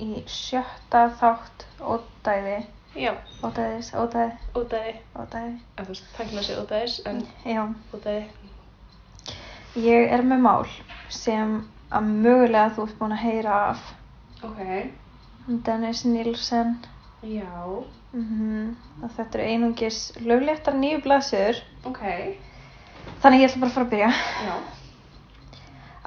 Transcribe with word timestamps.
í 0.00 0.22
sjötta 0.26 1.04
þátt 1.20 1.64
ódæði, 1.80 2.56
Já, 2.96 3.12
ódæðis, 3.44 3.90
ódæði, 3.94 4.32
ódæði. 4.56 4.92
ódæði. 5.20 5.50
En 5.76 5.84
þú 5.84 5.88
veist, 5.92 6.06
tækna 6.16 6.42
sig 6.42 6.56
ódæðis, 6.62 6.94
en 7.06 7.22
Já, 7.44 7.62
ódæði. 7.94 8.24
ég 9.76 10.12
er 10.16 10.22
með 10.22 10.40
mál 10.46 10.66
sem 11.12 11.56
að 11.92 12.08
mögulega 12.24 12.70
þú 12.76 12.86
ert 12.86 12.98
búin 12.98 13.12
að 13.12 13.24
heyra 13.26 13.58
af. 13.70 13.82
Ok. 14.42 14.62
Dennis 15.66 16.04
Nielsen. 16.04 16.76
Já. 17.22 17.84
Mm 18.12 18.76
og 19.02 19.10
þetta 19.12 19.38
eru 19.38 19.46
einungis 19.52 19.96
lögléttar 20.24 20.74
nýju 20.74 21.02
blaðsöður. 21.04 21.58
Ok. 21.84 22.00
Þannig 23.22 23.42
ég 23.42 23.50
ætla 23.50 23.60
bara 23.60 23.70
að 23.70 23.74
fara 23.74 23.86
að 23.86 23.90
byrja. 23.90 24.10
Já. 24.46 24.54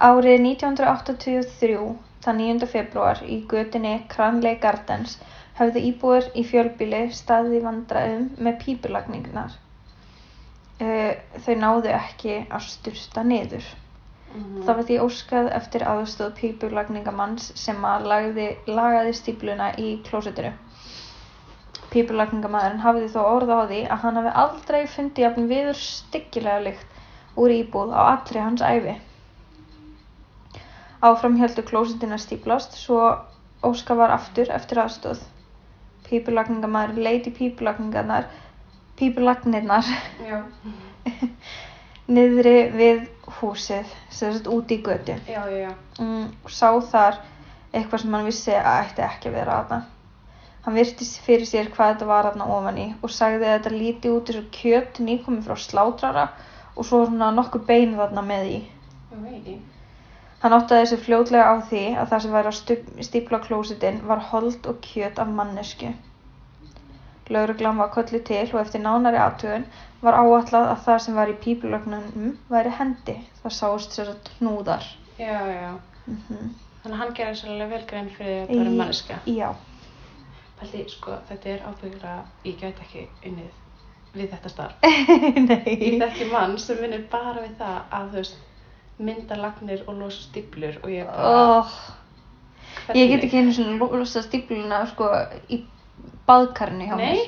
Árið 0.09 0.39
1983, 0.41 1.95
þann 2.29 2.41
9. 2.45 2.69
februar, 2.69 3.21
í 3.25 3.41
götunni 3.49 3.95
Cranley 4.13 4.59
Gardens, 4.61 5.17
höfðu 5.57 5.81
íbúar 5.89 6.29
í 6.37 6.45
fjölbíli 6.47 7.07
staðið 7.15 7.57
í 7.57 7.63
vandræðum 7.65 8.29
með 8.45 8.59
pípulagningnar. 8.63 9.57
Uh, 10.79 11.11
þau 11.43 11.55
náðu 11.59 11.91
ekki 11.97 12.35
að 12.47 12.67
sturta 12.71 13.25
niður. 13.27 13.65
Mm 14.29 14.61
Það 14.61 14.75
var 14.77 14.85
því 14.87 14.97
óskað 15.03 15.47
eftir 15.57 15.83
aðstóð 15.91 16.33
pípulagningamanns 16.37 17.49
sem 17.57 17.85
að 17.91 18.05
lagði, 18.11 18.47
lagaði 18.67 19.13
stípluna 19.17 19.71
í 19.81 19.89
klósettinu. 20.05 20.53
Pípulagningamæðurinn 21.89 22.83
hafði 22.85 23.09
þó 23.09 23.19
orða 23.25 23.59
á 23.59 23.69
því 23.71 23.81
að 23.89 24.01
hann 24.05 24.19
hafi 24.21 24.33
aldrei 24.43 24.81
fundið 24.95 25.25
jafn 25.25 25.49
viður 25.49 25.79
styggilega 25.81 26.65
lykt 26.67 27.39
úr 27.41 27.55
íbúð 27.57 27.95
á 27.97 28.01
allri 28.13 28.43
hans 28.45 28.61
æfi. 28.61 28.99
Áfram 30.99 31.37
heldur 31.39 31.63
klósettin 31.63 32.11
að 32.11 32.25
stíplast 32.25 32.73
svo 32.75 33.03
óska 33.63 33.95
var 33.95 34.11
aftur 34.11 34.49
eftir 34.51 34.81
aðstóð. 34.83 35.21
Pípulagningamæður 36.09 36.99
leiti 37.05 37.31
pípulagningarnar, 37.37 38.27
pípulagnirnar 38.99 39.87
niðri 42.17 42.55
við 42.73 43.05
húsið, 43.39 43.93
sagt 44.09 44.49
úti 44.51 44.79
í 44.79 44.83
götu. 44.83 45.15
Já, 45.29 45.39
já, 45.47 45.69
já. 45.69 45.71
Mm, 46.01 46.27
sá 46.51 46.67
þar 46.91 47.21
eitthvað 47.71 48.03
sem 48.03 48.17
hann 48.17 48.27
vissi 48.27 48.57
að 48.57 48.83
ætti 48.83 49.05
ekki 49.05 49.31
að 49.31 49.39
vera 49.39 49.57
aðna. 49.61 49.79
Hann 50.65 50.75
virti 50.75 51.05
fyrir 51.23 51.47
sér 51.47 51.71
hvað 51.71 51.93
þetta 51.93 52.11
var 52.11 52.31
aðna 52.33 52.51
ofan 52.57 52.79
í 52.81 52.87
og 52.99 53.13
sagði 53.15 53.47
að 53.47 53.55
þetta 53.55 53.75
líti 53.77 54.11
út 54.11 54.31
eins 54.33 54.41
og 54.41 54.51
kjöt 54.59 54.99
nýkomið 55.05 55.47
frá 55.47 55.59
slátrara 55.63 56.29
og 56.75 56.83
svo 56.83 57.05
svona 57.05 57.31
nokkuð 57.39 57.67
bein 57.69 57.95
þarna 57.99 58.25
með 58.33 58.55
í. 58.57 58.63
Já, 59.13 59.19
veit 59.23 59.53
ég. 59.55 59.78
Hann 60.39 60.55
áttaði 60.55 60.85
sig 60.91 61.01
fljótlega 61.03 61.51
á 61.51 61.55
því 61.69 61.81
að 61.99 62.11
það 62.11 62.21
sem 62.25 62.35
væri 62.37 62.51
að 62.51 63.03
stípla 63.07 63.39
klósitinn 63.43 63.99
var 64.11 64.21
hold 64.29 64.69
og 64.71 64.79
kjöt 64.85 65.19
af 65.19 65.33
mannesku. 65.39 65.91
Lauruglan 67.29 67.77
var 67.77 67.91
kölluð 67.93 68.23
til 68.29 68.45
og 68.53 68.61
eftir 68.61 68.81
nánari 68.81 69.19
aðtögun 69.21 69.67
var 70.01 70.15
áætlað 70.17 70.71
að 70.71 70.81
það 70.87 71.03
sem 71.05 71.19
var 71.19 71.29
í 71.33 71.35
pípulögnunum 71.43 72.31
væri 72.49 72.71
hendi. 72.79 73.19
Það 73.43 73.55
sást 73.57 73.99
sér 73.99 74.15
að 74.15 74.33
hnúðar. 74.39 74.89
Já, 75.19 75.37
já. 75.51 75.71
Mm 76.07 76.49
Þannig 76.79 76.95
að 76.95 77.01
hann 77.01 77.15
gerir 77.15 77.35
svolítið 77.35 77.71
vel 77.73 77.81
grein 77.87 78.09
fyrir 78.15 78.35
að 78.37 78.45
þetta 78.47 78.63
var 78.63 78.75
manneska. 78.79 79.15
Já. 79.27 79.49
Paldi, 80.59 80.83
sko, 80.87 81.17
þetta 81.27 81.49
er 81.51 81.65
ábyggilega, 81.67 82.21
ég 82.47 82.61
gæti 82.61 82.85
ekki 82.85 83.03
unnið 83.27 84.15
við 84.15 84.29
þetta 84.31 84.51
starf. 84.53 84.87
Nei. 85.49 85.73
Ég 85.75 85.97
þekki 85.99 86.29
mann 86.31 86.55
sem 86.63 86.79
vinnur 86.79 87.03
bara 87.11 87.43
við 87.43 87.57
það 87.59 87.75
að, 87.97 88.07
þú 88.13 88.21
veist, 88.21 88.39
mynda 88.99 89.37
lagnir 89.39 89.83
og 89.87 89.97
losa 89.99 90.21
stíplur 90.27 90.79
og 90.83 90.93
ég 90.93 91.07
bara... 91.07 91.33
Oh, 91.55 91.75
ég 92.95 93.11
get 93.13 93.25
ekki 93.25 93.41
einu 93.41 93.55
svona 93.55 93.89
losa 93.99 94.23
stípluna 94.25 94.83
sko 94.91 95.09
í 95.49 95.63
baðkarni 96.29 96.89
hjá 96.89 96.95
mér. 96.99 97.19
Nei, 97.19 97.27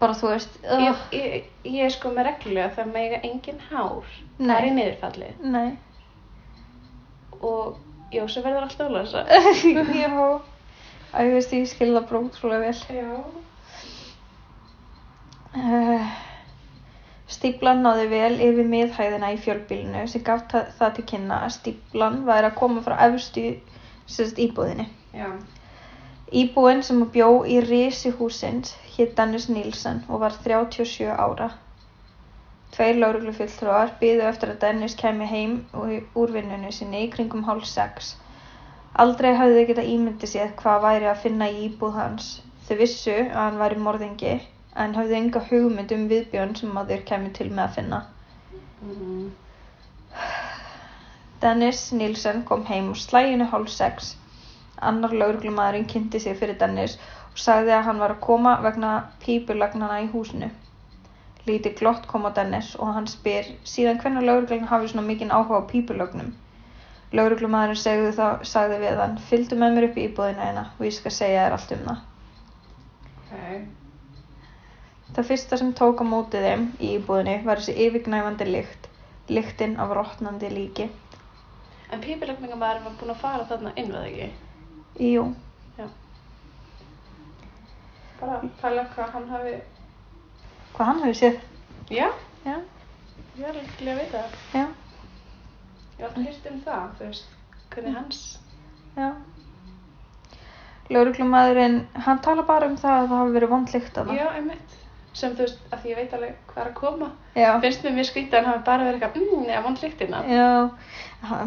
Bara 0.00 0.16
þú 0.18 0.30
veist, 0.32 0.56
ég, 0.66 0.90
oh, 0.90 1.02
ég, 1.14 1.44
ég 1.70 1.86
er 1.86 1.92
sko 1.94 2.10
með 2.12 2.26
reglulega 2.28 2.72
það 2.76 2.88
mega 2.92 3.20
engin 3.24 3.60
hár. 3.70 4.08
Nei. 4.36 4.48
Það 4.48 4.56
er 4.56 4.66
í 4.66 4.72
niðurfallið. 4.78 5.44
nei. 5.54 5.70
Og 7.44 7.78
Jósef 8.14 8.44
verður 8.44 8.66
alltaf 8.66 8.88
að 8.88 8.96
losa. 8.98 9.22
Já. 10.02 10.10
Æ, 11.14 11.18
ég 11.28 11.32
veist, 11.36 11.54
ég 11.54 11.70
skil 11.70 11.92
það 11.94 12.06
bara 12.10 12.22
útrúlega 12.26 12.60
vel. 12.66 12.78
Já. 12.98 13.10
Uh, 15.54 16.14
stíplan 17.32 17.80
náði 17.84 18.06
vel 18.10 18.34
yfir 18.46 18.66
miðhæðina 18.68 19.32
í 19.32 19.40
fjölbílinu 19.40 20.04
sem 20.12 20.22
gaf 20.24 20.44
það, 20.52 20.88
til 20.96 21.04
kynna 21.12 21.40
að 21.46 21.54
stíplan 21.56 22.22
væri 22.28 22.50
að 22.50 22.58
koma 22.58 22.82
frá 22.84 22.96
efstu 23.06 23.44
sérst, 24.06 24.40
íbúðinni. 24.46 24.88
Já. 25.16 25.30
Íbúinn 26.34 26.82
sem 26.84 27.00
bjó 27.14 27.28
í 27.48 27.60
risi 27.64 28.12
húsins 28.18 28.74
hétt 28.96 29.14
Dennis 29.16 29.48
Nielsen 29.48 30.02
og 30.08 30.20
var 30.24 30.36
37 30.36 31.08
ára. 31.08 31.50
Tveir 32.74 32.98
lauruglufulltrúar 32.98 33.94
byðu 34.00 34.24
eftir 34.28 34.52
að 34.52 34.60
Dennis 34.64 34.96
kæmi 34.98 35.28
heim 35.30 35.58
úr- 35.72 36.32
vinnunni 36.36 36.72
sinni 36.74 37.04
í 37.06 37.10
kringum 37.12 37.44
hálf 37.48 37.68
sex. 37.70 38.16
Aldrei 39.04 39.34
hafði 39.34 39.60
þau 39.60 39.68
getað 39.70 39.92
ímyndið 39.92 40.32
sér 40.32 40.50
hvað 40.58 40.82
væri 40.88 41.08
að 41.10 41.22
finna 41.22 41.48
í 41.50 41.68
íbúð 41.68 41.94
hans. 42.00 42.28
Þau 42.66 42.76
vissu 42.80 43.14
að 43.14 43.38
hann 43.38 43.60
væri 43.62 43.80
morðingi 43.86 44.34
en 44.82 44.94
hafði 44.98 45.16
enga 45.20 45.40
hugmynd 45.48 45.92
um 45.94 46.04
viðbjörn 46.10 46.54
sem 46.58 46.78
að 46.80 46.92
þeir 46.92 47.02
kæmi 47.10 47.32
til 47.38 47.48
með 47.50 47.64
að 47.64 47.74
finna. 47.78 48.00
Mm. 48.82 49.26
Dennis 51.44 51.80
Nielsen 51.92 52.42
kom 52.48 52.64
heim 52.70 52.90
á 52.90 52.94
slæginu 52.96 53.46
hálf 53.52 53.70
sex. 53.70 54.14
Annar 54.80 55.12
lauruglumadurinn 55.12 55.86
kynnti 55.92 56.20
sig 56.20 56.38
fyrir 56.40 56.58
Dennis 56.60 56.96
og 57.30 57.40
sagði 57.46 57.74
að 57.76 57.86
hann 57.88 58.02
var 58.02 58.14
að 58.14 58.24
koma 58.26 58.54
vegna 58.64 58.92
pípulagnana 59.24 60.00
í 60.04 60.10
húsinu. 60.12 60.50
Lítið 61.46 61.78
glott 61.80 62.08
kom 62.08 62.24
á 62.24 62.30
Dennis 62.34 62.72
og 62.80 62.94
hann 62.96 63.06
spyr 63.10 63.52
síðan 63.68 64.00
hvernig 64.00 64.24
lauruglan 64.24 64.68
hafi 64.72 64.90
svona 64.90 65.06
mikinn 65.06 65.34
áhuga 65.34 65.60
á 65.60 65.68
segði, 67.78 68.10
þá, 68.16 68.26
sagði 68.42 68.80
við 68.82 69.00
hann, 69.04 69.16
fylgdu 69.28 69.60
með 69.60 69.76
mér 69.76 69.88
upp 69.90 69.98
í 70.00 70.08
íbúðina 70.08 70.48
hérna 70.48 70.66
og 70.72 70.84
ég 70.88 70.96
skal 70.96 71.12
segja 71.14 71.46
þér 71.46 71.56
allt 71.58 71.74
um 71.76 71.88
það. 71.88 72.04
Ok. 73.20 73.83
Það 75.14 75.26
fyrsta 75.30 75.56
sem 75.60 75.72
tók 75.78 76.00
á 76.02 76.04
móti 76.10 76.40
þeim 76.42 76.62
í 76.82 76.88
íbúðinni 76.98 77.34
var 77.46 77.60
þessi 77.62 77.74
yfirgnæfandi 77.86 78.46
lykt, 78.50 78.88
lyktin 79.30 79.76
af 79.80 79.92
rotnandi 79.94 80.48
líki. 80.50 80.88
En 81.94 82.00
pípilagningamaður 82.02 82.80
var 82.88 82.96
búinn 82.98 83.12
að 83.14 83.20
fara 83.22 83.44
þarna 83.50 83.72
inn, 83.78 83.92
veð 83.94 84.08
ekki? 84.10 84.30
Jú, 85.12 85.26
Já. 85.78 85.86
Bara 88.20 88.40
pæla 88.62 88.84
hvað 88.94 89.12
hann 89.14 89.28
hafi... 89.30 89.54
hvað 90.74 90.90
hann 90.90 91.02
hefur 91.04 91.18
séð? 91.20 91.38
Já, 91.94 92.08
Já, 92.44 92.56
ég 93.38 93.46
er 93.50 93.60
til 93.78 93.88
að 93.92 94.00
vita 94.02 94.22
það. 94.24 94.34
já, 94.58 94.64
Ég 95.94 96.02
har 96.02 96.08
alltaf 96.10 96.26
hýrt 96.26 96.50
um 96.50 96.60
það, 96.66 96.86
þú 96.98 97.08
veist, 97.10 97.34
hvernig 97.74 97.96
hans... 98.00 98.22
já. 98.98 99.08
Lauruglumadurinn, 100.90 101.78
hann 102.06 102.18
tala 102.26 102.42
bara 102.48 102.66
um 102.68 102.74
það 102.76 102.98
að 102.98 103.06
það 103.12 103.20
hafi 103.22 103.36
verið 103.38 103.52
vond 103.54 103.70
lykt 103.74 103.98
af 104.02 104.08
það. 104.10 104.18
Já, 104.18 104.26
einmitt. 104.40 104.74
Sem 105.14 105.34
þú 105.36 105.44
veist, 105.44 105.60
að 105.70 105.82
því 105.82 105.90
ég 105.92 105.98
veit 106.00 106.14
alveg 106.16 106.38
hvað 106.50 106.62
er 106.64 106.70
að 106.70 106.78
koma. 106.80 107.08
Já. 107.38 107.50
Finnst 107.62 107.84
mér 107.86 107.92
mjög 107.98 108.08
skrítið 108.08 108.38
að 108.38 108.40
hann 108.40 108.52
hafi 108.54 108.64
bara 108.66 108.86
verið 108.88 109.04
eitthvað, 109.04 109.20
mmm, 109.22 109.44
neða, 109.48 109.60
vond 109.66 109.82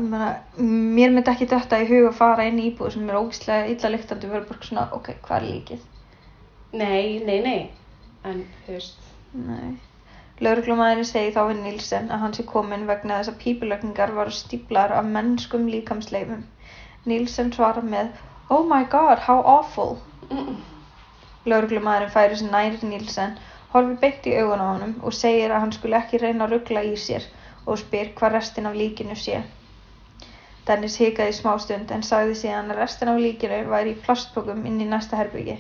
meina, 0.06 0.30
mér 0.58 1.12
myndi 1.14 1.34
ekki 1.34 1.50
þetta 1.52 1.82
í 1.84 1.90
hug 1.92 2.08
að 2.08 2.16
fara 2.22 2.46
inn 2.48 2.62
í 2.62 2.70
íbúð 2.72 2.94
sem 2.96 3.10
er 3.10 3.20
ógislega 3.20 3.68
illa 3.74 3.92
lyktandi 3.94 4.30
og 4.30 4.38
vera 4.38 4.48
bara 4.54 4.70
svona, 4.70 4.86
ok, 4.98 5.12
hvað 5.28 5.38
er 5.42 5.50
líkið? 5.52 5.84
Nei, 6.80 7.20
nei, 7.28 7.38
nei. 7.44 7.60
En, 8.28 8.42
þú 8.66 8.78
veist, 8.78 9.04
Nei. 9.38 9.76
Lauruglumadurinn 10.46 11.08
segi 11.10 11.34
þá 11.36 11.40
við 11.50 11.60
Nílsen 11.64 12.12
að 12.14 12.22
hann 12.24 12.34
sé 12.38 12.44
kominn 12.48 12.86
vegna 12.90 13.20
þess 13.20 13.32
að 13.34 13.40
pípulögningar 13.44 14.14
varu 14.18 14.34
stíplar 14.38 14.94
af 14.94 15.06
mennskum 15.16 15.68
líkamsleifum. 15.72 16.44
Nílsen 17.10 17.52
svarar 17.56 17.86
með, 17.94 18.12
oh 18.54 18.64
my 18.70 18.84
god, 18.92 19.20
how 19.28 19.42
awful. 19.56 19.98
mm, 20.30 20.58
Lauruglumadurinn 21.52 22.14
færi 22.14 22.38
sér 22.40 22.52
nær 22.54 22.78
Nílsen, 22.92 23.38
horfir 23.74 24.00
beint 24.02 24.28
í 24.30 24.36
augun 24.40 24.64
á 24.64 24.68
honum 24.72 24.96
og 25.04 25.16
segir 25.16 25.52
að 25.52 25.64
hann 25.66 25.76
skuli 25.76 25.98
ekki 26.00 26.22
reyna 26.22 26.46
að 26.46 26.56
ruggla 26.56 26.84
í 26.88 26.96
sér 27.04 27.26
og 27.66 27.80
spyr 27.82 28.14
hvað 28.18 28.36
restin 28.38 28.70
af 28.70 28.78
líkinu 28.80 29.16
sé. 29.20 29.42
Dennis 30.68 30.98
hikaði 31.00 31.32
í 31.32 31.36
smástund 31.38 31.92
en 31.96 32.04
sagði 32.04 32.36
síðan 32.42 32.72
að 32.74 32.82
restin 32.82 33.12
af 33.12 33.20
líkinu 33.24 33.60
væri 33.72 33.96
í 33.96 34.00
plastpokum 34.06 34.66
inn 34.68 34.82
í 34.84 34.88
næsta 34.88 35.20
herbyggi. 35.20 35.58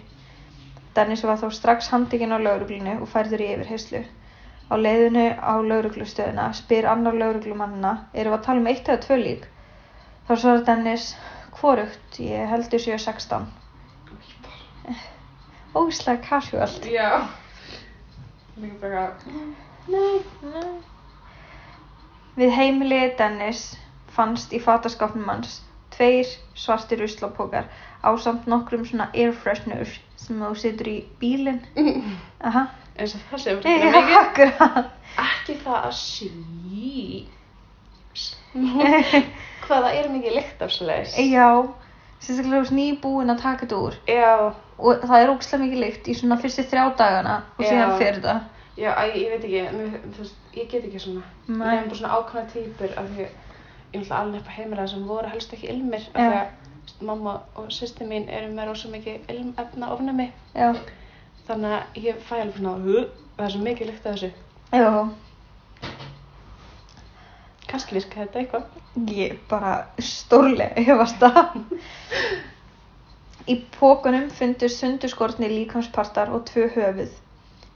Dennis 0.97 1.23
var 1.23 1.39
þó 1.39 1.51
strax 1.53 1.91
handikinn 1.93 2.33
á 2.35 2.39
lauruglunu 2.41 2.97
og 3.03 3.11
færður 3.11 3.43
í 3.45 3.51
yfirheyslu. 3.53 4.01
Á 4.67 4.75
leiðinu 4.75 5.27
á 5.39 5.53
lauruglustöðuna 5.63 6.49
spyr 6.57 6.89
annar 6.91 7.15
lauruglumannina, 7.15 7.93
erum 8.13 8.33
við 8.33 8.39
að 8.39 8.45
tala 8.47 8.63
um 8.63 8.69
eitt 8.71 8.89
eða 8.89 9.03
tvö 9.05 9.17
lík? 9.21 9.45
Þá 10.27 10.33
svarar 10.35 10.63
Dennis, 10.67 11.05
hvorugt, 11.59 12.19
ég 12.19 12.49
heldur 12.51 12.83
7-16. 12.83 13.47
Ógislega 15.77 16.19
casual. 16.25 16.73
Já. 16.91 17.11
Líka 18.57 18.77
bara, 18.81 19.03
Nei. 19.87 20.21
Við 22.37 22.51
heimili 22.53 22.99
Dennis 23.19 23.61
fannst 24.13 24.53
í 24.53 24.59
fataskápnum 24.61 25.29
hans 25.29 25.59
tveir 25.95 26.27
svartir 26.57 26.99
ruslapokar 27.01 27.69
á 28.03 28.09
samt 28.21 28.45
nokkrum 28.49 28.83
svona 28.85 29.07
air 29.13 29.31
fresheners 29.33 29.95
sem 30.19 30.41
þú 30.41 30.51
setur 30.59 30.89
í 30.91 30.97
bílinn. 31.21 31.61
Aha. 32.47 32.67
eins 32.97 33.15
og 33.17 33.21
það 33.31 33.43
sem 33.45 33.61
fyrir 33.63 33.91
mikið 33.93 34.19
akkurat. 34.21 34.93
ekki 35.23 35.57
það 35.63 35.79
að 35.87 35.95
sí 36.01 36.29
hvað 39.67 39.83
það 39.83 39.91
er 39.99 40.07
mikið 40.13 40.35
lykt 40.37 40.61
af 40.65 40.71
slæs 40.73 41.15
Já, 41.21 41.47
sérstaklega 42.19 42.57
þú 42.57 42.61
veist 42.63 42.75
nýbúin 42.77 43.31
að 43.33 43.41
taka 43.41 43.65
þetta 43.65 43.79
úr 43.87 43.97
já, 44.07 44.53
og 44.77 45.01
það 45.07 45.21
er 45.23 45.31
ógslag 45.33 45.61
mikið 45.63 45.81
lykt 45.83 46.07
í 46.07 46.15
svona 46.17 46.37
fyrstu 46.41 46.63
þrjá 46.71 46.85
dagana 46.97 47.35
og 47.57 47.63
Já. 47.65 47.69
síðan 47.69 47.97
fyrir 48.01 48.21
það. 48.25 48.39
já, 48.77 48.89
æ, 48.93 49.03
ég 49.17 49.29
veit 49.33 49.43
ekki 49.47 49.61
mér, 49.77 49.99
þú 50.13 50.21
veist, 50.23 50.35
ég 50.57 50.69
get 50.71 50.85
ekki 50.87 50.99
svona 50.99 51.23
Nei. 51.47 51.75
ég 51.75 51.79
hef 51.81 51.87
bara 51.91 51.99
svona 51.99 52.15
ákvæmna 52.17 52.51
týpur 52.53 52.95
af 52.97 53.05
því 53.13 53.27
ég 53.27 54.01
náttúrulega 54.01 54.21
alveg 54.21 54.41
upp 54.41 54.49
á 54.49 54.57
heimilega 54.57 54.87
sem 54.87 55.05
voru 55.07 55.27
helst 55.33 55.53
ekki 55.53 55.69
ilmir 55.73 56.03
af 56.13 56.21
Já. 56.21 56.29
því 56.29 56.37
að 56.37 56.47
þú 56.47 56.83
veist, 56.87 57.01
mamma 57.01 57.33
og 57.55 57.69
sýsti 57.71 58.07
mín 58.07 58.27
eru 58.29 58.51
með 58.53 58.67
rosa 58.71 58.89
mikið 58.89 59.31
ilmefna 59.33 59.91
ofnami 59.93 60.27
Já, 60.55 60.73
þannig 61.47 61.77
að 61.77 62.03
ég 62.09 62.19
fæ 62.29 62.35
alveg 62.41 62.57
svona 62.57 62.75
"Huh?" 62.83 63.07
það 63.37 63.45
er 63.45 63.51
svo 63.55 63.61
mikið 63.63 63.87
lykt 63.91 64.05
af 64.05 64.13
þessu 64.15 64.31
já, 64.73 65.09
kannski 67.67 67.97
virka 67.97 68.23
þetta 68.23 68.41
eitthvað 68.41 69.11
ég 69.13 69.37
bara 69.49 69.73
stórlega 70.01 70.83
hefast 70.87 71.19
það. 71.21 71.61
Í 73.47 73.55
pókunum 73.77 74.27
fundust 74.35 74.81
sundurskortni 74.81 75.47
líkamspartar 75.51 76.33
og 76.35 76.43
tvö 76.49 76.67
höfuð. 76.73 77.13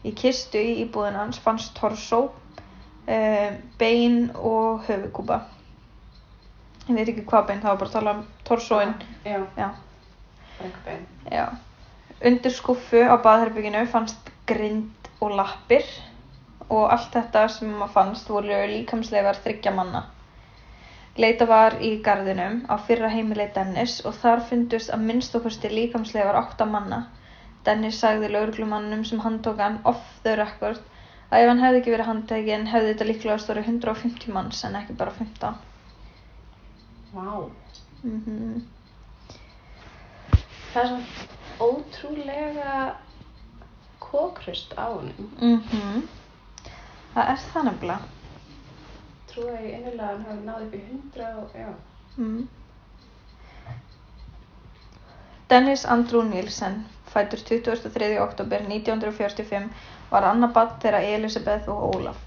Í 0.04 0.12
kistu 0.18 0.60
í 0.60 0.78
íbúðin 0.84 1.20
hans 1.20 1.40
fannst 1.40 1.76
torsó, 1.78 2.24
uh, 3.08 3.50
bein 3.80 4.32
og 4.36 4.84
höfukúpa. 4.90 5.44
Ég 6.90 6.98
veit 6.98 7.12
ekki 7.14 7.26
hvað 7.30 7.48
bein, 7.52 7.62
það 7.62 7.70
var 7.70 7.82
bara 7.84 7.92
að 7.92 7.98
tala 8.00 8.16
um 8.18 8.24
torsóin. 8.48 8.96
já, 9.24 9.40
Já, 9.58 9.70
bara 10.58 10.66
einhver 10.66 10.86
bein 10.86 11.06
já. 11.32 11.46
Undir 12.26 12.52
skuffu 12.54 13.02
á 13.06 13.16
baðherbygginu 13.22 13.86
fannst 13.90 14.32
grind 14.50 15.10
og 15.22 15.38
lappir 15.38 15.86
og 16.78 16.88
allt 16.96 17.14
þetta 17.16 17.44
sem 17.56 17.72
maður 17.80 17.94
fannst 17.96 18.32
voru 18.34 18.58
líkamslegar 18.74 19.40
þryggja 19.46 19.74
manna. 19.78 20.02
Leita 21.24 21.48
var 21.50 21.76
í 21.84 21.92
garðinum 22.06 22.62
á 22.72 22.76
fyrra 22.88 23.10
heimili 23.12 23.48
Dennis 23.56 23.98
og 24.08 24.16
þar 24.22 24.44
fundust 24.50 24.94
að 24.96 25.04
minnst 25.10 25.36
okkursti 25.40 25.72
líkamslegar 25.74 26.40
átta 26.42 26.68
manna. 26.76 27.02
Dennis 27.68 28.00
sagði 28.04 28.32
lauruglumannum 28.32 29.04
sem 29.06 29.20
handtók 29.26 29.60
hann 29.62 29.80
off 29.92 30.06
the 30.24 30.36
record 30.40 30.80
að 31.32 31.44
ef 31.44 31.52
hann 31.52 31.64
hefði 31.66 31.82
ekki 31.82 31.96
verið 31.96 32.12
handtekinn 32.12 32.70
hefði 32.74 32.94
þetta 32.94 33.10
líklega 33.12 33.42
stórið 33.44 33.72
150 33.74 34.36
manns 34.38 34.64
en 34.68 34.80
ekki 34.82 34.98
bara 35.04 35.18
15. 35.20 35.60
Vá, 37.16 37.50
Mm 38.02 38.62
það 40.72 40.84
er 40.84 40.90
svona 40.90 41.66
ótrúlega 41.66 42.76
kókrust 44.00 44.74
á 44.80 44.88
honum. 44.88 45.32
Mhm. 45.40 46.08
Það 47.14 47.30
er 47.34 47.46
það 47.52 47.68
nefnilega. 47.68 48.00
Trúið 49.32 49.62
ég 49.66 49.78
innilega 49.78 50.08
að 50.08 50.12
hann 50.12 50.26
hafi 50.30 50.48
náð 50.48 50.66
upp 50.66 50.76
í 50.76 50.82
hundra 50.88 51.30
og 51.42 51.56
já. 51.60 51.70
Mm. 52.18 52.42
Dennis 55.52 55.86
Andrew 55.96 56.24
Nielsen, 56.24 56.78
fætur 57.12 57.42
23. 57.48 58.10
oktober 58.24 58.64
1945, 58.68 59.66
var 60.12 60.28
annað 60.30 60.54
barn 60.58 60.78
þeirra 60.84 61.02
Elisabeth 61.16 61.72
og 61.72 61.96
Ólaf. 61.96 62.22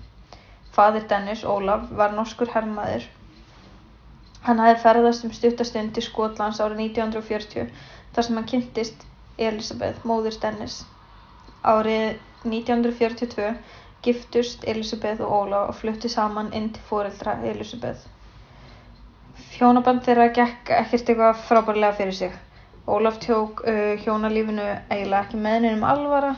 Fadir 0.76 1.06
Dennis, 1.08 1.44
Ólaf, 1.44 1.86
var 1.96 2.12
norskur 2.12 2.50
herrmaður. 2.52 3.06
Hann 4.44 4.60
hafði 4.60 4.80
ferðast 4.82 5.24
um 5.24 5.32
stuttastund 5.32 5.94
til 5.96 6.04
Skotlands 6.04 6.60
árið 6.60 6.82
1940 6.90 7.70
þar 8.12 8.26
sem 8.26 8.36
hann 8.40 8.50
kynntist 8.50 9.06
Elisabeth, 9.38 10.04
móður 10.04 10.36
Dennis. 10.42 10.82
Árið 11.64 12.18
1942 12.44 13.54
giftust 14.04 14.64
Elisabeth 14.68 15.22
og 15.24 15.32
Ólaf 15.38 15.70
og 15.72 15.78
fluttu 15.80 16.08
saman 16.12 16.52
inn 16.52 16.70
til 16.74 16.82
foreldra 16.88 17.38
Elisabeth. 17.50 18.04
Hjónaband 19.54 20.02
þeirra 20.06 20.28
gekk 20.34 20.70
ekkert 20.74 21.10
eitthvað 21.12 21.44
frábærlega 21.48 21.96
fyrir 21.98 22.16
sig. 22.18 22.32
Ólaf 22.86 23.20
tók 23.22 23.62
uh, 23.64 23.94
hjónalífinu 24.04 24.64
eiginlega 24.92 25.22
ekki 25.24 25.40
með 25.40 25.60
neinum 25.64 25.86
alvara. 25.88 26.34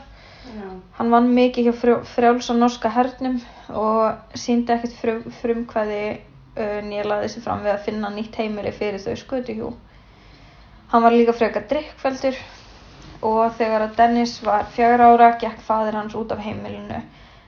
Já. 0.47 0.67
Hann 0.99 1.11
vann 1.11 1.31
mikið 1.35 1.67
hjá 1.67 1.73
frjó- 1.81 2.03
frjálsa 2.07 2.55
norska 2.55 2.91
hernum 2.95 3.41
og 3.75 4.37
síndi 4.39 4.71
ekkert 4.75 4.95
frum, 5.01 5.25
frumkvæði 5.41 6.03
uh, 6.13 6.77
nýlaði 6.87 7.33
sig 7.33 7.43
fram 7.43 7.65
við 7.65 7.73
að 7.73 7.83
finna 7.89 8.13
nýtt 8.15 8.39
heimili 8.39 8.71
fyrir 8.71 9.03
þau 9.03 9.17
skötuhjú. 9.23 9.73
Hann 10.93 11.03
var 11.03 11.17
líka 11.17 11.35
frekar 11.35 11.67
drikkfældur 11.67 12.37
og 13.27 13.43
þegar 13.57 13.87
að 13.89 13.97
Dennis 13.97 14.37
var 14.45 14.69
fjögur 14.71 15.03
ára 15.09 15.33
gekk 15.41 15.59
fadir 15.67 15.97
hans 15.97 16.15
út 16.15 16.31
af 16.31 16.39
heimilinu 16.45 17.01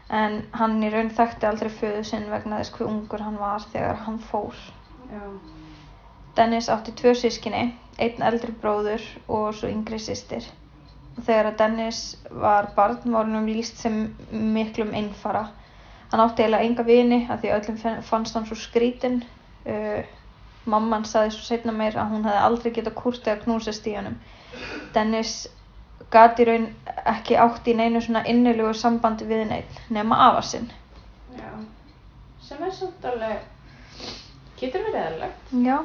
en 0.09 0.41
hann 0.57 0.79
í 0.83 0.89
raun 0.93 1.11
þekkti 1.13 1.47
aldrei 1.49 1.69
föðu 1.69 2.03
sinn 2.07 2.29
vegna 2.31 2.59
þess 2.61 2.73
hver 2.75 2.89
ungur 2.89 3.21
hann 3.21 3.37
var 3.37 3.65
þegar 3.73 3.99
hann 4.05 4.19
fór. 4.31 4.55
Já. 5.11 5.21
Dennis 6.37 6.69
átti 6.69 6.93
tvö 6.95 7.13
sískinni, 7.17 7.73
einn 7.99 8.23
eldri 8.23 8.53
bróður 8.61 9.03
og 9.27 9.53
svo 9.57 9.69
yngri 9.69 9.99
systir. 9.99 10.45
Og 11.17 11.25
þegar 11.27 11.51
að 11.51 11.57
Dennis 11.61 12.01
var 12.31 12.71
barn 12.75 13.01
var 13.11 13.27
hann 13.27 13.41
um 13.41 13.49
líst 13.49 13.81
sem 13.81 14.15
miklum 14.31 14.93
einfara. 14.95 15.49
Hann 16.11 16.23
átti 16.23 16.45
eiginlega 16.45 16.69
enga 16.69 16.85
vini 16.87 17.19
að 17.29 17.43
því 17.43 17.53
öllum 17.57 17.77
fann- 17.83 18.01
fannst 18.05 18.37
hann 18.37 18.47
svo 18.49 18.57
skrítinn. 18.57 19.21
Uh, 19.65 20.01
mamman 20.69 21.05
saði 21.05 21.35
svo 21.35 21.43
setna 21.45 21.73
meir 21.75 21.97
að 21.97 22.13
hún 22.13 22.25
hefði 22.25 22.45
aldrei 22.45 22.71
getað 22.73 22.97
kúrt 22.97 23.27
eða 23.27 23.43
knúsast 23.43 23.87
í 23.89 23.95
honum. 23.97 24.15
Dennis 24.95 25.47
gat 26.11 26.39
í 26.39 26.45
raun 26.49 26.67
ekki 27.13 27.37
átt 27.37 27.67
í 27.67 27.75
neinu 27.77 28.01
svona 28.01 28.23
innilegu 28.27 28.73
sambandi 28.73 29.25
við 29.29 29.45
neitt 29.51 29.79
nema 29.89 30.17
afa 30.29 30.41
sinn. 30.41 30.69
Já. 31.37 31.51
Sem 32.41 32.63
er 32.65 32.71
samt 32.73 33.05
alveg, 33.05 33.39
getur 34.59 34.85
verið 34.87 35.01
eðlilegt. 35.05 35.53
Já. 35.67 35.77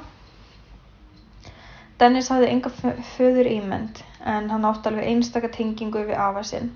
Dennis 2.01 2.29
hafði 2.33 2.49
enga 2.51 2.71
fö- 2.75 2.97
föður 3.17 3.49
ímynd 3.51 4.01
en 4.35 4.49
hann 4.51 4.65
átti 4.71 4.91
alveg 4.91 5.06
einstaka 5.13 5.51
tengingu 5.56 6.03
við 6.09 6.17
afa 6.19 6.43
sinn. 6.43 6.73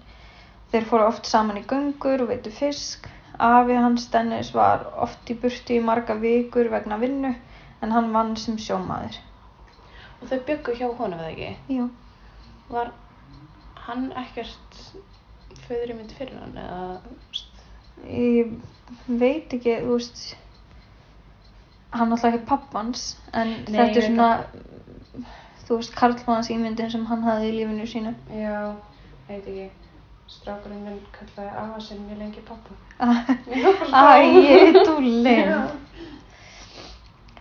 Þeir 0.72 0.84
fóru 0.90 1.06
oft 1.08 1.26
saman 1.26 1.58
í 1.58 1.64
göngur 1.66 2.22
og 2.22 2.28
veitu 2.32 2.52
fisk. 2.52 3.08
Afi 3.38 3.74
hans 3.78 4.06
Dennis 4.12 4.52
var 4.54 4.84
oft 5.06 5.30
í 5.30 5.34
burtu 5.42 5.74
í 5.78 5.82
marga 5.84 6.14
vikur 6.22 6.68
vegna 6.72 6.98
vinnu 7.00 7.32
en 7.82 7.92
hann 7.94 8.12
vann 8.12 8.36
sem 8.36 8.56
sjómaður. 8.58 9.16
Og 10.20 10.28
þau 10.30 10.38
byggu 10.48 10.74
hjá 10.78 10.88
honum 10.98 11.18
eða 11.22 11.30
ekki? 11.32 11.50
Jú. 11.78 11.88
Var 12.70 12.90
hann 13.88 14.10
ekkert 14.20 14.82
föður 15.66 15.94
í 15.94 15.96
mynd 15.96 16.12
fyrir 16.16 16.36
hann 16.38 16.58
eða, 16.60 17.00
þú 17.08 17.46
Ég 18.08 18.52
veit 19.08 19.52
ekki, 19.56 19.74
þú 19.82 19.96
veist, 19.96 20.20
hann 21.96 22.12
alltaf 22.14 22.30
ekki 22.30 22.46
pappans 22.46 23.08
en 23.32 23.50
Nei, 23.66 23.74
þetta 23.74 24.00
er 24.02 24.06
svona, 24.06 24.28
þú 25.66 25.80
veist, 25.80 25.96
karlmanns 25.98 26.50
ímyndin 26.54 26.92
sem 26.92 27.08
hann 27.10 27.26
hafði 27.26 27.50
í 27.50 27.56
lífinu 27.56 27.88
sínu. 27.90 28.14
já, 28.38 28.60
veit 29.26 29.48
ekki, 29.50 29.66
strákurinn 30.30 30.84
minn 30.84 31.00
kallaði 31.16 31.50
afa 31.64 31.82
sinn 31.88 32.06
mjög 32.06 32.22
lengi 32.22 32.44
pappa. 32.46 32.76
Æ, 33.88 34.72
dúllinn. 34.84 35.50
Já. 35.50 35.60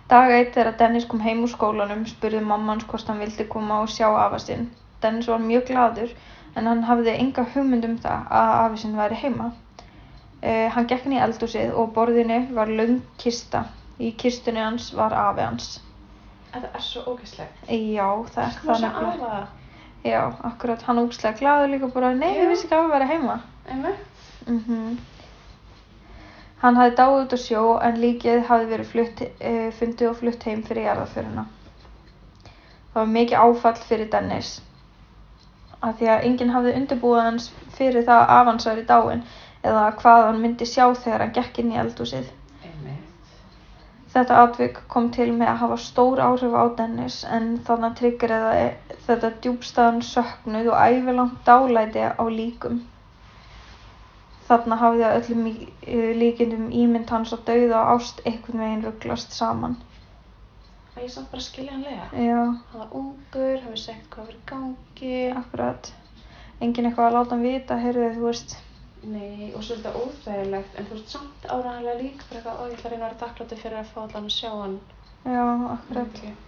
Dag 0.08 0.32
eitt 0.32 0.54
þegar 0.56 0.78
Dennis 0.80 1.06
kom 1.06 1.20
heim 1.20 1.44
úr 1.44 1.52
skólanum 1.52 2.06
spurði 2.08 2.40
mammans 2.40 2.86
hvort 2.88 3.10
hann 3.12 3.20
vildi 3.20 3.44
koma 3.52 3.82
og 3.84 3.92
sjá 3.92 4.08
afa 4.08 4.40
sinn. 4.40 4.70
Dennis 5.04 5.28
var 5.28 5.44
mjög 5.44 5.68
gladur 5.68 6.14
en 6.58 6.70
hann 6.70 6.84
hafði 6.88 7.14
enga 7.14 7.46
hugmynd 7.54 7.86
um 7.86 7.98
það 8.04 8.30
að 8.40 8.54
afi 8.60 8.82
sinn 8.84 8.98
væri 8.98 9.20
heima. 9.22 9.52
Uh, 10.38 10.68
hann 10.74 10.88
gekk 10.90 11.08
inn 11.08 11.18
í 11.18 11.22
eldhúsið 11.22 11.74
og 11.74 11.92
borðinu 11.96 12.40
var 12.58 12.72
löng 12.80 13.00
kista. 13.22 13.66
Í 13.98 14.12
kistunni 14.22 14.62
hans 14.62 14.92
var 14.98 15.16
afi 15.18 15.46
hans. 15.46 15.70
Þetta 16.54 16.74
er 16.80 16.86
svo 16.86 17.04
ógæslegt. 17.14 17.64
Já, 17.70 18.08
það 18.34 18.44
er 18.46 18.60
það 18.64 18.84
nefnilega. 18.86 19.44
Já, 20.08 20.22
akkurat, 20.50 20.84
hann 20.88 21.02
úkslega 21.02 21.40
gladur 21.40 21.72
líka 21.74 21.90
bara, 21.92 22.14
nei, 22.16 22.32
ég 22.38 22.52
vissi 22.52 22.68
ekki 22.68 22.78
að 22.78 22.84
afi 22.86 22.94
væri 22.96 23.12
heima. 23.14 23.38
einmitt. 23.68 24.26
Mm 24.48 24.98
Hann 26.58 26.78
hafði 26.80 26.96
dáið 26.98 27.20
út 27.22 27.34
á 27.38 27.40
sjó 27.42 27.64
en 27.86 28.00
líkið 28.02 28.40
hafði 28.48 28.70
verið 28.72 28.88
flutt, 28.92 29.20
uh, 29.22 29.68
fundið 29.78 30.08
og 30.10 30.16
flutt 30.18 30.46
heim 30.48 30.64
fyrir 30.66 30.88
jarðaföruna. 30.88 31.44
Það 32.94 32.96
var 32.96 33.12
mikið 33.14 33.44
áfall 33.44 33.82
fyrir 33.90 34.10
Dennis. 34.10 34.56
Af 35.86 36.00
því 36.00 36.08
að 36.10 36.24
enginn 36.28 36.54
hafði 36.54 36.74
undirbúið 36.80 37.22
hans 37.22 37.52
fyrir 37.78 38.06
það 38.08 38.22
að 38.24 38.32
af 38.36 38.48
hans 38.50 38.68
væri 38.70 38.86
dáinn 38.92 39.24
eða 39.64 39.84
hvað 40.02 40.26
hann 40.28 40.42
myndi 40.42 40.66
sjá 40.70 40.84
þegar 41.04 41.24
hann 41.26 41.36
gekk 41.38 41.60
inn 41.64 41.72
í. 41.76 41.78
Einmitt. 41.78 43.32
Þetta 44.14 44.42
atvik 44.44 44.80
kom 44.94 45.10
til 45.14 45.30
með 45.36 45.52
að 45.54 45.62
hafa 45.64 45.78
stór 45.86 46.22
áhrif 46.28 46.56
á 46.58 46.66
Dennis 46.80 47.18
en 47.38 47.50
þannig 47.68 47.90
að 47.90 47.98
tryggriði 48.02 48.68
þetta 49.08 49.34
djúbstæðan 49.46 50.06
söknuð 50.12 50.72
og 50.74 50.86
ævilangt 50.92 51.42
dálæti 51.50 52.06
á 52.10 52.24
líkum. 52.40 52.80
Þarna 54.48 54.80
hafði 54.80 55.04
að 55.04 55.18
öllum 55.20 55.48
líkindum 56.24 56.70
ímynd 56.72 57.10
hans 57.12 57.34
og 57.36 57.44
dauða 57.50 57.84
ást 57.94 58.22
einhvern 58.26 58.64
veginn 58.64 58.86
rugglast 58.88 59.36
saman. 59.36 59.76
Að 60.98 61.04
ég 61.06 61.12
samt 61.14 61.32
bara 61.32 61.42
skilja 61.46 61.72
hann 61.76 61.84
lega. 61.86 62.08
Já, 62.14 62.40
Hann 62.72 62.82
var 62.82 62.96
ungur, 63.00 63.60
hann 63.64 63.74
vissi 63.76 63.92
ekkert 63.94 64.16
hvað 64.16 64.32
í 64.34 64.38
gangi. 64.52 65.14
akkurat. 65.42 65.92
Engin 66.62 66.90
eitthvað 66.90 67.08
að 67.12 67.16
láta 67.20 67.36
hann 67.36 67.44
vita, 67.46 67.78
heyrðu 67.84 68.10
þú 68.18 68.26
veist. 68.28 68.58
Nei, 69.08 69.52
og 69.56 69.62
svo 69.64 69.76
er 69.76 69.82
þetta 69.84 70.00
óþægilegt, 70.02 70.74
en 70.80 70.86
þú 70.90 70.96
veist 70.98 71.14
samt 71.14 71.46
áræðanlega 71.54 72.00
líka 72.02 72.26
bara 72.30 72.40
eitthvað, 72.40 72.58
ó, 72.58 72.64
ég 72.68 72.78
ætla 72.78 72.90
að 72.90 72.94
reyna 72.96 73.06
að 73.06 73.10
vera 73.12 73.22
þakkláttur 73.24 73.62
fyrir 73.62 73.78
að 73.84 73.92
fá 73.94 74.00
allan 74.04 74.26
að 74.30 74.36
sjá 74.38 74.50
hann. 74.58 74.78
Já, 75.28 75.46
akkurat. 75.78 76.18
Ok. 76.18 76.44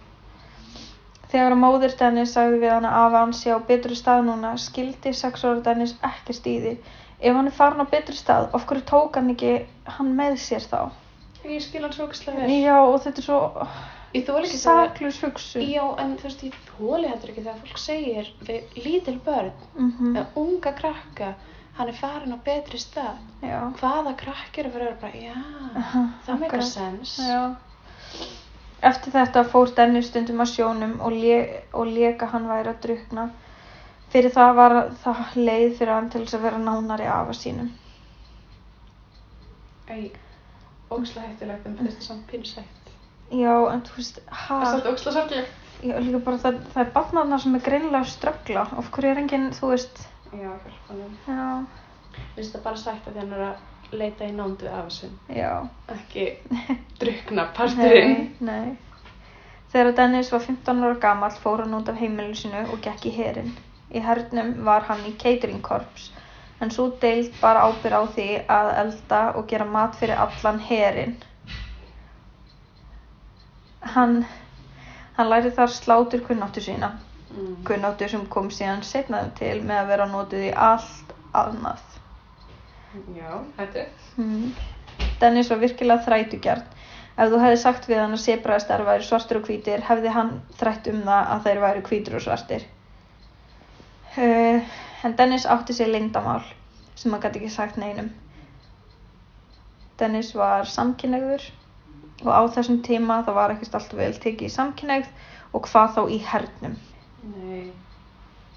Þegar 1.30 1.54
að 1.54 1.60
móðir 1.62 1.92
Dennis 2.00 2.32
sagði 2.34 2.58
við 2.64 2.72
hana 2.74 2.90
að 3.04 3.14
hann 3.20 3.32
sé 3.38 3.52
á 3.54 3.58
betri 3.68 3.94
stað 3.94 4.24
núna, 4.26 4.50
skildi 4.58 5.12
sex 5.14 5.44
ára 5.46 5.60
Dennis 5.62 5.94
ekkert 6.02 6.48
í 6.50 6.56
því. 6.64 6.72
Ef 7.20 7.36
hann 7.36 7.46
er 7.46 7.54
farin 7.54 7.84
á 7.84 7.92
betri 7.92 8.16
stað, 8.18 8.48
of 8.56 8.64
hverju 8.66 8.82
tók 8.88 9.14
hann 9.20 9.30
ekki 9.30 9.52
hann 9.94 10.10
með 10.18 10.40
sér 10.42 10.66
þá? 10.66 10.90
Ég 11.46 11.62
skil 11.62 11.84
hann 11.86 11.94
svo 11.94 12.08
ógæslega 12.08 12.42
vel. 12.42 12.50
Já, 12.64 12.74
og 12.82 12.98
þetta 13.04 13.22
er 13.22 13.28
svo 13.28 13.38
Ég 14.14 14.24
þóla 14.26 14.42
ekki 14.46 14.58
þegar, 14.58 14.88
saklus 14.88 15.18
hugsun. 15.22 15.62
já, 15.70 15.84
en 16.02 16.16
þú 16.18 16.22
veist, 16.26 16.40
ég 16.42 16.54
þóli 16.70 17.08
heldur 17.12 17.30
ekki 17.30 17.42
þegar 17.44 17.60
fólk 17.62 17.78
segir 17.78 18.30
við 18.48 18.78
lítil 18.84 19.18
börn, 19.24 19.52
Mhm, 19.76 20.16
eða 20.16 20.26
unga 20.36 20.72
krakka, 20.80 21.28
hann 21.78 21.88
er 21.88 21.94
farin 22.00 22.34
á 22.34 22.38
betri 22.44 22.78
stað. 22.82 23.20
Já, 23.42 23.60
Hvaða 23.78 24.16
krakkir 24.18 24.64
eru 24.66 24.72
fyrir 24.74 24.88
að 24.92 25.00
bara, 25.00 25.12
já, 25.12 25.36
Aha, 25.76 26.02
það 26.26 26.40
meikar 26.40 26.62
sens. 26.62 27.16
já. 27.22 27.56
Eftir 28.82 29.12
þetta 29.12 29.44
fór 29.44 29.74
Dennis 29.76 30.08
stundum 30.08 30.40
að 30.40 30.50
sjónum 30.56 31.00
og, 31.00 31.12
le 31.12 31.62
og 31.72 31.86
leka 31.86 32.26
hann 32.26 32.48
væri 32.48 32.68
að 32.74 32.80
drukna. 32.80 33.30
Fyrir 34.10 34.30
það 34.34 34.54
var 34.56 34.72
það 35.04 35.34
leið 35.36 35.76
fyrir 35.78 35.92
hann 35.94 36.10
til 36.10 36.24
þess 36.24 36.34
að 36.34 36.42
vera 36.48 36.58
nánari 36.58 37.06
afa 37.06 37.32
sínum. 37.32 37.70
Æ, 39.88 40.10
ógæslega 40.90 41.28
hættulegt, 41.28 41.66
en 41.66 41.76
þetta 41.78 41.96
er 41.96 42.02
samt 42.08 42.26
pinsætt. 42.26 42.79
Já, 43.30 43.54
en 43.72 43.82
þú 43.86 43.96
veist, 43.96 44.20
Það 44.30 44.62
er 44.62 44.70
samt 44.72 44.86
ógæslega 44.90 45.14
sorglegt. 45.14 45.48
já, 45.82 45.94
líka 46.02 46.18
bara 46.26 46.36
það, 46.42 46.56
það 46.74 46.80
er 46.84 46.90
barnarna 46.94 47.38
sem 47.38 47.54
er 47.54 47.60
greinilega 47.66 48.00
að 48.04 48.12
ströggla. 48.14 48.64
Of 48.78 48.90
hverju 48.90 49.10
er 49.14 49.20
enginn, 49.22 49.50
þú 49.56 49.70
veist, 49.74 50.06
Já, 50.32 50.38
hjálpa 50.38 50.88
hann. 50.88 51.16
já, 51.26 51.66
Mér 52.10 52.36
finnst 52.36 52.54
það 52.56 52.62
bara 52.64 52.76
sætt 52.76 53.06
að 53.10 53.16
hann 53.22 53.32
er 53.32 53.44
að 53.46 53.96
leita 54.00 54.24
í 54.28 54.32
nánd 54.34 54.60
við 54.62 54.74
afa 54.74 54.90
sinn. 54.90 55.14
já. 55.34 55.52
Ekki 55.94 56.26
drukna 57.00 57.44
parturinn. 57.56 58.30
Nei, 58.40 58.50
nei. 58.50 58.76
Þegar 59.72 59.92
Dennis 59.94 60.32
var 60.32 60.40
15 60.42 60.82
ára 60.84 60.98
gamall 61.02 61.36
fór 61.42 61.62
hann 61.62 61.74
út 61.78 61.88
af 61.88 61.98
heimilu 62.02 62.34
sinu 62.34 62.64
og 62.72 62.80
gekk 62.82 63.06
í 63.06 63.12
herinn. 63.14 63.52
Í 63.94 64.02
hernum 64.02 64.64
var 64.66 64.82
hann 64.90 65.04
í 65.06 65.12
catering 65.18 65.62
korps, 65.62 66.10
en 66.60 66.70
svo 66.70 66.88
deild 67.02 67.30
bara 67.40 67.62
ábyrð 67.70 67.94
á 67.94 68.02
því 68.14 68.26
að 68.50 68.70
elda 68.82 69.20
og 69.38 69.46
gera 69.50 69.64
mat 69.66 69.94
fyrir 69.98 70.18
allan 70.18 70.58
herinn. 70.66 71.16
Hann, 73.80 74.26
hann 75.16 75.30
læri 75.30 75.50
þar 75.56 75.72
slátur 75.72 76.26
kunnáttu 76.26 76.60
sína, 76.60 76.98
Mm. 77.30 77.62
kunnáttu 77.64 78.08
sem 78.10 78.26
kom 78.26 78.48
síðan 78.50 78.82
setnaðum 78.82 79.30
til 79.38 79.62
með 79.62 79.78
að 79.80 79.86
vera 79.86 80.06
notuð 80.06 80.46
í 80.48 80.52
allt 80.56 81.12
annað. 81.32 81.82
Já, 83.14 83.44
hættu. 83.56 83.84
Mm. 84.18 84.54
Dennis 85.20 85.50
var 85.50 85.60
virkilega 85.62 86.04
þrætugjarn. 86.08 86.64
Ef 87.20 87.30
þú 87.30 87.38
hefði 87.42 87.60
sagt 87.62 87.86
við 87.88 88.00
hann 88.00 88.16
að 88.16 88.22
sebraðistar 88.24 88.82
væri 88.84 89.06
svartir 89.06 89.38
og 89.38 89.46
hvítir, 89.46 89.82
hefði 89.86 90.08
hann 90.14 90.32
þrætt 90.58 90.90
um 90.90 91.02
það 91.06 91.30
að 91.34 91.46
þeir 91.46 91.60
væri 91.60 91.82
hvítir 91.82 92.16
og 92.18 92.24
svartir. 92.24 92.66
Uh, 94.16 94.66
en 95.04 95.16
Dennis 95.16 95.46
átti 95.46 95.76
sér 95.76 95.92
leyndamál 95.92 96.42
sem 96.96 97.12
hann 97.12 97.22
gæti 97.22 97.38
ekki 97.38 97.52
sagt 97.54 97.78
neinum. 97.78 98.10
Dennis 100.00 100.34
var 100.34 100.66
samkynneigður 100.66 101.44
og 102.24 102.30
á 102.32 102.42
þessum 102.54 102.80
tíma 102.86 103.20
það 103.26 103.38
var 103.40 103.54
ekkert 103.54 103.76
allt 103.78 103.92
vel 103.98 104.12
tekið 104.24 104.48
í 104.48 104.54
samkynneigð 104.54 105.12
og 105.56 105.68
hvað 105.68 105.94
þá 105.96 106.00
í 106.16 106.18
hernum. 106.30 106.74
Nei. 107.34 107.70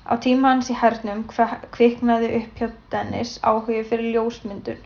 Á 0.04 0.14
tíma 0.20 0.52
hans 0.52 0.72
í 0.72 0.76
hernum 0.76 1.22
kviknaði 1.32 2.34
upp 2.40 2.58
hjá 2.60 2.72
Dennis 2.92 3.38
áhugi 3.44 3.84
fyrir 3.88 4.12
ljósmyndun. 4.18 4.82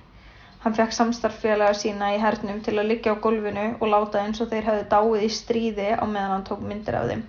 Hann 0.61 0.75
fekk 0.77 0.93
samstarffélaga 0.93 1.73
sína 1.77 2.11
í 2.15 2.19
hernum 2.21 2.59
til 2.65 2.75
að 2.77 2.89
liggja 2.91 3.15
á 3.17 3.21
gólfinu 3.23 3.65
og 3.79 3.89
láta 3.93 4.21
eins 4.21 4.41
og 4.43 4.51
þeir 4.51 4.69
hefðu 4.69 4.85
dáið 4.93 5.25
í 5.25 5.31
stríði 5.33 5.89
á 5.97 6.05
meðan 6.05 6.33
hann 6.35 6.47
tók 6.49 6.61
myndir 6.61 6.97
af 6.99 7.09
þeim. 7.09 7.25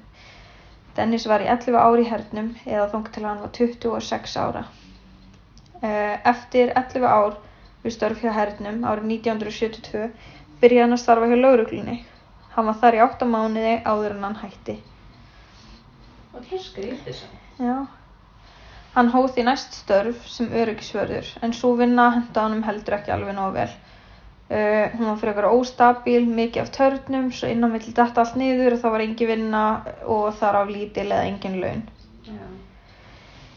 Dennis 0.99 1.27
var 1.31 1.45
í 1.45 1.49
11 1.49 1.79
ári 1.79 2.05
í 2.05 2.09
hernum 2.11 2.49
eða 2.67 2.89
þóng 2.93 3.11
til 3.15 3.25
hann 3.25 3.43
var 3.45 3.53
26 3.57 4.37
ára. 4.43 4.65
Eh, 5.81 6.17
Eftir 6.33 6.73
11 6.75 7.07
ár 7.07 7.37
við 7.85 7.95
störf 7.95 8.25
hjá 8.25 8.33
hernum 8.35 8.83
árið 8.83 9.13
1972 9.15 10.09
byrjaði 10.63 10.85
hann 10.85 10.97
að 10.97 11.03
starfa 11.03 11.29
hjá 11.31 11.39
lauruglunni. 11.41 11.97
Hann 12.55 12.67
var 12.67 12.79
þar 12.83 12.97
í 12.99 13.03
8 13.05 13.29
mánuði 13.31 13.75
áður 13.87 14.17
en 14.17 14.25
hann 14.27 14.39
hætti. 14.43 14.79
Og 16.35 16.45
það 16.49 16.65
skrítið 16.65 17.19
svo. 17.21 17.29
Já. 17.63 17.77
Hann 18.95 19.11
hóð 19.13 19.29
því 19.35 19.45
næst 19.47 19.77
störf 19.79 20.25
sem 20.31 20.49
öryggisvörður 20.61 21.29
en 21.47 21.53
svo 21.55 21.75
vinna 21.79 22.09
henda 22.17 22.47
honum 22.47 22.65
heldur 22.67 22.97
ekki 22.99 23.15
alveg 23.15 23.37
nógu 23.37 23.55
vel. 23.59 23.71
Uh, 24.49 24.89
hún 24.97 25.11
var 25.11 25.19
frekar 25.21 25.47
óstabíl, 25.53 26.25
mikið 26.25 26.63
af 26.63 26.71
törnum, 26.73 27.27
svo 27.37 27.51
innan 27.53 27.75
vill 27.77 27.91
detta 27.93 28.23
allt 28.23 28.39
niður 28.41 28.79
og 28.79 28.81
það 28.83 28.95
var 28.95 29.05
engin 29.05 29.29
vinna 29.29 29.65
og 30.09 30.31
þar 30.41 30.63
af 30.63 30.73
lítil 30.73 31.05
eða 31.11 31.27
engin 31.29 31.59
laun. 31.61 31.83
Já. 32.25 32.47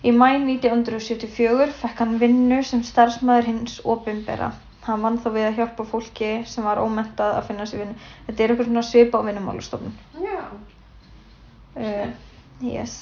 Í 0.01 0.11
mæ 0.17 0.27
1974 0.35 1.71
fekk 1.79 2.03
hann 2.03 2.19
vinnu 2.19 2.59
sem 2.67 2.83
starfsmæður 2.83 3.49
hins 3.53 3.79
opinbera. 3.95 4.51
Hann 4.85 5.03
vann 5.05 5.19
þá 5.21 5.29
við 5.35 5.47
að 5.47 5.57
hjálpa 5.59 5.85
fólki 5.85 6.29
sem 6.49 6.65
var 6.65 6.81
ómentað 6.81 7.35
að 7.37 7.47
finna 7.51 7.65
sér 7.69 7.83
vinnu. 7.83 7.97
Þetta 8.27 8.43
er 8.43 8.53
eitthvað 8.53 8.69
svona 8.69 8.85
svipa 8.87 9.21
á 9.21 9.27
vinnumálastofnun. 9.27 9.97
Já. 10.23 10.39
Uh, 11.75 12.07
yes. 12.65 12.95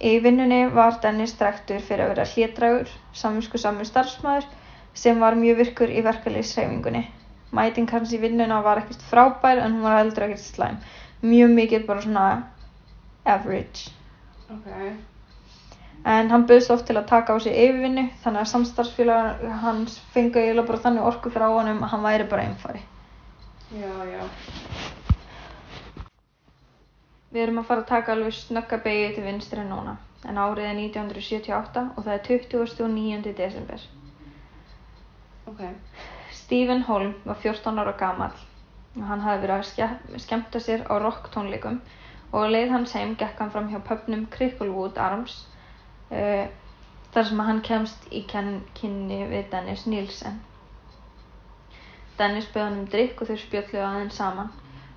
Í 0.00 0.16
vinnunni 0.24 0.62
var 0.72 0.96
Dennis 1.02 1.34
drektur 1.36 1.84
fyrir 1.84 2.06
að 2.06 2.14
vera 2.14 2.28
hlédrægur, 2.32 2.90
samvinsku 3.16 3.60
samur 3.60 3.88
starfsmæður 3.88 4.48
sem 4.96 5.20
var 5.20 5.36
mjög 5.36 5.60
virkur 5.62 5.92
í 5.92 6.02
verkalýsreifingunni. 6.04 7.04
Mæting 7.56 7.88
hans 7.92 8.12
í 8.12 8.20
vinnuna 8.20 8.62
var 8.64 8.80
ekkert 8.82 9.04
frábær 9.10 9.60
en 9.62 9.76
hún 9.76 9.84
var 9.86 10.00
heldur 10.00 10.26
ekkert 10.26 10.44
slæm. 10.44 10.80
Mjög 11.24 11.52
mikið 11.56 11.86
bara 11.88 12.04
svona 12.04 12.26
average. 13.24 13.92
Ok. 14.52 14.72
En 16.06 16.28
hann 16.30 16.44
bauðst 16.46 16.70
oft 16.70 16.86
til 16.86 16.94
að 17.00 17.08
taka 17.10 17.34
á 17.34 17.36
sig 17.42 17.56
yfirvinnu 17.58 18.04
þannig 18.22 18.42
að 18.44 18.50
samstarfsfélag 18.52 19.40
hans 19.64 19.96
fengi 20.14 20.38
eiginlega 20.38 20.68
bara 20.68 20.82
þannig 20.84 21.08
orku 21.08 21.32
frá 21.34 21.46
honum 21.50 21.80
að 21.82 21.90
hann 21.94 22.04
væri 22.06 22.26
bara 22.30 22.44
einfari. 22.46 22.82
Já, 23.74 23.90
já. 24.06 24.22
Við 27.34 27.42
erum 27.42 27.58
að 27.58 27.66
fara 27.72 27.82
að 27.82 27.88
taka 27.90 28.14
alveg 28.14 28.36
snögga 28.38 28.78
beigju 28.84 29.08
til 29.16 29.24
vinstri 29.26 29.64
núna, 29.66 29.96
en 30.30 30.38
árið 30.38 30.68
er 30.68 30.78
1978 30.84 31.82
og 31.96 32.06
það 32.06 32.14
er 32.14 32.22
29. 32.28 33.34
desember. 33.42 33.82
Ok. 35.50 35.64
Stephen 36.30 36.82
Holm 36.86 37.12
var 37.26 37.42
14 37.42 37.82
ára 37.82 37.96
gamall 37.98 38.38
og 38.96 39.02
hann 39.10 39.20
hafði 39.26 39.42
verið 39.42 39.56
að 39.58 39.66
ske- 39.72 40.22
skemmta 40.22 40.62
sér 40.62 40.86
á 40.86 40.94
rocktónleikum 41.02 41.80
og 42.32 42.48
leið 42.54 42.70
hans 42.76 42.94
heim 42.94 43.16
gekk 43.18 43.42
hann 43.42 43.50
fram 43.50 43.68
hjá 43.72 43.82
pubnum 43.90 44.24
Cricklewood 44.30 44.98
Arms 44.98 45.36
uh, 46.10 46.46
þar 47.14 47.28
sem 47.30 47.40
hann 47.48 47.62
kemst 47.64 48.06
í 48.12 48.22
kynni 48.28 49.22
við 49.30 49.50
Dennis 49.52 49.86
Nielsen. 49.86 50.40
Dennis 52.18 52.46
bauð 52.52 52.64
hann 52.64 52.78
um 52.80 52.88
drikk 52.92 53.20
og 53.22 53.28
þau 53.30 53.36
spjölluðu 53.42 53.82
aðeins 53.84 54.16
saman. 54.20 54.50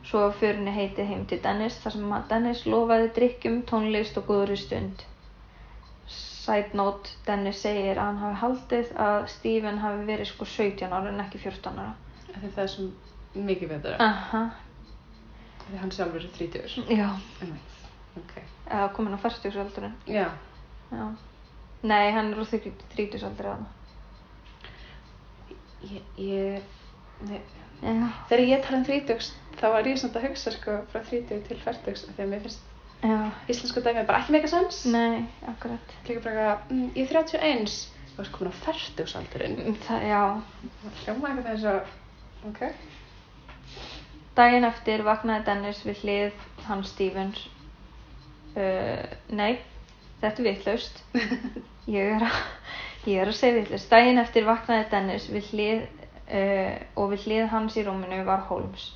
Svo 0.08 0.22
var 0.24 0.36
förinni 0.40 0.72
heitið 0.72 1.10
heim 1.12 1.26
til 1.28 1.42
Dennis 1.44 1.76
þar 1.84 1.96
sem 1.98 2.14
að 2.16 2.28
Dennis 2.32 2.62
lofaði 2.66 3.10
drikkjum, 3.18 3.58
tónlist 3.68 4.18
og 4.18 4.30
góðri 4.30 4.56
stund. 4.58 5.04
Side 6.10 6.74
note, 6.80 7.12
Dennis 7.28 7.60
segir 7.62 8.00
að 8.00 8.06
hann 8.08 8.22
hafi 8.24 8.40
haldið 8.42 8.94
að 9.06 9.28
Stephen 9.30 9.82
hafi 9.84 10.06
verið 10.08 10.30
sko 10.32 10.48
17 10.48 10.88
ára 10.96 11.12
en 11.12 11.20
ekki 11.26 11.42
14 11.44 11.76
ára. 11.84 11.92
Af 12.32 12.40
Því 12.42 12.52
það 12.56 12.64
er 12.64 12.72
svo 12.74 12.88
mikið 13.50 13.74
betra. 13.76 13.98
Aha, 14.06 14.44
Því 15.68 15.82
hann 15.84 15.92
sjálfur 15.94 16.24
er 16.26 16.32
30. 16.40 16.88
já, 16.90 17.10
Einmitt. 17.44 17.76
Ok. 18.18 18.32
eða 18.72 18.88
komin 18.96 19.14
á 19.14 19.20
40 19.22 19.60
aldurinn. 19.62 19.94
Já. 20.10 20.30
Já. 20.92 21.06
Nei, 21.90 22.12
hann 22.12 22.34
er 22.34 22.42
á 22.42 22.46
30 22.50 23.24
aldrei 23.24 23.52
aðna. 23.54 23.70
Ég, 25.90 26.04
ég, 26.20 26.64
Þegar 27.80 28.42
ég 28.44 28.64
tala 28.64 28.80
um 28.82 28.88
30, 28.88 29.30
þá 29.60 29.68
var 29.72 29.88
ég 29.88 30.00
samt 30.00 30.18
að 30.20 30.26
hugsa 30.28 30.52
sko 30.56 30.82
frá 30.92 31.00
30 31.06 31.46
til 31.48 31.60
40 31.62 31.94
af 32.10 32.18
því 32.18 32.26
að 32.26 32.34
mér 32.34 32.44
finnst 32.44 32.66
já, 33.04 33.20
íslensku 33.52 33.84
dæmið 33.84 34.08
bara 34.10 34.20
ekki 34.20 34.36
meika 34.36 34.50
sens. 34.52 34.82
nei, 34.92 35.24
akkurat. 35.48 35.96
Líka 36.08 36.24
bara 36.26 36.50
mm, 36.68 36.90
ég 36.98 37.08
er 37.08 37.22
31, 37.22 37.78
þú 38.12 38.20
veist 38.20 38.36
komin 38.36 38.52
á 38.52 38.60
40 38.66 39.16
aldurinn. 39.22 39.78
Það, 39.86 40.06
já, 40.10 40.22
hljóma 41.06 41.32
eitthvað 41.32 41.52
eins 41.54 41.68
og, 41.72 41.94
ok. 42.52 42.62
Daginn 44.40 44.68
eftir 44.68 45.06
vaknaði 45.08 45.48
Dennis 45.48 45.82
við 45.88 46.04
hlið 46.04 46.44
hans 46.68 46.92
Stevens. 46.92 47.46
Uh, 48.60 49.06
nei, 49.32 49.54
þetta 50.22 50.42
er 50.42 50.48
vitlaust. 50.50 51.04
Ég 52.00 52.12
er 52.16 52.22
að, 52.22 52.40
ég 53.10 53.22
er 53.24 53.32
að 53.32 53.38
segja 53.40 53.56
vitlaust. 53.58 53.90
Daginn 53.90 54.22
eftir 54.22 54.46
vaknaði 54.46 54.86
Dennis 54.92 55.24
við 55.34 55.48
hlið 55.54 55.80
uh, 55.82 56.76
og 57.02 57.14
við 57.16 57.24
hlið 57.26 57.48
hans 57.54 57.78
í 57.80 57.86
rúminu 57.88 58.20
var 58.28 58.44
Holmes. 58.50 58.92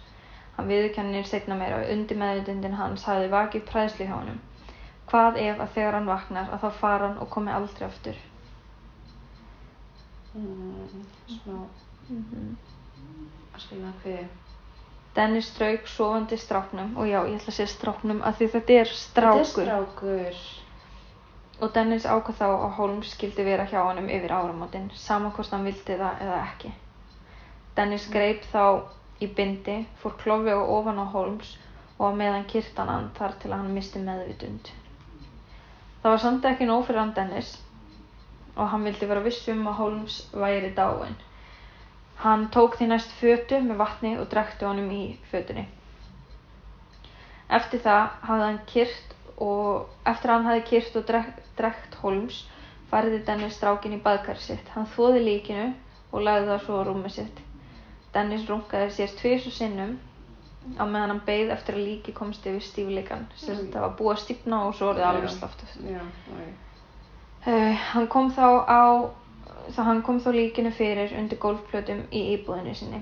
Hann 0.54 0.70
viðurkennir 0.70 1.26
seinna 1.26 1.58
meira 1.58 1.80
að 1.82 1.94
undir 1.96 2.20
meðutundin 2.22 2.78
hans 2.78 3.08
hafi 3.10 3.32
vakið 3.32 3.66
præðslu 3.72 4.06
hjá 4.06 4.14
honum. 4.20 4.38
Hvað 5.10 5.40
ef 5.42 5.64
að 5.64 5.74
þegar 5.80 5.98
hann 5.98 6.12
vaknar 6.12 6.54
að 6.54 6.68
þá 6.68 6.80
fara 6.84 7.08
hann 7.08 7.18
og 7.24 7.32
komi 7.34 7.56
aldrei 7.56 7.88
aftur? 7.88 8.22
Mm, 10.38 11.08
smá 11.40 11.58
Mm 12.10 12.26
-hmm. 12.32 12.56
að 13.56 13.62
skilja 13.62 13.92
hvað. 14.04 14.26
Dennis 15.16 15.46
strauk 15.48 15.88
sofandi 15.88 16.38
stráknum 16.38 16.98
og 16.98 17.08
já, 17.08 17.20
ég 17.28 17.36
ætla 17.36 17.52
að 17.52 17.58
segja 17.58 17.68
stráknum 17.68 18.22
að 18.22 18.36
því 18.38 18.48
þetta 18.56 18.74
er 18.74 18.86
strákur. 18.86 19.46
Þetta 19.46 19.62
er 19.62 20.34
strákur. 20.34 20.63
Og 21.64 21.72
Dennis 21.76 22.04
ákvað 22.04 22.40
þá 22.42 22.48
að 22.52 22.74
Holmes 22.78 23.12
skildi 23.16 23.44
vera 23.48 23.66
hjá 23.72 23.80
honum 23.88 24.10
yfir 24.12 24.34
áramótin, 24.36 24.90
saman 25.00 25.32
hvort 25.36 25.54
hann 25.56 25.64
vildi 25.68 25.96
það 26.00 26.24
eða 26.26 26.40
ekki. 26.50 26.72
Dennis 27.78 28.08
greip 28.12 28.44
þá 28.52 28.64
í 29.24 29.30
bindi, 29.38 29.78
fór 30.02 30.18
klofið 30.20 30.58
og 30.60 30.74
ofan 30.78 31.00
á 31.00 31.06
Holmes 31.14 31.54
og 31.98 32.10
að 32.10 32.18
meðan 32.20 32.48
kyrtan 32.52 32.92
hann 32.92 33.12
þar 33.18 33.38
til 33.40 33.52
að 33.52 33.62
hann 33.62 33.76
misti 33.78 34.02
meðvitund. 34.04 34.72
Það 36.02 36.12
var 36.12 36.22
samt 36.26 36.50
ekki 36.50 36.68
nóg 36.68 36.84
fyrir 36.90 37.00
hann 37.00 37.16
Dennis 37.16 37.54
og 38.58 38.68
hann 38.74 38.84
vildi 38.90 39.08
vera 39.10 39.24
viss 39.26 39.48
um 39.54 39.64
að 39.72 39.80
Holmes 39.80 40.18
væri 40.36 40.74
dáinn. 40.78 41.16
Hann 42.26 42.50
tók 42.52 42.76
því 42.78 42.90
næst 42.92 43.16
fötu 43.22 43.62
með 43.64 43.80
vatni 43.86 44.14
og 44.20 44.28
drekti 44.36 44.68
honum 44.68 44.92
í 44.92 45.04
fötunni. 45.32 45.64
Eftir 47.50 47.82
það 47.88 48.04
hafði 48.28 48.50
hann 48.50 48.62
kyrt 48.74 49.13
og 49.42 49.90
eftir 50.10 50.32
að 50.32 50.36
hann 50.36 50.50
hafði 50.50 50.66
kyrt 50.70 50.98
og 51.00 51.08
drekt, 51.58 51.96
Holmes 52.02 52.44
færði 52.92 53.24
Dennis 53.26 53.58
strákin 53.58 53.96
í 53.98 54.02
baðkari 54.04 54.42
sitt. 54.42 54.68
Hann 54.76 54.90
þóði 54.96 55.24
líkinu 55.26 55.68
og 56.14 56.26
lagði 56.26 56.50
það 56.52 56.66
svo 56.66 56.82
á 56.82 56.88
rúmið 56.88 57.16
sitt. 57.18 57.40
Dennis 58.14 58.46
rungaði 58.50 58.92
sér 58.94 59.16
tvis 59.18 59.48
og 59.50 59.56
sinnum 59.56 59.96
á 60.78 60.84
meðan 60.86 61.16
hann 61.16 61.24
beigð 61.26 61.56
eftir 61.56 61.80
að 61.80 61.88
líki 61.88 62.14
komst 62.16 62.46
yfir 62.48 62.62
stífleikan. 62.64 63.26
Mm. 63.42 63.66
það 63.74 63.82
var 63.82 63.96
búið 64.00 64.14
að 64.14 64.22
stífna 64.24 64.62
og 64.68 64.78
svo 64.78 64.92
orðið 64.92 65.08
alveg 65.10 65.28
Já. 65.30 65.34
slaftu. 65.38 65.72
Já, 65.90 66.04
oi. 66.38 66.48
Uh, 67.44 67.74
hann 67.92 68.08
kom 68.08 68.30
þá 68.32 68.48
á 68.70 68.84
þá 69.74 69.82
hann 69.90 70.04
kom 70.06 70.20
þá 70.24 70.30
líkinu 70.36 70.72
fyrir 70.76 71.16
undir 71.18 71.40
gólfplötum 71.42 72.06
í 72.12 72.24
íbúðinu 72.36 72.76
sinni. 72.78 73.02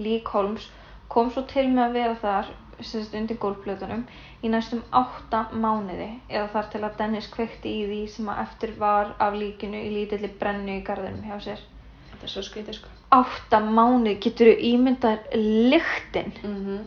Lík 0.00 0.28
Holmes 0.34 0.66
kom 1.12 1.30
svo 1.30 1.44
til 1.48 1.68
með 1.70 1.84
að 1.86 1.96
vera 1.98 2.18
þar 2.24 2.50
sérst 2.86 3.14
undir 3.14 3.36
gólfplötunum 3.42 4.04
í 4.44 4.48
næstum 4.52 4.82
átta 4.92 5.42
mánuði 5.52 6.08
eða 6.28 6.46
þar 6.54 6.70
til 6.72 6.82
að 6.86 6.96
Dennis 6.98 7.28
kveikti 7.34 7.72
í 7.80 7.82
því 7.90 8.00
sem 8.14 8.30
að 8.32 8.42
eftir 8.44 8.72
var 8.78 9.14
af 9.18 9.34
líkinu 9.34 9.80
í 9.86 9.90
lítilli 9.94 10.30
brennu 10.40 10.78
í 10.78 10.84
garðinum 10.86 11.26
hjá 11.28 11.36
sér. 11.46 11.64
Þetta 12.10 12.28
er 12.28 12.34
svo 12.34 12.42
skrítið 12.46 12.78
sko. 12.80 12.88
Átta 13.10 13.60
mánuði, 13.66 14.16
getur 14.26 14.52
þú 14.52 14.56
ímyndað 14.72 15.30
lyktin? 15.72 16.32
Mhm. 16.44 16.80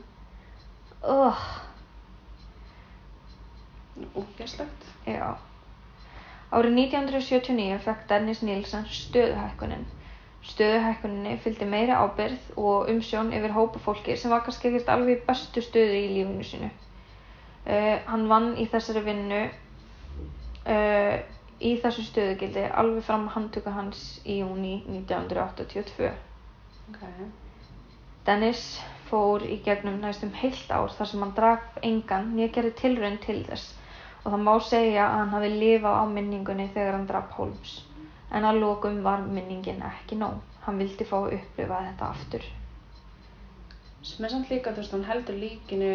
Ugh, 1.04 1.42
Úgeslegt. 4.16 4.86
já. 5.06 5.36
Árið 6.54 6.74
1979 6.78 7.80
fekk 7.82 8.08
Dennis 8.10 8.42
Nielsen 8.42 8.86
stöðuhækkunin. 8.86 9.86
Stöðuhækkuninni 10.44 11.38
fylgdi 11.44 11.66
meiri 11.72 11.96
ábyrgð 11.96 12.58
og 12.60 12.90
umsjón 12.92 13.32
yfir 13.36 13.54
hópa 13.56 13.80
fólki 13.84 14.18
sem 14.20 14.32
var 14.34 14.42
kannski 14.44 14.70
ekkert 14.70 14.90
alveg 14.92 15.22
í 15.22 15.26
bestu 15.28 15.64
stöðu 15.64 16.00
í 16.00 16.10
lífinu 16.18 16.48
sínu. 16.48 16.72
Uh, 17.64 18.02
hann 18.10 18.26
vann 18.28 18.50
í 18.60 18.66
þessari 18.68 19.06
vinnu 19.06 19.44
uh, 19.48 21.16
í 21.64 21.72
þessu 21.84 22.04
stöðugildi 22.10 22.66
alveg 22.82 23.06
fram 23.08 23.30
að 23.30 23.38
handtöku 23.38 23.72
hans 23.72 24.04
í 24.28 24.42
júni 24.42 24.74
1982. 24.98 26.12
Ok. 26.92 27.06
Dennis 28.28 28.66
fór 29.08 29.44
í 29.48 29.62
gegnum 29.64 30.02
næstum 30.04 30.36
heilt 30.42 30.70
ár 30.72 30.92
þar 30.98 31.10
sem 31.10 31.24
hann 31.24 31.34
draf 31.38 31.80
engan 31.88 32.34
nýja 32.36 32.52
gerði 32.58 32.76
tilraun 32.82 33.18
til 33.24 33.40
þess 33.48 33.72
og 34.24 34.32
það 34.32 34.46
má 34.48 34.54
segja 34.64 35.08
að 35.08 35.18
hann 35.22 35.34
hafi 35.36 35.50
lifað 35.56 35.98
á 36.00 36.04
minningunni 36.12 36.70
þegar 36.76 36.98
hann 36.98 37.10
draf 37.10 37.34
Holmes. 37.40 37.74
En 38.34 38.46
að 38.50 38.60
lokum 38.64 39.02
var 39.06 39.22
minningin 39.28 39.82
ekki 39.86 40.18
nóg. 40.18 40.40
Hann 40.66 40.80
vildi 40.82 41.06
fá 41.06 41.18
að 41.20 41.36
upplifa 41.38 41.80
þetta 41.88 42.10
aftur. 42.16 42.46
Sem 44.04 44.26
er 44.26 44.32
samt 44.34 44.50
líka, 44.52 44.72
þú 44.74 44.82
veist, 44.82 44.92
hann 44.96 45.06
heldur 45.08 45.38
líkinu 45.40 45.90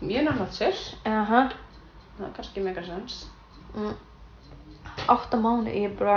mjög 0.00 0.26
náttúrulega 0.26 0.56
sér. 0.56 0.80
Aha, 1.08 1.42
Það 2.18 2.26
er 2.26 2.32
kannski 2.36 2.60
mega 2.64 2.82
sens. 2.84 3.20
mm. 3.74 3.94
Átta 5.08 5.38
mánu, 5.40 5.70
ég 5.72 5.94
bara 5.98 6.16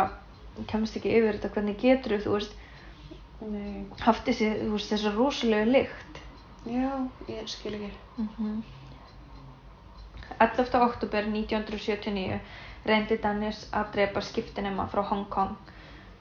kemst 0.68 0.98
ekki 1.00 1.14
yfir 1.16 1.38
þetta, 1.38 1.52
hvernig 1.56 1.78
getur 1.80 2.18
þú 2.26 2.34
veist, 2.38 2.56
Nei. 3.42 3.86
haft 4.02 4.26
þessi, 4.28 4.50
þú 4.66 4.72
veist, 4.74 4.92
þessa 4.92 5.14
rosalega 5.16 5.70
lykt. 5.70 6.20
Já, 6.66 6.90
ég 7.30 7.48
skil 7.52 7.76
ekki. 7.78 7.92
Mm 8.18 8.64
11. 10.40 10.76
oktober 10.82 11.26
1979 11.30 12.40
reyndi 12.86 13.18
Dennis 13.24 13.64
að 13.72 13.92
drepa 13.96 14.22
skiptinema 14.22 14.88
frá 14.92 15.04
Hong 15.12 15.26
Kong. 15.30 15.56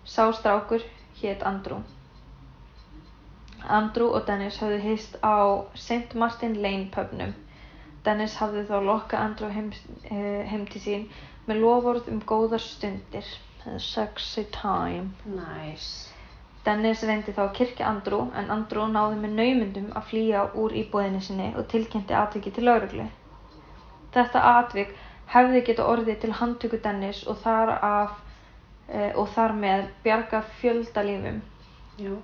Sá 0.05 0.33
strákur 0.33 0.85
hét 1.23 1.43
Andrew. 1.43 1.83
Andrew 3.69 4.11
og 4.11 4.27
Dennis 4.27 4.59
höfðu 4.63 4.79
hist 4.83 5.19
á 5.23 5.63
St. 5.75 6.15
Martin 6.15 6.57
Lane 6.63 6.89
pubnum. 6.95 7.35
Dennis 8.05 8.35
hafði 8.41 8.65
þá 8.67 8.79
lokkað 8.87 9.21
Andrew 9.27 9.51
heim, 9.55 9.73
eh, 10.11 10.43
heim 10.51 10.67
til 10.67 10.81
sín 10.87 11.05
með 11.47 11.63
lofórð 11.63 12.09
um 12.11 12.23
góðar 12.33 12.63
stundir. 12.63 13.27
Sexy 13.79 14.43
time. 14.51 15.13
Nice. 15.25 16.11
Dennis 16.67 17.03
reyndi 17.07 17.33
þá 17.35 17.45
að 17.45 17.55
kirkja 17.59 17.87
Andrew 17.87 18.27
en 18.39 18.51
Andrew 18.51 18.89
náði 18.91 19.21
með 19.23 19.37
naumundum 19.39 19.93
að 19.99 20.09
flýja 20.11 20.43
úr 20.59 20.75
íbúðinni 20.83 21.23
sinni 21.23 21.49
og 21.55 21.69
tilkynnti 21.71 22.15
atviki 22.15 22.51
til 22.55 22.67
lauruglu. 22.67 23.07
Þetta 24.15 24.43
atvik 24.59 24.93
hefði 25.33 25.65
geta 25.67 25.87
orðið 25.89 26.21
til 26.23 26.33
handtöku 26.39 26.79
Dennis 26.85 27.25
og 27.29 27.41
þar, 27.45 27.75
af, 27.89 28.15
e, 28.89 29.11
og 29.17 29.29
þar 29.35 29.57
með 29.57 29.89
bjarga 30.05 30.43
fjöldalífum. 30.61 31.41
Já. 32.01 32.15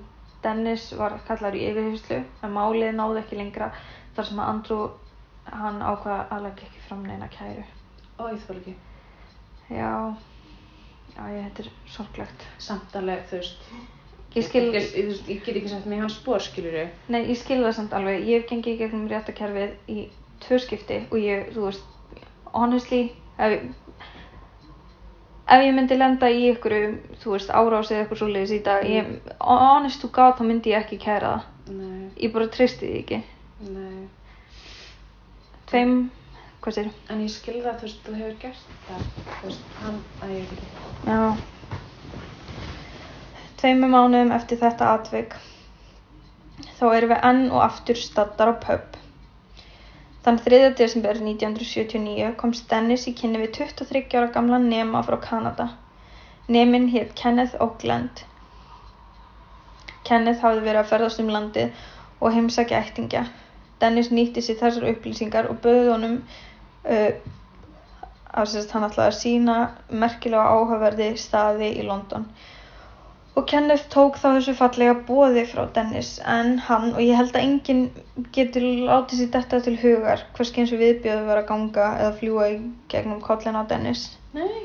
Dennis 0.45 0.93
var 0.95 1.19
kallar 1.27 1.57
í 1.59 1.65
yfirheyslu 1.67 2.21
en 2.47 2.55
málið 2.55 2.95
náði 2.95 3.23
ekki 3.25 3.39
lengra 3.41 3.73
þar 4.17 4.29
sem 4.29 4.41
að 4.43 4.51
Andrew 4.53 4.89
hann 5.49 5.81
ákvaða 5.83 6.27
að 6.35 6.45
leggja 6.47 6.69
ekki 6.69 6.85
fram 6.87 7.05
neina 7.07 7.29
kæru. 7.33 7.65
Ó, 8.19 8.29
ég 8.29 8.41
þvól 8.45 8.59
ekki. 8.61 8.75
Já, 9.69 9.93
já 11.15 11.23
ég, 11.33 11.49
þetta 11.49 11.65
er 11.65 11.71
sorglegt. 11.95 12.47
Samt 12.63 12.97
alveg, 12.99 13.25
þú 13.31 13.41
veist. 13.41 13.71
Ég 14.37 14.45
skil, 14.45 14.65
Ég, 14.75 14.89
ég, 14.95 15.13
ég 15.27 15.45
get 15.45 15.57
ekki 15.57 15.71
sett 15.73 15.87
mig 15.89 15.99
í 15.99 16.05
hans 16.05 16.19
spór, 16.21 16.43
skilur 16.45 16.75
þú? 16.77 16.87
Nei, 17.15 17.23
ég 17.31 17.39
skil 17.41 17.63
það 17.65 17.77
samt 17.79 17.95
alveg. 17.97 18.27
Ég 18.29 18.43
hef 18.43 18.51
gengið 18.51 18.83
gegnum 18.83 19.07
réttakerfið 19.11 19.95
í 19.95 20.03
tvö 20.45 20.59
skipti 20.63 20.99
og 21.09 21.17
ég, 21.23 21.49
þú 21.55 21.65
veist, 21.65 21.87
honestly, 22.55 23.01
ef, 23.39 23.61
ef 25.49 25.65
ég 25.65 25.75
myndi 25.77 25.97
lenda 25.99 26.29
í 26.31 26.47
ykkur, 26.53 26.75
þú 27.23 27.35
veist, 27.35 27.51
árás 27.51 27.91
eða 27.93 28.05
eitthvað 28.05 28.21
svoleiðis 28.23 28.55
í 28.59 28.61
dag, 28.67 28.87
ég, 28.89 29.11
honest 29.41 30.01
to 30.05 30.09
god, 30.13 30.37
þá 30.39 30.45
myndi 30.49 30.75
ég 30.75 30.85
ekki 30.87 31.01
kæra 31.05 31.35
það. 31.37 31.43
Nei, 31.79 32.05
Ég 32.25 32.33
bara 32.33 32.49
treysti 32.49 32.87
því 32.89 32.99
ekki. 33.03 33.19
nei. 33.69 34.09
Tveim, 35.69 35.91
hvað 36.65 36.75
sér? 36.79 36.87
En 37.13 37.21
ég 37.21 37.31
skil 37.35 37.59
það, 37.61 37.75
þú 37.83 37.87
veist, 37.89 38.01
þú 38.07 38.15
hefur 38.17 38.37
gert 38.41 38.63
það. 38.89 39.03
Þú 39.29 39.51
veist, 39.51 39.65
hann, 39.83 39.99
að 40.25 40.33
ég 40.33 40.49
veit 40.49 40.59
ekki. 40.59 40.69
Já. 41.13 41.21
Tveimur 43.59 43.91
mánuðum 43.93 44.33
eftir 44.37 44.61
þetta 44.63 44.93
atvik 44.95 45.35
þá 46.79 46.85
erum 46.95 47.11
við 47.11 47.25
enn 47.27 47.41
og 47.51 47.63
aftur 47.65 47.99
staddar 47.99 48.53
á 48.55 48.63
pub. 48.63 48.99
Þann 50.29 50.43
3. 50.45 50.57
desember 50.77 51.17
1979 51.17 52.35
komst 52.37 52.67
Dennis 52.69 53.07
í 53.09 53.15
kynni 53.17 53.39
við 53.41 53.55
23 53.63 54.19
ára 54.19 54.27
gamla 54.33 54.59
nema 54.61 55.01
frá 55.07 55.15
Kanada. 55.25 55.71
Nemin 56.53 56.91
hétt 56.93 57.15
Kenneth 57.17 57.55
Oakland. 57.65 58.21
Kenneth 60.05 60.45
hafði 60.45 60.67
verið 60.67 60.83
að 60.83 60.91
ferðast 60.91 61.23
um 61.23 61.33
landið 61.33 61.81
og 62.21 62.37
heimsækja 62.37 62.83
ættingja. 62.83 63.25
Dennis 63.81 64.13
nýtti 64.13 64.45
sér 64.45 64.61
þessar 64.61 64.91
upplýsingar 64.93 65.49
og 65.49 65.63
bauði 65.65 65.89
honum 65.95 66.21
uh, 66.21 67.11
að 68.29 68.61
hann 68.75 68.87
ætlaði 68.91 69.07
að 69.07 69.19
sína 69.23 69.59
merkilega 70.05 70.45
áhugaverði 70.59 71.09
staði 71.25 71.73
í 71.81 71.89
London. 71.89 72.29
Og 73.39 73.45
Kenneth 73.47 73.85
tók 73.93 74.17
þá 74.19 74.33
þessu 74.35 74.53
fallega 74.59 74.95
bóði 75.07 75.45
frá 75.47 75.69
Dennis 75.75 76.17
en 76.27 76.57
hann, 76.67 76.89
og 76.97 77.03
ég 77.05 77.15
held 77.15 77.37
að 77.37 77.45
enginn 77.45 77.85
getur 78.35 78.65
látið 78.89 79.21
sér 79.21 79.29
þetta 79.37 79.61
til 79.63 79.75
hugar, 79.79 80.25
hverski 80.35 80.65
eins 80.65 80.73
og 80.75 80.81
viðbjöðu 80.83 81.29
var 81.29 81.41
að 81.45 81.47
ganga 81.53 81.85
eða 82.01 82.17
fljúa 82.19 82.49
í 82.51 82.57
gegnum 82.91 83.21
kollin 83.23 83.61
á 83.61 83.63
Dennis. 83.71 84.09
Nei. 84.35 84.65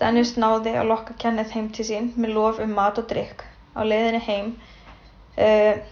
Dennis 0.00 0.32
náði 0.40 0.72
að 0.80 0.88
lokka 0.88 1.18
Kenneth 1.20 1.52
heim 1.52 1.68
til 1.76 1.86
sín 1.90 2.08
með 2.16 2.32
lof 2.38 2.64
um 2.64 2.72
mat 2.80 3.02
og 3.02 3.10
drikk. 3.12 3.44
Á 3.76 3.84
leiðinni 3.84 4.24
heim 4.30 4.50
uh, 5.36 5.84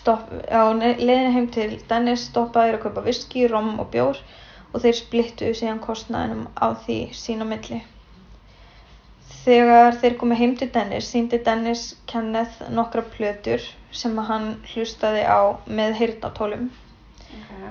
stopp, 0.00 0.34
á 0.50 0.66
leiðinni 0.74 1.32
heim 1.38 1.48
til 1.54 1.70
Dennis 1.86 2.26
stoppaði 2.32 2.74
að 2.74 2.82
kaupa 2.88 3.06
viski, 3.06 3.46
rom 3.46 3.76
og 3.78 3.94
bjór 3.94 4.18
og 4.72 4.82
þeir 4.82 4.98
splittuðu 4.98 5.62
síðan 5.62 5.82
kostnaðinum 5.86 6.48
á 6.58 6.74
því 6.82 7.02
sín 7.14 7.46
á 7.46 7.46
milli. 7.46 7.84
Þegar 9.42 9.96
þeir 9.98 10.18
komu 10.20 10.36
heim 10.38 10.52
til 10.58 10.68
Dennis 10.74 11.08
síndi 11.10 11.40
Dennis 11.46 11.86
Kenneth 12.10 12.60
nokkra 12.70 13.02
plötur 13.14 13.64
sem 13.90 14.18
hann 14.28 14.52
hlustaði 14.72 15.24
á 15.26 15.58
með 15.66 15.96
heyrnatólum. 15.98 16.68
Ok. 17.38 17.64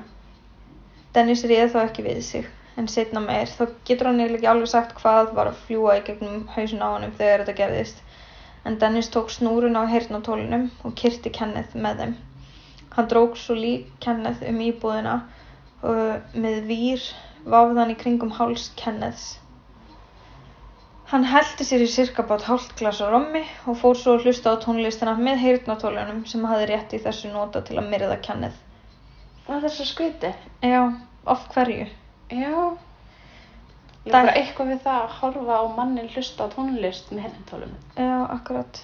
Dennis 1.16 1.44
réð 1.48 1.72
þá 1.76 1.80
ekki 1.84 2.04
við 2.08 2.20
sig 2.28 2.50
en 2.80 2.88
setna 2.92 3.22
meir 3.24 3.50
þá 3.52 3.64
getur 3.88 4.10
hann 4.10 4.24
ekki 4.26 4.50
alveg 4.52 4.72
sagt 4.72 4.94
hvað 5.00 5.32
var 5.38 5.52
að 5.52 5.62
fljúa 5.66 5.98
í 6.00 6.04
gegnum 6.08 6.46
hausin 6.56 6.84
á 6.84 6.88
honum 6.92 7.16
þegar 7.18 7.44
þetta 7.44 7.58
gerðist. 7.58 8.04
En 8.66 8.78
Dennis 8.84 9.10
tók 9.14 9.32
snúrun 9.34 9.80
á 9.80 9.84
heyrnatólunum 9.90 10.70
og 10.86 10.96
kyrti 11.00 11.32
Kenneth 11.34 11.76
með 11.76 12.04
þeim. 12.04 12.16
Hann 12.96 13.12
drók 13.12 13.38
svo 13.40 13.56
lík 13.58 13.88
Kenneth 14.04 14.44
um 14.48 14.60
íbúðina 14.64 15.22
og 15.88 16.36
með 16.36 16.66
vír 16.70 17.06
vafði 17.46 17.80
hann 17.80 17.94
í 17.96 18.00
kringum 18.04 18.36
háls 18.38 18.70
Kenneths. 18.80 19.41
Hann 21.12 21.26
hellti 21.28 21.66
sér 21.68 21.82
í 21.84 21.88
cirka 21.92 22.24
bát 22.24 22.46
hálft 22.48 22.70
glas 22.80 23.02
á 23.04 23.12
rommi 23.12 23.42
og 23.68 23.76
fór 23.82 23.98
svo 24.00 24.14
að 24.16 24.30
hlusta 24.30 24.54
á 24.56 24.64
tónlistina 24.64 25.12
með 25.20 25.42
heyrnatólunum 25.42 26.22
sem 26.32 26.46
hafði 26.48 26.68
rétt 26.70 26.94
í 26.96 27.00
þessu 27.04 27.32
nota 27.34 27.60
til 27.68 27.76
að 27.82 27.90
myrða. 27.92 28.16
Og 29.44 29.50
það 29.50 29.66
er 29.68 29.74
svo 29.76 29.88
skviti. 29.90 30.30
Já, 30.64 30.80
af 31.34 31.42
hverju? 31.52 31.90
Já. 32.32 32.54
Ég 34.06 34.14
bara 34.16 34.38
eitthvað 34.40 34.72
við 34.72 34.80
það 34.86 35.02
að 35.02 35.18
horfa 35.18 35.58
á 35.60 35.64
mannin 35.82 36.08
hlusta 36.14 36.48
á 36.48 36.54
tónlist 36.54 37.12
með 37.12 37.26
hennintólum. 37.26 37.74
Já, 38.00 38.16
akkurat. 38.38 38.80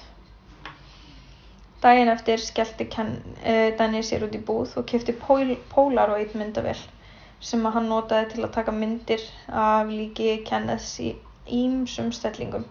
Daginn 1.80 2.12
eftir 2.12 2.44
skellti 2.44 2.90
uh, 2.92 3.70
Danny 3.80 4.02
sér 4.04 4.28
út 4.28 4.36
í 4.36 4.42
búð 4.44 4.76
og 4.82 4.90
kefti 4.92 5.16
pól, 5.16 5.56
Polaroid 5.72 6.36
myndavél 6.36 6.84
sem 7.40 7.64
að 7.70 7.80
hann 7.80 7.88
notaði 7.88 8.34
til 8.34 8.44
að 8.44 8.54
taka 8.60 8.76
myndir 8.76 9.24
af 9.48 9.88
líki 9.88 10.42
Kenneths 10.44 10.92
í 11.00 11.14
ímsum 11.54 12.12
stellingum. 12.16 12.66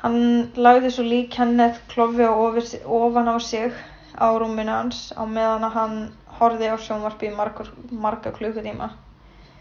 Hann 0.00 0.20
lagði 0.56 0.90
svo 0.94 1.04
lík 1.04 1.30
Kenneth 1.34 1.80
klofi 1.92 2.24
á 2.24 2.32
ofan 2.32 3.28
á 3.28 3.36
sig 3.40 3.72
á 4.16 4.26
rúminu 4.40 4.72
hans 4.72 5.10
á 5.16 5.22
meðan 5.28 5.66
að 5.68 5.74
hann 5.76 5.96
horfði 6.40 6.70
á 6.72 6.76
sjónvarpi 6.80 7.28
í 7.28 7.34
margar, 7.36 7.68
marga 7.92 8.32
klukkutíma. 8.32 8.90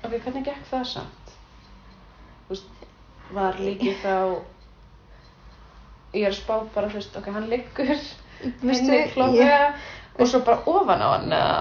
Ok, 0.03 0.15
hvernig 0.23 0.45
gekk 0.47 0.63
það 0.71 0.85
samt? 0.93 1.33
Þú 2.47 2.55
veist, 2.55 2.87
var 3.35 3.59
líkið 3.59 3.99
þá... 4.03 4.15
Ég 6.15 6.23
er 6.25 6.31
að 6.33 6.39
spá 6.39 6.55
bara, 6.73 6.89
þú 6.89 6.97
veist, 7.01 7.17
ok, 7.19 7.27
hann 7.35 7.49
liggur 7.51 7.91
henni 7.91 9.01
klófið 9.13 9.43
ég- 9.43 9.83
og 10.19 10.27
svo 10.27 10.39
bara 10.47 10.63
ofan 10.71 11.03
á 11.03 11.07
hann, 11.17 11.33
eða... 11.35 11.59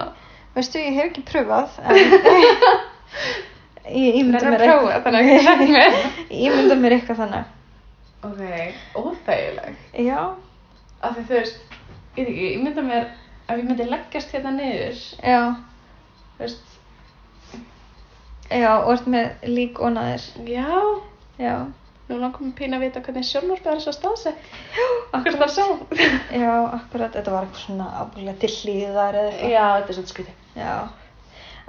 Veistu, 0.55 0.79
ég 0.81 0.95
hef 0.97 1.11
ekki 1.11 1.21
pröfað, 1.27 1.75
en 1.83 1.95
ég 3.95 4.19
ímynda 4.19 4.43
mér 4.49 4.59
að 4.59 4.67
prófa, 4.67 4.99
þannig 5.05 5.19
að 5.19 5.31
ég 5.33 5.41
sagði 5.47 5.67
mér. 5.73 5.97
Ég 6.29 6.51
ímynda 6.53 6.75
mér 6.83 6.95
eitthvað 6.97 7.21
þannig. 7.23 7.55
Ok, 8.29 8.41
óþægileg. 8.99 9.75
Já, 10.05 10.19
Af 10.99 11.13
því 11.15 11.21
þú 11.29 11.35
veist, 11.37 11.59
ég 12.17 12.25
veit 12.25 12.29
ekki, 12.33 12.47
ég 12.53 12.63
mynda 12.65 12.81
mér 12.83 13.05
ef 13.49 13.53
ég 13.55 13.63
myndi 13.69 13.85
leggjast 13.87 14.33
hérna 14.35 14.51
niður, 14.51 14.97
já, 15.23 15.37
þú 16.35 16.41
veist, 16.43 16.73
já, 18.51 18.71
og 18.83 18.89
ert 18.93 19.07
með 19.07 19.45
lík 19.47 19.79
onaðir. 19.79 20.25
já, 20.49 20.67
Já, 21.39 21.53
nú 22.09 22.17
langar 22.19 22.41
mér 22.43 22.51
pína 22.57 22.75
að 22.75 22.81
vita 22.83 22.99
hvernig 23.05 23.23
sjónvarpið 23.29 23.71
er 23.71 23.79
svo 23.85 23.93
staðsett. 23.95 24.47
Akkur 25.15 25.37
það 25.39 25.51
sá. 25.55 25.65
já, 26.35 26.51
akkurat, 26.75 27.13
þetta 27.15 27.31
var 27.31 27.45
eitthvað 27.47 27.61
svona 27.63 27.87
ábúinlega 28.01 28.41
til 28.41 28.49
hlýðar 28.57 29.15
eða 29.21 29.29
eitthvað. 29.29 29.53
Já, 29.53 29.63
þetta 29.77 29.93
er 29.93 29.97
svona 30.01 30.11
skytið. 30.11 30.41
Já. 30.59 30.73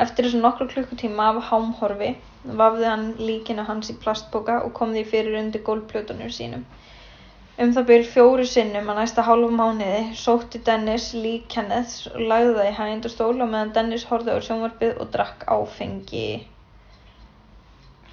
Eftir 0.01 0.27
þessu 0.27 0.41
nokkru 0.43 0.67
klukkutíma 0.71 1.31
af 1.31 1.41
hámhorfi 1.51 2.11
vafði 2.61 2.87
hann 2.89 3.09
líkinu 3.21 3.65
hans 3.69 3.91
í 3.93 3.97
plastboka 4.05 4.61
og 4.67 4.73
kom 4.79 4.95
því 4.97 5.03
fyrir 5.11 5.37
undir 5.43 5.65
gólplötunum 5.67 6.31
sínum. 6.37 6.63
Um 7.61 7.75
það 7.77 7.89
byrj 7.91 8.07
fjóru 8.15 8.47
sinnum 8.49 8.89
að 8.89 8.99
næsta 9.03 9.25
hálfu 9.27 9.51
mánuði 9.53 10.15
sótti 10.17 10.63
Dennis 10.69 11.11
lík 11.13 11.45
Kenneths 11.53 12.07
og 12.15 12.23
lagði 12.33 12.55
það 12.57 12.71
í 12.71 12.77
hægindastól 12.79 13.35
og 13.35 13.51
meðan 13.51 13.75
Dennis 13.77 14.07
horfði 14.09 14.37
á 14.37 14.39
sjónvarpið 14.47 15.03
og 15.05 15.11
drakk 15.17 15.45
áfengi. 15.57 16.25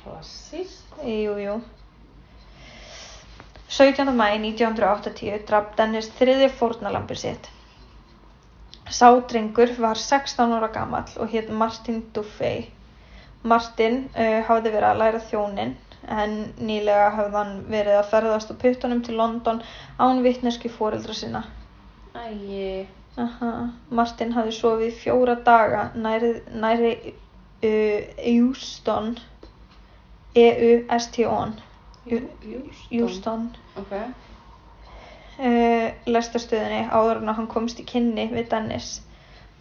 Klassíst. 0.02 0.84
Jú, 1.08 1.38
jú. 1.40 1.56
17. 3.78 4.12
mæ 4.20 4.28
1980 4.42 5.48
draf 5.48 5.72
Dennis 5.80 6.12
þriði 6.20 6.52
fórnalambur 6.60 7.20
sitt. 7.24 7.48
Sá 8.90 9.10
drengur 9.30 9.74
var 9.80 10.00
16 10.00 10.54
ára 10.54 10.70
gamall 10.74 11.12
og 11.20 11.30
hétt 11.34 11.50
Martin 11.52 12.04
Duffey. 12.16 12.68
Martin 13.44 14.08
uh, 14.16 14.42
hafði 14.48 14.72
verið 14.74 14.90
að 14.90 15.02
læra 15.02 15.22
þjónin 15.30 15.76
en 16.08 16.36
nýlega 16.60 17.10
hafði 17.16 17.36
hann 17.36 17.54
verið 17.72 18.00
að 18.00 18.10
ferðast 18.12 18.52
á 18.52 18.56
puttunum 18.62 19.02
til 19.04 19.18
London 19.20 19.62
án 20.00 20.24
vitneski 20.24 20.72
fóreldra 20.72 21.16
sinna. 21.18 21.44
Æi, 22.16 22.88
Aha. 23.20 23.52
Martin 23.90 24.32
hafði 24.36 24.54
sofið 24.56 25.00
fjóra 25.02 25.36
daga 25.46 25.90
næri, 25.96 26.36
næri 26.54 26.94
uh, 27.08 28.02
Euston 28.36 29.18
E-U-S-T-O-N 30.38 31.54
Euston 32.92 33.50
Ok. 33.78 33.94
Uh, 35.38 35.90
lestarstöðinni 36.10 36.88
áður 36.92 37.22
en 37.22 37.36
hann 37.40 37.52
komst 37.52 37.82
í 37.82 37.86
kynni 37.88 38.28
við 38.32 38.50
Dennis. 38.54 38.90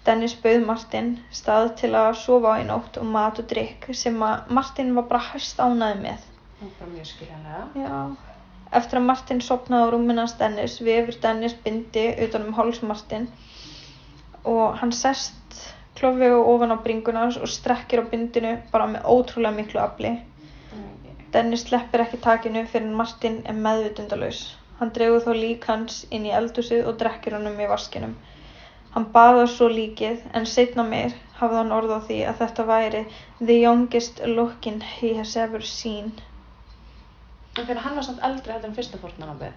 Dennis 0.07 0.37
bauð 0.39 0.62
Martin 0.69 1.17
stað 1.35 1.73
til 1.81 1.91
að 1.99 2.12
sofa 2.21 2.55
á 2.55 2.62
í 2.62 2.67
nótt 2.69 2.99
og 3.01 3.09
mat 3.11 3.41
og 3.43 3.49
drikk 3.51 3.89
sem 3.99 4.21
að 4.23 4.53
Martin 4.59 4.95
var 4.95 5.09
bara 5.11 5.25
hæst 5.33 5.59
ánæði 5.59 6.03
með. 6.05 6.27
Það 6.61 6.77
bara 6.81 6.91
mjög 6.93 7.09
skiljanlega. 7.11 7.65
Já. 7.83 7.97
Eftir 8.81 9.01
að 9.01 9.09
Martin 9.09 9.41
sopnaði 9.43 9.89
á 9.89 9.93
rúminans 9.95 10.37
Dennis 10.39 10.77
vefur 10.83 11.19
Dennis 11.23 11.57
bindi 11.65 12.07
utan 12.27 12.47
um 12.47 12.55
háls 12.55 12.83
Martin 12.83 13.27
og 14.47 14.79
hann 14.81 14.95
sest 14.95 15.61
klofvegu 15.99 16.39
ofan 16.53 16.75
á 16.75 16.79
bringunas 16.83 17.39
og 17.41 17.51
strekkir 17.51 18.03
á 18.03 18.11
bindinu 18.11 18.57
bara 18.73 18.87
með 18.91 19.07
ótrúlega 19.11 19.59
miklu 19.59 19.81
afli. 19.83 20.12
Dennis 21.35 21.67
sleppir 21.67 22.05
ekki 22.05 22.23
takinu 22.23 22.62
fyrir 22.71 22.95
Martin 22.95 23.41
er 23.45 23.59
meðvitundalaus. 23.59 24.45
Hann 24.79 24.91
dregur 24.97 25.23
þó 25.25 25.33
lík 25.37 25.65
hans 25.71 26.03
inn 26.11 26.27
í 26.29 26.33
eldhúsið 26.39 26.87
og 26.91 26.99
drekkir 27.01 27.37
honum 27.39 27.61
í 27.61 27.69
vaskinum. 27.71 28.15
Hann 28.97 29.07
baðar 29.12 29.49
svo 29.53 29.69
líkið 29.73 30.23
en 30.37 30.47
setna 30.49 30.85
meir 30.85 31.15
hafði 31.39 31.57
hann 31.61 31.73
orð 31.77 31.95
á 31.97 32.01
því 32.09 32.19
að 32.31 32.39
þetta 32.43 32.65
væri 32.71 33.03
the 33.41 33.57
youngest 33.61 34.21
looking 34.27 34.81
he 35.01 35.15
has 35.19 35.37
ever 35.37 35.61
seen. 35.61 36.12
En 37.57 37.65
fyrir 37.65 37.81
hann 37.85 37.97
var 37.97 38.05
samt 38.05 38.25
eldri 38.25 38.53
heldur 38.53 38.71
en 38.71 38.77
fyrsta 38.77 39.01
fórnarnambið. 39.01 39.53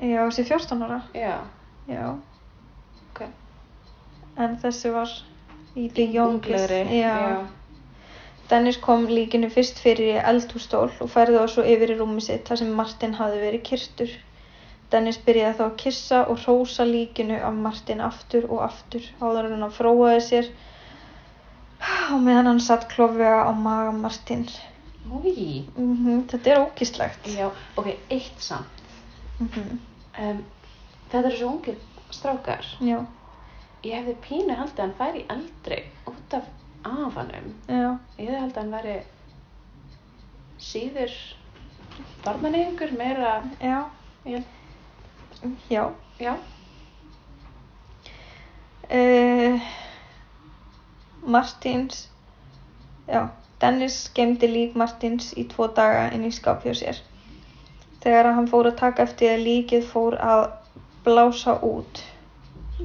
Já, 0.00 0.20
þessi 0.28 0.44
14 0.48 0.84
ára. 0.88 1.00
Já. 1.16 1.34
Já, 1.88 2.14
Ok. 3.12 3.26
en 4.38 4.56
þessi 4.62 4.92
var 4.92 5.10
í 5.76 5.88
the 5.92 6.04
youngest. 6.04 6.70
Unglegri. 6.70 7.00
Já. 7.00 7.46
Dennis 8.50 8.76
kom 8.76 9.06
líkinu 9.08 9.48
fyrst 9.52 9.78
fyrir 9.80 10.14
í 10.16 10.22
eldhússtól 10.32 10.90
og 11.00 11.10
færði 11.12 11.38
það 11.38 11.48
svo 11.54 11.62
yfir 11.74 11.92
í 11.94 11.96
rúmi 11.98 12.20
sitt 12.24 12.48
þar 12.48 12.60
sem 12.60 12.72
Martin 12.76 13.14
hafði 13.16 13.40
verið 13.46 13.62
kyrtur. 13.68 14.12
Dennis 14.92 15.18
byrjaði 15.26 15.56
þá 15.58 15.62
að 15.66 15.76
kissa 15.82 16.18
og 16.28 16.38
hrósa 16.44 16.84
líkinu 16.88 17.38
af 17.44 17.54
Martin 17.66 18.00
aftur 18.04 18.44
og 18.50 18.62
aftur 18.66 19.06
áður 19.20 19.48
en 19.52 19.62
hann 19.64 19.72
fróaði 19.78 20.20
sér 20.26 20.50
og 22.12 22.20
meðan 22.22 22.50
hann 22.52 22.60
satt 22.60 22.84
klofvega 22.92 23.46
á 23.48 23.52
maga 23.56 23.92
Martin. 23.96 24.44
Úi. 25.10 25.64
Mm 25.76 26.26
þetta 26.30 26.50
er 26.52 26.60
ógíslegt. 26.66 27.26
Já, 27.34 27.48
ok, 27.76 27.88
eitt 28.10 28.38
samt. 28.50 28.84
Mm 29.40 29.80
Um, 30.12 30.42
þetta 31.08 31.28
eru 31.30 31.36
svo 31.38 31.46
ungir 31.54 31.76
strákar. 32.12 32.66
Já, 32.84 32.98
Ég 33.82 33.94
hefði 33.96 34.12
pínu 34.26 34.56
haldið 34.58 34.82
að 34.82 34.82
hann 34.82 34.92
færi 34.98 35.22
eldri 35.32 35.78
út 36.10 36.34
af 36.36 36.50
afanum. 36.84 37.46
já, 37.64 37.94
Ég 38.18 38.28
hefði 38.28 38.40
haldið 38.42 38.58
að 38.58 38.60
hann 38.60 38.74
væri 38.76 38.96
síður 40.66 41.14
barnaneyingur, 42.26 42.92
meira, 43.00 43.32
já, 43.64 43.78
ég, 44.28 44.44
já. 45.70 45.90
já, 46.20 46.36
Uh, 48.92 49.60
Martins 51.24 52.10
já, 53.08 53.30
Dennis 53.60 54.10
gemdi 54.14 54.46
lík 54.50 54.74
Martins 54.76 55.30
í 55.38 55.46
tvo 55.48 55.68
daga 55.72 56.10
inn 56.12 56.26
í 56.28 56.32
skáp 56.34 56.66
hjá 56.66 56.74
sér. 56.76 56.98
Þegar 58.02 58.28
hann 58.36 58.50
fór 58.50 58.68
að 58.68 58.80
taka 58.82 59.06
eftir 59.06 59.32
að 59.32 59.44
líkið 59.46 59.86
fór 59.88 60.18
að 60.20 60.42
blása 61.06 61.54
út. 61.64 62.02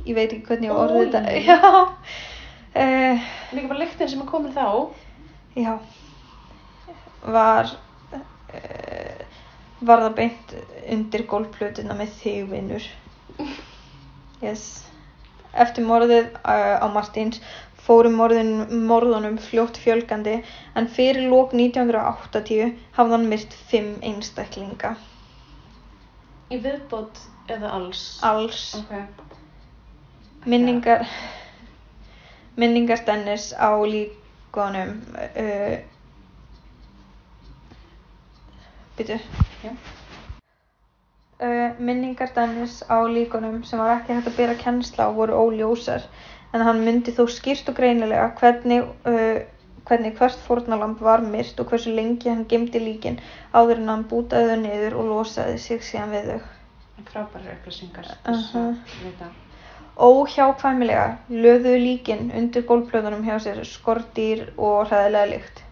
Ég 0.06 0.14
veit 0.16 0.30
ekki 0.30 0.46
hvernig 0.48 0.70
ég 0.70 0.80
orði 0.80 1.04
þetta. 1.12 1.36
Já. 1.50 1.60
Uh, 2.78 3.28
líka 3.58 3.68
bara 3.74 3.82
lyktin 3.82 4.12
sem 4.14 4.22
er 4.22 4.30
komin 4.30 4.56
þá. 4.56 4.94
já. 5.58 5.74
Var 7.26 7.74
uh, 8.14 8.87
var 9.80 10.04
það 10.06 10.18
beint 10.20 10.56
undir 10.98 11.26
gólfplötuna 11.30 11.98
með 11.98 12.14
þig 12.22 12.52
vinnur 12.52 12.90
yes 14.46 14.68
eftir 15.54 15.86
morðið 15.88 16.32
uh, 16.44 16.78
á 16.82 16.88
Martins 16.94 17.42
fóru 17.88 18.10
morðin, 18.12 18.66
morðunum 18.90 19.38
fljótt 19.40 19.78
fjölgandi 19.80 20.42
en 20.76 20.90
fyrir 20.92 21.30
lók 21.32 21.54
1980 21.56 22.74
hafði 22.98 23.16
hann 23.16 23.30
myrt 23.32 23.56
fimm 23.70 23.94
einstaklinga 24.04 24.98
Í 26.48 26.58
viðbót 26.64 27.18
eða 27.52 27.74
alls? 27.76 28.02
alls. 28.24 28.62
Ok. 28.78 28.92
Minningar, 30.48 31.04
minningar 32.56 33.02
Dennis 33.08 33.50
á 33.52 33.76
líkonum, 33.84 34.94
uh, 35.28 35.74
byrju, 38.98 39.20
Já. 39.64 39.72
uh, 41.42 41.70
minningar 41.80 42.34
Dennis 42.36 42.84
á 42.90 42.98
líkonum 43.08 43.64
sem 43.64 43.80
var 43.80 43.98
ekki 43.98 44.18
hægt 44.18 44.32
að 44.32 44.40
bera 44.42 44.58
kennsla 44.64 45.08
á 45.08 45.12
voru 45.14 45.38
óljósar 45.38 46.08
en 46.54 46.66
hann 46.66 46.84
myndi 46.86 47.14
þó 47.14 47.26
skýrt 47.30 47.70
og 47.70 47.78
greinilega 47.80 48.30
hvernig, 48.40 48.84
uh, 49.08 49.40
hvernig 49.88 50.18
hvert 50.20 50.40
fórnalamb 50.48 51.02
var 51.04 51.24
myrt 51.26 51.60
og 51.60 51.72
hversu 51.72 51.94
lengi 51.96 52.30
hann 52.30 52.46
gemdi 52.50 52.82
líkin 52.84 53.20
áður 53.54 53.84
en 53.84 53.92
hann 53.94 54.06
bútaði 54.12 54.54
þau 54.54 54.62
niður 54.64 55.02
og 55.02 55.12
losaði 55.14 55.58
sig 55.62 55.84
síðan 55.84 56.16
við 56.16 56.32
þau. 56.32 56.54
Frábærar 57.08 57.54
upplýsingar. 57.60 58.08
Aha. 58.28 58.64
Vita. 59.04 59.30
Óhjákvæmilega 59.98 61.18
löðuðu 61.30 61.78
líkin 61.82 62.32
undir 62.38 62.66
gólfplötunum 62.70 63.24
hjá 63.26 63.38
sér 63.42 63.64
skordýr 63.66 64.44
og 64.58 64.90
hræðilega 64.92 65.32
lykt. 65.32 65.64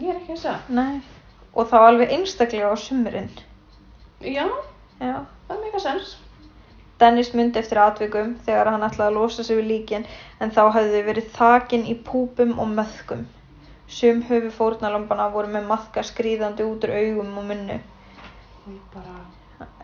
Ég 0.00 0.10
er 0.10 0.18
ekki 0.18 0.34
að 0.34 0.40
segja. 0.42 0.58
Nei. 0.68 1.13
Og 1.54 1.68
þá 1.70 1.76
alveg 1.88 2.10
einstaklega 2.16 2.70
á 2.70 2.76
sumurinn. 2.78 3.30
Já, 4.24 4.46
Já. 5.00 5.16
það 5.48 5.56
er 5.56 5.62
mega 5.62 5.80
sens. 5.84 6.16
Dennis 6.98 7.32
myndi 7.34 7.58
eftir 7.58 7.78
atvikum 7.82 8.34
þegar 8.46 8.70
hann 8.70 8.84
ætlaði 8.86 9.10
að 9.10 9.16
losa 9.18 9.44
sig 9.44 9.58
við 9.58 9.66
líkin 9.70 10.06
en 10.40 10.50
þá 10.54 10.60
hefði 10.76 10.92
þau 11.00 11.06
verið 11.08 11.30
þakin 11.38 11.86
í 11.90 11.94
púpum 12.06 12.52
og 12.62 12.68
möðkum. 12.78 13.24
Sum 13.90 14.22
höfu 14.28 14.50
fórnalambana 14.54 15.26
voru 15.34 15.50
með 15.52 15.66
maðka 15.68 16.02
skrýðandi 16.06 16.64
út 16.66 16.86
úr 16.86 16.94
augum 16.96 17.38
og 17.38 17.48
munnu. 17.50 17.80
Ég 18.70 18.80
bara, 18.94 19.16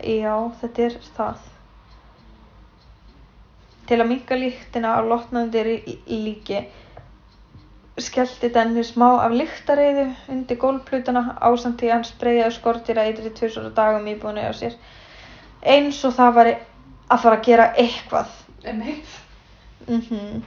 Já, 0.00 0.34
þetta 0.62 0.86
er 0.86 0.96
það. 1.16 1.42
Til 3.90 3.98
að 4.00 4.08
minka 4.08 4.36
líktina 4.38 4.94
á 4.96 5.00
lotnandi 5.02 5.62
rí- 5.66 5.98
líki 6.06 6.62
skellti 8.04 8.50
Dennis 8.54 8.92
smá 8.94 9.08
af 9.24 9.32
lyktareiðu 9.34 10.06
undir 10.32 10.58
gólfplutana 10.60 11.36
ásamt 11.40 11.80
því 11.80 11.92
hann 11.92 12.06
spreyjaði 12.08 12.56
skortýra 12.56 13.06
eitri 13.08 13.32
tvisar 13.36 13.68
á 13.68 13.72
dagum 13.76 14.08
íbúinu 14.12 14.44
á 14.46 14.52
sér. 14.56 14.76
Eins 15.62 16.00
og 16.04 16.14
það 16.16 16.36
væri 16.38 16.54
að 17.10 17.22
fara 17.24 17.36
að 17.36 17.46
gera 17.48 17.68
eitthvað. 17.76 18.28
Mm 19.88 20.42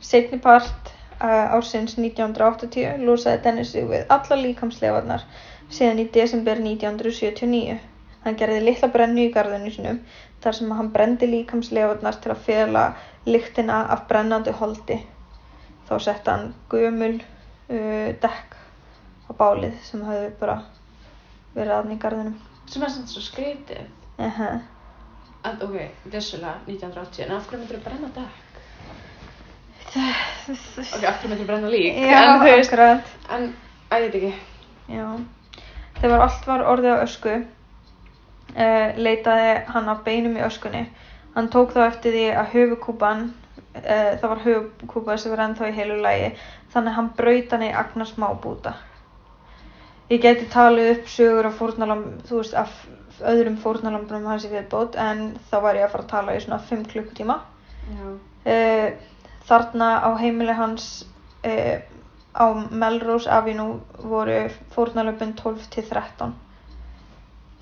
Seinni 0.00 0.38
part 0.38 0.90
uh, 1.20 1.54
ársins 1.56 1.96
1980 1.98 3.02
losaði 3.02 3.42
Dennis 3.42 3.72
sig 3.74 3.86
við 3.90 4.06
alla 4.14 4.36
líkamslefarnar 4.38 5.24
síðan 5.70 6.02
í 6.04 6.06
desember 6.14 6.60
1979. 6.62 7.78
Hann 8.24 8.38
gerði 8.38 8.60
litla 8.62 8.88
brennu 8.94 9.26
í 9.26 9.32
garðinu 9.34 9.72
sinum 9.74 9.98
þar 10.42 10.54
sem 10.54 10.70
hann 10.70 10.92
brendi 10.94 11.26
líkamslefarnar 11.26 12.20
til 12.22 12.32
að 12.34 12.44
fela 12.46 12.84
lyktina 13.26 13.86
af 13.94 14.06
brennandi 14.08 14.54
holdi. 14.60 15.00
Þá 15.88 15.94
setti 16.04 16.30
hann 16.30 16.50
gömul 16.72 17.14
uh, 17.18 18.10
dekk 18.22 18.56
á 19.28 19.32
bálið 19.38 19.78
sem 19.84 20.02
hafði 20.04 20.32
bara 20.40 20.58
verið 21.54 21.74
aðn 21.76 21.94
í 21.94 22.00
garðinum. 22.02 22.36
Sem 22.68 22.84
er 22.84 22.92
samt 22.92 23.12
svo 23.12 23.22
skrítið. 23.24 23.88
Uh 24.18 24.40
-huh. 24.40 24.60
Að, 25.46 25.62
ok, 25.64 25.76
vissulega 26.12 26.58
1980, 26.66 27.24
en 27.24 27.32
af 27.36 27.46
hverju 27.48 27.60
myndir 27.62 27.78
þú 27.78 27.84
brenna 27.84 28.08
dekk? 28.14 28.44
Ok, 30.94 31.04
af 31.04 31.20
hverju 31.20 31.28
myndir 31.28 31.44
þú 31.44 31.46
brenna 31.46 31.68
lík? 31.68 31.94
Já, 31.94 32.20
en, 32.22 32.40
þú 32.40 32.44
veist, 32.44 32.72
en, 33.30 33.54
að 33.90 34.02
ég 34.02 34.12
veit 34.12 34.14
ekki. 34.14 34.34
Já, 34.88 35.06
þegar 36.00 36.20
allt 36.26 36.46
var 36.46 36.66
orðið 36.72 36.96
á 36.96 37.04
ösku 37.04 37.34
uh, 38.56 38.88
leitaði 38.96 39.52
hann 39.72 39.88
af 39.88 40.04
beinum 40.04 40.36
í 40.36 40.44
öskunni. 40.44 40.86
Hann 41.34 41.50
tók 41.52 41.74
þá 41.74 41.84
eftir 41.86 42.14
því 42.16 42.24
að 42.34 42.52
höfukúpan, 42.54 43.28
uh, 43.78 44.12
það 44.20 44.28
var 44.32 44.44
höfukúpa 44.44 45.16
sem 45.18 45.32
var 45.34 45.44
ennþá 45.46 45.70
í 45.70 45.76
heilu 45.76 45.98
lagi, 46.04 46.30
þannig 46.74 46.92
að 46.92 46.98
hann 46.98 47.10
braut 47.18 47.54
hann 47.54 47.66
í 47.66 47.72
agnar 47.82 48.10
smábúta. 48.10 48.74
Ég 50.08 50.22
geti 50.24 50.48
talið 50.52 50.90
upp 50.94 51.10
sögur 51.12 51.50
af 51.50 51.58
fórnalamb, 51.60 52.22
þú 52.28 52.40
veist, 52.40 52.56
af 52.56 52.72
öðrum 53.28 53.58
fórnalambunum 53.60 54.28
hans 54.30 54.46
í 54.46 54.52
viðbót, 54.52 54.96
en 54.96 55.36
þá 55.50 55.56
var 55.64 55.78
ég 55.78 55.86
að 55.86 55.94
fara 55.94 56.06
að 56.06 56.12
tala 56.14 56.36
í 56.36 56.42
svona 56.44 56.60
5 56.70 56.84
klukkutíma. 56.92 57.38
Uh, 58.48 58.88
þarna 59.48 59.88
á 60.04 60.10
heimili 60.20 60.54
hans 60.56 60.90
uh, 61.44 61.78
á 62.38 62.46
Melrose 62.70 63.30
Avenue 63.30 63.80
voru 63.98 64.44
fórnalöpun 64.74 65.34
12 65.36 65.66
til 65.74 65.88
13. 65.90 66.36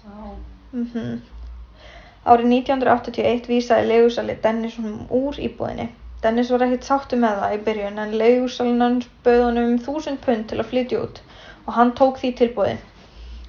Já. 0.05 0.37
Mm 0.73 1.17
Árið 2.27 2.49
1981 2.51 3.45
vísaði 3.47 3.87
leigusali 3.87 4.35
Dennis 4.43 4.75
honum 4.81 5.05
úr 5.15 5.37
íbúðinni. 5.39 5.85
Dennis 6.23 6.51
var 6.51 6.65
ekkert 6.65 6.87
sáttu 6.89 7.19
með 7.21 7.41
það 7.43 7.55
í 7.55 7.63
byrjun 7.67 8.03
en 8.03 8.15
leigusalinn 8.21 8.85
hans 8.85 9.09
bauð 9.25 9.43
honum 9.45 9.75
1000 9.77 10.21
pund 10.25 10.47
til 10.51 10.61
að 10.63 10.71
flytja 10.71 11.01
út 11.05 11.21
og 11.67 11.75
hann 11.77 11.93
tók 11.99 12.21
því 12.21 12.31
tilbúði. 12.41 12.77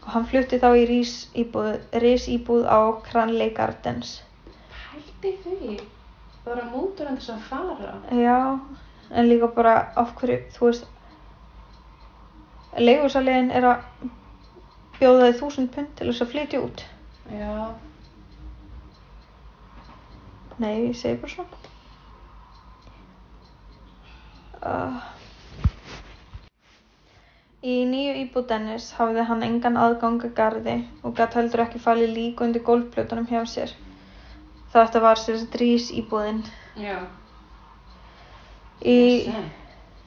Og 0.03 0.09
hann 0.15 0.27
flutti 0.31 0.59
þá 0.59 0.69
í 0.79 1.01
íbúð 1.43 2.67
á 2.67 2.79
Cranley 3.07 3.53
Gardens. 3.55 4.21
Pældi 4.73 5.33
því. 5.43 5.79
Að 6.47 6.61
mútur 6.71 7.09
hann 7.09 7.17
þess 7.19 7.33
að 7.33 7.47
fara. 7.49 7.95
Já, 8.15 8.37
en 9.11 9.27
líka 9.27 9.49
bara 9.55 9.73
af 9.99 10.13
hverju, 10.19 10.37
þú 10.55 10.69
veist, 10.69 10.85
leigusaliðin 12.79 13.51
er 13.51 13.67
að 13.67 14.05
bjóða 14.99 15.27
þið 15.27 15.41
1000 15.49 15.71
pund 15.75 15.91
til 15.99 16.07
þess 16.11 16.23
að 16.23 16.31
flytja 16.35 16.61
út. 16.63 16.85
Já. 17.35 17.55
Nei, 20.57 20.87
ég 20.87 20.95
segi 20.97 21.19
bara 21.21 21.35
svona. 21.35 21.75
Uh. 24.61 24.97
Í 27.67 27.75
nýju 27.89 28.13
íbúð 28.21 28.43
Dennis 28.51 28.91
hafði 28.95 29.23
hann 29.27 29.43
engan 29.45 29.77
aðgang 29.81 30.21
að 30.23 30.33
garði 30.37 30.75
og 31.03 31.15
gætt 31.17 31.37
heldur 31.39 31.63
ekki 31.63 31.81
falið 31.81 32.11
lík 32.17 32.41
undir 32.45 32.63
gólfplötunum 32.67 33.25
hjá 33.31 33.41
sér. 33.49 33.73
Þetta 34.73 35.01
var 35.01 35.19
sér 35.19 35.41
drís 35.55 35.89
íbúðin. 35.91 36.43
Já. 36.77 36.99
Í, 38.85 39.25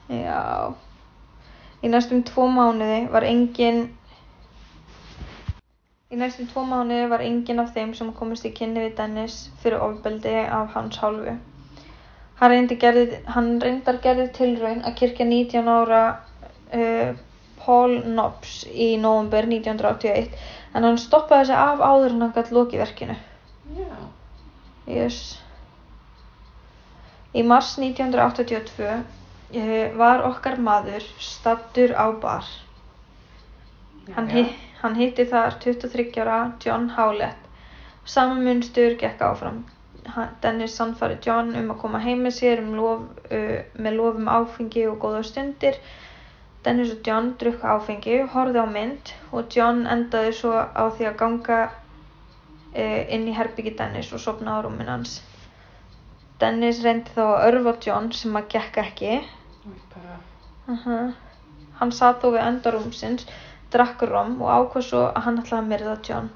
já, 0.07 0.39
í 1.83 1.91
næstum 1.91 2.23
tvo 2.23 2.47
mánuði 2.47 3.01
var 3.11 3.27
engin, 3.27 3.83
í 6.07 6.19
næstum 6.21 6.47
tvo 6.53 6.63
mánuði 6.69 7.09
var 7.11 7.27
engin 7.27 7.59
af 7.59 7.75
þeim 7.75 7.91
sem 7.99 8.13
komist 8.15 8.47
í 8.47 8.53
kynni 8.55 8.87
við 8.87 8.95
Dennis 9.01 9.41
fyrir 9.59 9.83
ofbeldi 9.83 10.37
af 10.47 10.71
hans 10.77 11.03
hálfu. 11.03 11.35
Hann, 12.41 12.49
reyndi 12.49 12.77
gerði, 12.81 13.19
hann 13.29 13.51
reyndar 13.61 13.99
gerði 14.01 14.31
tilraun 14.33 14.81
að 14.81 14.95
kirkja 15.01 15.27
19 15.29 15.67
ára 15.69 16.01
uh, 16.73 17.11
Paul 17.61 17.99
Knobs 18.01 18.63
í 18.71 18.95
nóvember 18.97 19.45
1981 19.45 20.31
en 20.73 20.87
hann 20.87 20.97
stoppaði 20.97 21.51
sig 21.51 21.59
af 21.61 21.83
áður 21.85 22.15
en 22.15 22.25
hann 22.25 22.33
gætt 22.37 22.49
lokið 22.55 22.81
verkinu. 22.81 23.17
Já. 23.77 23.93
Yes. 24.89 25.19
Í 27.37 27.43
mars 27.47 27.75
1982 27.79 28.89
eh, 28.89 29.93
var 30.01 30.25
okkar 30.27 30.57
maður 30.59 31.05
stattur 31.21 31.93
á 31.95 32.09
bar. 32.25 32.47
Hann, 34.15 34.27
hi 34.33 34.47
hann 34.81 34.97
hitti 34.97 35.27
þar 35.29 35.59
23 35.61 36.09
ára 36.23 36.39
John 36.65 36.89
Howlett. 36.97 37.37
Sama 38.03 38.39
munstur 38.41 38.97
gekk 38.99 39.21
áfram. 39.21 39.61
Dennis 40.43 40.75
sannfæri 40.77 41.17
John 41.25 41.53
um 41.55 41.73
að 41.73 41.81
koma 41.83 42.01
heim 42.03 42.23
með 42.25 42.37
sér 42.39 42.61
um 42.63 42.71
lof, 42.77 43.03
uh, 43.31 43.57
með 43.77 43.97
lof 43.99 44.19
um 44.21 44.29
áfengi 44.31 44.85
og 44.89 44.99
góða 45.03 45.23
stundir. 45.27 45.77
Dennis 46.65 46.93
og 46.93 47.07
John 47.07 47.31
drukku 47.41 47.67
áfengi, 47.67 48.19
horfði 48.33 48.61
á 48.61 48.67
mynd 48.69 49.13
og 49.31 49.49
John 49.55 49.85
endaði 49.89 50.33
svo 50.37 50.53
á 50.53 50.83
því 50.97 51.09
að 51.09 51.17
ganga 51.23 51.59
uh, 51.69 53.01
inn 53.15 53.27
í 53.29 53.35
herbyggi 53.37 53.75
Dennis 53.77 54.11
og 54.13 54.23
sopna 54.25 54.57
á 54.57 54.63
rúmin 54.65 54.91
hans. 54.91 55.19
Dennis 56.41 56.83
reyndi 56.85 57.13
þá 57.15 57.25
að 57.27 57.47
örfa 57.49 57.75
John 57.85 58.11
sem 58.17 58.37
að 58.37 58.47
gekk 58.55 58.81
ekki. 58.85 59.19
Uh 60.69 61.11
Hann 61.81 61.89
sat 61.97 62.19
þó 62.21 62.27
við 62.35 62.43
enda 62.45 62.71
rúmsins, 62.75 63.23
drakk 63.73 64.03
rom 64.05 64.35
og 64.43 64.49
ákvað 64.53 64.83
svo 64.85 64.99
að 65.07 65.23
hann 65.25 65.39
ætlaði 65.41 65.61
að 65.63 65.69
myrða 65.71 65.95
John. 66.05 66.27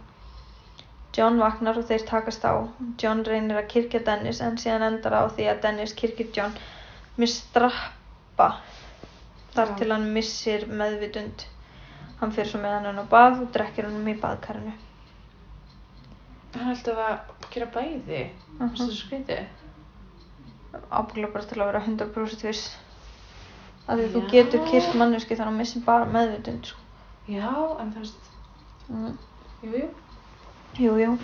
John 1.15 1.37
vaknar 1.39 1.77
og 1.79 1.85
þeir 1.89 2.05
takast 2.09 2.43
á. 2.45 2.53
John 3.01 3.23
reynir 3.27 3.57
að 3.61 3.67
kirkja 3.73 4.01
Dennis 4.07 4.41
en 4.41 4.57
síðan 4.61 4.83
endar 4.89 5.13
á 5.15 5.23
því 5.31 5.47
að 5.51 5.61
Dennis 5.65 5.93
kirkir 5.93 6.31
John 6.35 6.55
með 7.17 7.31
strappa 7.33 8.49
þar 9.55 9.75
til 9.79 9.91
hann 9.93 10.09
missir 10.13 10.65
meðvitund. 10.67 11.45
Hann 12.19 12.31
fyrir 12.35 12.49
svo 12.51 12.59
með 12.63 12.87
hann 12.89 12.99
á 12.99 13.05
bað 13.11 13.41
og 13.45 13.51
drekkir 13.55 13.87
hann 13.87 14.07
í 14.07 14.17
baðkarinu. 14.19 14.73
hann 16.55 16.71
ætti 16.71 16.91
að 16.91 17.19
gera 17.51 17.65
bæði. 17.75 18.21
Mhm. 18.59 18.69
Þessu 18.75 18.89
uh 18.89 18.97
skrítið. 18.99 19.45
Ábygglega 20.91 21.33
bara 21.33 21.45
til 21.49 21.61
að 21.61 21.67
vera 21.71 21.81
100% 21.83 22.43
viss. 22.47 22.77
Af 23.87 23.99
því 23.99 24.07
þú 24.13 24.21
getur 24.31 24.63
kyrt 24.71 24.95
manneski 24.97 25.35
þannig 25.35 25.41
að 25.45 25.51
hann 25.51 25.57
missir 25.61 25.83
bara 25.85 26.05
meðvitund. 26.05 26.65
Sko. 26.65 26.79
Já, 27.27 27.51
en 27.81 27.91
þú 27.93 27.99
veist, 27.99 28.31
Mm. 28.89 29.17
jú, 29.63 29.89
jú. 30.79 30.95
Jú. 30.99 31.17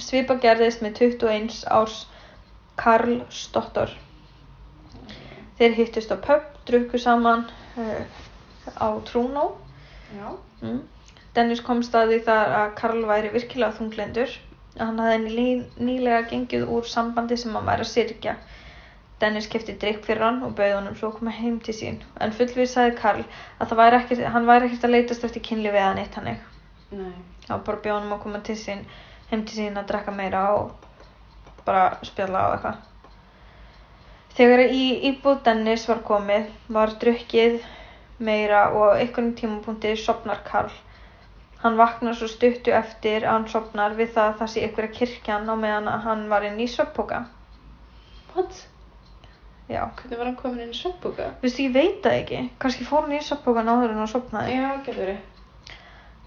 Svipa 0.00 0.38
gerðist 0.40 0.80
með 0.84 1.02
21 1.02 1.58
árs 1.68 2.06
Karl 2.80 3.20
Stottor. 3.28 3.92
Þeir 5.58 5.76
hittust 5.76 6.14
á 6.14 6.16
pub, 6.16 6.46
drukku 6.68 6.98
saman 6.98 7.44
uh, 7.76 8.00
á 8.80 8.88
Trúnó. 9.08 9.50
Mm. 10.62 10.80
Dennis 11.36 11.60
komst 11.64 11.94
að 11.96 12.14
því 12.14 12.18
þar 12.28 12.56
að 12.60 12.72
Karl 12.80 13.04
væri 13.08 13.32
virkilega 13.34 13.76
þunglendur. 13.76 14.32
Hann 14.80 15.00
hafði 15.00 15.18
ný, 15.26 15.46
nýlega 15.76 16.24
gengið 16.30 16.64
úr 16.72 16.88
sambandi 16.88 17.36
sem 17.40 17.52
hann 17.56 17.68
væri 17.68 17.84
að 17.84 17.92
syrkja. 17.92 18.36
Dennis 19.22 19.46
kefti 19.46 19.76
drikk 19.78 20.06
fyrir 20.08 20.24
hann 20.24 20.40
og 20.42 20.56
bauð 20.58 20.78
honum 20.78 20.96
svo 20.98 21.12
að 21.12 21.18
koma 21.20 21.34
heim 21.36 21.60
til 21.62 21.76
sín. 21.76 22.00
En 22.20 22.32
fullvísaði 22.34 22.96
Karl 22.98 23.22
að 23.60 23.76
væri 23.78 24.00
ekkert, 24.00 24.24
hann 24.34 24.48
væri 24.48 24.70
ekkert 24.70 24.88
að 24.88 24.96
leitast 24.96 25.28
eftir 25.28 25.44
kynlífi 25.50 25.78
eða 25.84 25.92
neitt 26.00 26.18
hannig. 26.18 26.42
Nei. 26.96 27.31
Var 27.48 27.64
bara 27.66 27.78
að 27.78 27.84
bjóða 27.84 27.98
honum 27.98 28.16
að 28.16 28.22
koma 28.24 28.40
til 28.46 28.56
sín, 28.60 28.86
heim 29.30 29.44
til 29.48 29.58
sín 29.58 29.78
að 29.80 29.88
drekka 29.90 30.14
meira 30.14 30.46
og 30.56 30.88
bara 31.66 31.84
spjalla 32.06 32.46
á 32.46 32.48
eitthvað. 32.54 32.80
Þegar 34.36 34.62
í 34.72 34.84
íbúð 35.10 35.42
Dennis 35.46 35.84
var 35.90 36.00
komið 36.08 36.48
var 36.72 36.94
drukkið 37.02 37.58
meira 38.24 38.62
og 38.72 38.96
á 38.96 39.00
einhverjum 39.02 39.34
tímapunkti 39.36 39.92
sopnar 40.00 40.40
Karl. 40.46 40.72
Hann 41.62 41.76
vaknar 41.78 42.16
svo 42.18 42.26
stuttu 42.30 42.72
eftir 42.74 43.26
að 43.26 43.36
hann 43.36 43.48
sopnar 43.52 43.94
við 43.98 44.14
það 44.16 44.30
að 44.30 44.38
það 44.40 44.52
sé 44.54 44.64
einhverja 44.66 44.96
kirkjan 44.98 45.52
á 45.52 45.54
meðan 45.54 45.90
að 45.92 46.06
hann 46.08 46.24
var 46.32 46.46
inn 46.48 46.62
í 46.62 46.68
svefnpoka. 46.70 47.20
What? 48.32 48.64
Já. 49.68 49.84
Hvernig 50.00 50.18
var 50.18 50.26
hann 50.26 50.40
komin 50.40 50.64
inn 50.64 50.72
í 50.74 50.80
svefnbúka? 50.80 51.28
Vistu, 51.44 51.68
ég 51.68 51.76
veit 51.76 52.00
það 52.04 52.18
ekki. 52.22 52.40
Kannski 52.62 52.88
fór 52.88 53.06
hann 53.06 53.14
í 53.18 53.22
svefnpokan 53.22 53.70
áður 53.70 53.92
en 53.92 54.02
hann 54.02 54.10
sopnaði. 54.10 54.56
Já, 54.56 54.72
getur 54.86 55.04
verið. 55.04 55.20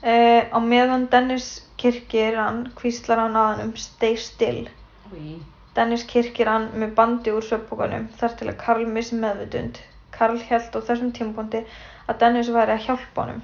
Uh, 0.03 0.43
á 0.51 0.59
meðan 0.61 1.07
Dennis 1.09 1.63
kirkir 1.81 2.37
hann, 2.37 2.65
hvíslar 2.77 3.23
hann 3.23 3.37
að 3.39 3.49
hann 3.51 3.67
um 3.69 3.75
stay 3.79 4.17
still. 4.19 4.67
Úi. 5.11 5.39
Dennis 5.75 6.05
kirkir 6.07 6.47
hann 6.51 6.69
með 6.79 6.93
bandi 6.97 7.33
úr 7.35 7.43
svefnpokanum 7.43 8.07
þar 8.19 8.37
til 8.39 8.47
að 8.51 8.59
Karl 8.61 8.85
missi 8.97 9.17
meðvitund. 9.19 9.81
Karl 10.15 10.39
held 10.49 10.77
á 10.77 10.79
þessum 10.87 11.11
tímapunkti 11.15 11.65
að 12.07 12.21
Dennis 12.21 12.51
væri 12.55 12.75
að 12.77 12.85
hjálpa 12.87 13.25
honum. 13.25 13.41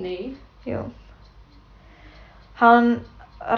Nei. 0.00 0.36
Jú. 0.68 0.86
Hann 2.62 2.88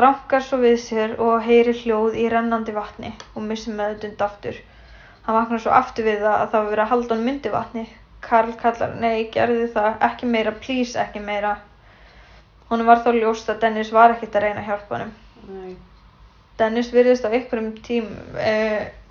rankar 0.03 0.43
svo 0.45 0.59
við 0.65 0.77
sér 0.83 1.15
og 1.23 1.45
heyrir 1.47 1.79
hljóð 1.85 2.19
í 2.21 2.27
rennandi 2.33 2.75
vatni 2.77 3.15
og 3.35 3.47
missir 3.47 3.77
meðutund 3.79 4.21
aftur. 4.27 4.59
Hann 5.25 5.39
vaknar 5.39 5.63
svo 5.63 5.73
aftur 5.77 6.09
við 6.09 6.23
það 6.25 6.37
að 6.37 6.51
það 6.53 6.63
var 6.63 6.71
verið 6.73 6.85
að 6.85 6.93
halda 6.95 7.15
hann 7.15 7.27
myndi 7.29 7.53
vatni. 7.55 7.87
Karl 8.21 8.53
kallar, 8.61 8.95
nei, 9.01 9.31
gerði 9.33 9.71
það, 9.73 9.95
ekki 10.11 10.29
meira, 10.29 10.53
please, 10.65 10.99
ekki 11.01 11.23
meira. 11.25 11.55
Honum 12.71 12.87
var 12.87 13.05
þó 13.05 13.13
ljóst 13.17 13.49
að 13.51 13.63
Dennis 13.65 13.93
var 13.95 14.15
ekkert 14.15 14.37
að 14.39 14.45
reyna 14.47 14.63
að 14.63 14.69
hjálpa 14.71 14.97
honum. 14.97 15.15
Nei. 15.51 15.73
Dennis 16.61 16.91
virðist 16.93 17.25
á 17.27 17.33
einhverjum, 17.33 17.73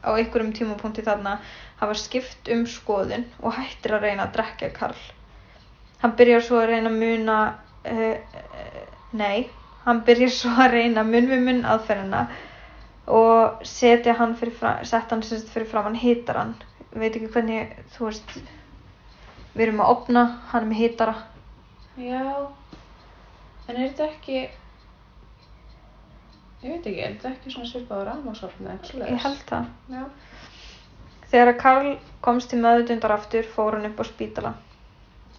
einhverjum 0.06 0.52
tímapunkti 0.56 1.04
þarna 1.04 1.40
hafa 1.80 1.96
skipt 1.98 2.52
um 2.54 2.66
skoðun 2.70 3.26
og 3.42 3.56
hættir 3.58 3.96
að 3.96 4.06
reyna 4.08 4.28
að 4.28 4.36
drekka 4.38 4.70
Karl. 4.76 5.02
Hann 6.04 6.16
byrjar 6.20 6.46
svo 6.46 6.60
að 6.62 6.70
reyna 6.74 6.92
að 6.92 7.00
muna, 7.02 7.40
uh, 7.92 8.14
uh, 8.44 8.84
nei, 9.20 9.50
hann 9.86 10.04
byrjar 10.08 10.32
svo 10.36 10.54
að 10.56 10.78
reyna 10.78 11.04
munn 11.08 11.28
við 11.32 11.44
munn 11.48 11.66
aðferðina 11.68 12.28
og 13.10 13.66
setja 13.68 14.14
hann 14.20 14.38
fyrir 14.40 14.56
fram, 14.56 14.86
setja 14.86 15.18
hann 15.18 15.26
fyrir 15.26 15.68
fram 15.68 15.90
hann 15.90 16.00
hitar 16.00 16.40
hann. 16.44 16.56
Veit 16.94 17.12
ekki 17.12 17.32
hvernig, 17.34 17.76
þú 17.96 18.08
veist, 18.08 18.38
við 19.56 19.68
erum 19.68 19.84
að 19.84 19.92
opna, 19.98 20.26
hann 20.54 20.64
er 20.64 20.72
með 20.72 20.82
hitara. 20.86 21.18
Já. 22.00 22.26
En 23.70 23.78
er 23.78 23.92
þetta 23.92 24.08
ekki... 24.10 24.40
Ég 26.60 26.74
veit 26.74 26.88
ekki, 26.90 27.00
er 27.00 27.14
þetta 27.14 27.30
ekki 27.36 27.54
svona 27.54 27.70
svipað 27.70 28.02
á 28.02 28.08
rafmagnsofni 28.10 28.66
eða 28.66 28.74
eitthvað 28.74 28.92
svoleiðis? 28.92 29.14
Ég 29.14 29.26
held 29.26 29.44
það. 29.52 29.70
Já. 29.94 30.02
Þegar 31.30 31.52
að 31.52 31.60
Karl 31.62 31.92
komst 32.26 32.50
til 32.52 32.60
meðutundar 32.64 33.14
aftur 33.16 33.48
fór 33.54 33.78
hann 33.78 33.88
upp 33.92 34.02
á 34.02 34.06
spítala. 34.10 34.52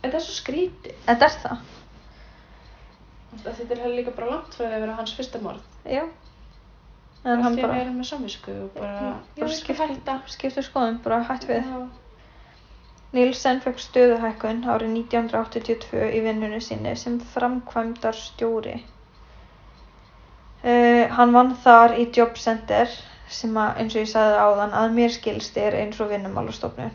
Þetta 0.00 0.16
er 0.16 0.24
svo 0.24 0.36
skrítið. 0.38 0.94
Þetta 1.08 1.26
er 1.26 1.36
það. 1.42 1.64
Þetta 3.44 3.76
er 3.76 3.96
líka 3.98 4.14
bara 4.16 4.30
langt 4.36 4.56
því 4.56 4.68
að 4.68 4.76
vera 4.86 4.98
hans 5.00 5.16
fyrsta 5.18 5.42
morð. 5.42 5.66
Já. 5.84 6.04
En 7.20 7.42
hann 7.44 7.58
Allt 7.58 7.66
hann 7.66 7.98
með 7.98 8.08
samvisku 8.08 8.54
og 8.64 8.70
bara... 8.78 9.10
Bara 9.36 10.20
skipti 10.30 10.64
skoðum, 10.64 11.02
bara 11.04 11.20
hætt 11.28 11.44
við. 11.50 11.66
Já. 11.66 11.82
Nielsen 13.10 13.58
fekk 13.64 13.80
stöðuhækkun 13.82 14.60
árið 14.70 14.92
1982 14.94 16.10
í 16.14 16.20
vinnunni 16.22 16.60
sinni 16.62 16.92
sem 16.96 17.16
framkvæmdar 17.32 18.14
stjóri. 18.14 18.76
Uh, 20.60 21.08
hann 21.16 21.32
vann 21.34 21.56
þar 21.64 21.96
í 21.98 22.04
Job 22.14 22.36
Center 22.38 22.90
sem 23.30 23.56
að, 23.58 23.80
eins 23.80 23.96
og 23.96 24.02
ég 24.04 24.10
sagði 24.10 24.44
áðan 24.44 24.76
að 24.76 24.94
mér 24.98 25.14
skilst 25.14 25.58
er 25.58 25.78
eins 25.80 25.98
og 26.02 26.10
vinnumálastofnun. 26.12 26.94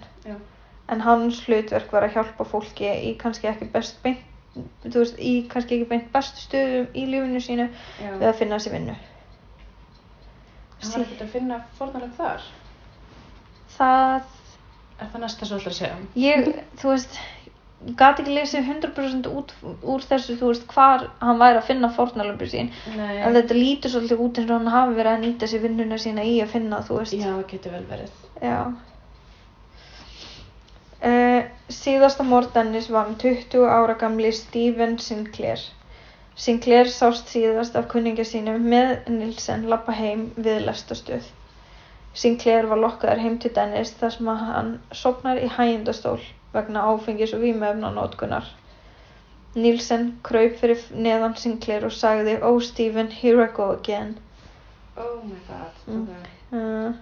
En 0.93 1.01
hans 1.01 1.41
hlutverk 1.47 1.91
var 1.91 2.05
að 2.05 2.15
hjálpa 2.15 2.45
fólki 2.47 2.87
í 3.09 3.15
kannski 3.19 3.49
ekki 3.49 3.67
best 3.73 3.97
beint, 4.03 4.21
veist, 4.85 5.17
í 5.19 5.33
kannski 5.51 5.79
ekki 5.79 5.89
beint 5.89 6.11
bestu 6.13 6.43
stöðum 6.45 6.87
í 6.93 7.07
lífinu 7.09 7.41
sínu 7.41 7.67
Já. 7.67 8.11
við 8.21 8.27
að 8.29 8.39
finna 8.43 8.61
sér 8.61 8.77
vinnu. 8.77 8.95
Hann 10.79 10.93
var 10.93 11.05
ekkert 11.07 11.25
að 11.25 11.33
finna 11.33 11.59
fórnarlega 11.79 12.19
þar. 12.19 12.49
Það 13.75 14.34
Er 14.99 15.09
það 15.11 15.25
næsta 15.25 15.47
svo 15.47 15.57
alltaf 15.57 15.73
að 15.73 15.79
segja? 15.79 15.95
ég, 16.15 16.51
þú 16.79 16.93
veist 16.93 17.17
gat 17.99 18.19
ekki 18.21 18.33
lesið 18.33 18.69
100% 18.71 19.27
út 19.29 19.51
úr 19.83 20.05
þessu, 20.09 20.37
þú 20.39 20.47
veist, 20.51 20.63
hvar 20.71 21.03
hann 21.21 21.41
væri 21.41 21.59
að 21.59 21.67
finna 21.67 21.89
fórnarlömbu 21.93 22.47
sín, 22.49 22.71
Nei. 22.95 23.17
en 23.19 23.35
þetta 23.35 23.57
lítur 23.57 23.93
svolítið 23.93 24.23
út 24.25 24.39
eins 24.41 24.49
og 24.49 24.57
hann 24.57 24.73
hafi 24.73 24.97
verið 24.97 25.11
að 25.11 25.23
nýta 25.25 25.49
sér 25.51 25.63
vinnuna 25.67 25.99
sína 26.01 26.25
í 26.25 26.39
að 26.41 26.53
finna, 26.55 26.81
þú 26.87 26.99
veist 27.01 27.17
Já, 27.17 27.27
það 27.27 27.43
getur 27.51 27.75
vel 27.75 27.85
verið. 27.91 28.19
Já. 28.41 28.59
Uh, 31.05 31.41
síðasta 31.69 32.25
mordennis 32.25 32.89
var 32.89 33.11
um 33.11 33.17
20 33.21 33.67
ára 33.69 33.97
gamli 34.01 34.31
Stephen 34.33 34.97
Sinclair. 34.97 35.61
Sinclair 36.35 36.89
sást 36.89 37.29
síðast 37.31 37.75
af 37.77 37.85
kunningja 37.91 38.25
sínum 38.27 38.65
með 38.71 38.95
Nilsen 39.13 39.67
lappa 39.69 39.93
heim 39.95 40.31
við 40.35 40.65
lestastöð. 40.65 41.27
Sinclair 42.15 42.67
var 42.71 42.79
lokkaður 42.79 43.21
heim 43.23 43.39
til 43.43 43.51
Dennis 43.55 43.93
þar 43.99 44.13
sem 44.15 44.27
hann 44.41 44.69
sopnar 45.03 45.41
í 45.41 45.49
hægindastól 45.57 46.19
vegna 46.53 46.85
áfengis 46.91 47.33
og 47.35 47.43
vímöfnanótkunar. 47.43 48.45
Nilsen 49.55 50.05
kraup 50.23 50.55
fyrir 50.61 50.85
neðan 51.07 51.35
Sinclair 51.39 51.87
og 51.87 51.95
sagði 51.95 52.37
Oh 52.41 52.59
Stephen, 52.59 53.11
here 53.11 53.43
I 53.43 53.51
go 53.57 53.71
again. 53.71 54.15
Oh 54.97 55.19
my 55.23 55.39
god. 55.49 55.83
Mm. 55.87 56.01
ok. 56.01 56.31
Uh, 56.55 56.93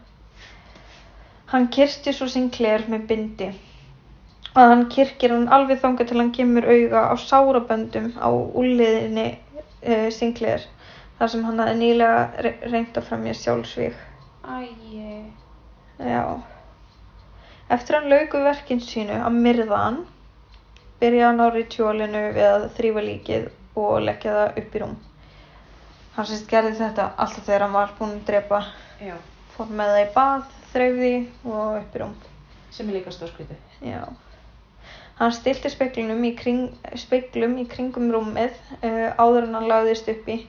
hann 1.54 1.70
kyrsti 1.78 2.14
svo 2.14 2.28
Sinclair 2.30 2.86
með 2.90 3.08
bindi 3.12 3.52
að 4.54 4.70
hann 4.70 4.88
kyrkir 4.94 5.34
hann 5.34 5.50
alveg 5.58 5.82
þangað 5.82 6.10
til 6.10 6.20
hann 6.22 6.32
kemur 6.34 6.66
auga 6.70 7.04
á 7.10 7.14
sáraböndum 7.18 8.12
á 8.18 8.30
úliðinni 8.34 9.28
uh, 9.34 10.10
Sinclair 10.14 10.66
þar 11.20 11.34
sem 11.34 11.46
hann 11.46 11.62
hafði 11.62 11.78
nýlega 11.82 12.46
re 12.46 12.56
reynt 12.74 12.98
að 12.98 13.08
fremja 13.10 13.38
sjálfsvíg. 13.38 13.98
Já. 16.00 16.42
Eftir 17.70 17.96
hann 17.98 18.10
lauku 18.10 18.42
verkin 18.44 18.82
sínu 18.82 19.20
að 19.24 19.38
myrða 19.46 19.78
hann 19.86 20.00
byrjaði 21.04 21.26
hann 21.28 21.44
á 21.44 21.48
rituálinu 21.52 22.24
við 22.36 22.48
að 22.48 22.66
þrýfa 22.78 23.04
líkið 23.08 23.48
og 23.80 23.94
leggja 24.08 24.34
það 24.38 24.60
upp 24.62 24.76
í 24.76 24.82
rúm. 24.84 24.98
Hann 26.16 26.28
sérst 26.30 26.50
gerði 26.52 26.76
þetta 26.80 27.08
alltaf 27.18 27.48
þegar 27.48 27.66
hann 27.66 27.76
var 27.76 27.96
búinn 27.98 28.14
að 28.20 28.28
drepa 28.30 28.60
Já. 29.02 29.16
fór 29.56 29.74
með 29.74 29.94
það 29.94 30.04
í 30.04 30.12
bað, 30.18 30.46
þreifði 30.74 31.14
og 31.44 31.80
upp 31.80 31.98
í 31.98 32.04
rúm. 32.04 32.14
Sem 32.74 32.90
er 32.90 32.98
líka 33.00 33.14
stórskrítið. 33.14 33.60
Já. 33.86 34.04
Hann 35.20 35.34
stilti 35.36 35.70
speglunum 35.70 36.24
í, 36.26 36.32
kring, 36.38 36.64
speglum 36.98 37.58
í 37.62 37.68
kringum 37.70 38.10
rúmið 38.14 38.56
uh, 38.80 39.12
áður 39.20 39.50
en 39.50 39.58
hann 39.60 39.70
lagðist 39.70 40.10
upp 40.14 40.30
í. 40.30 40.40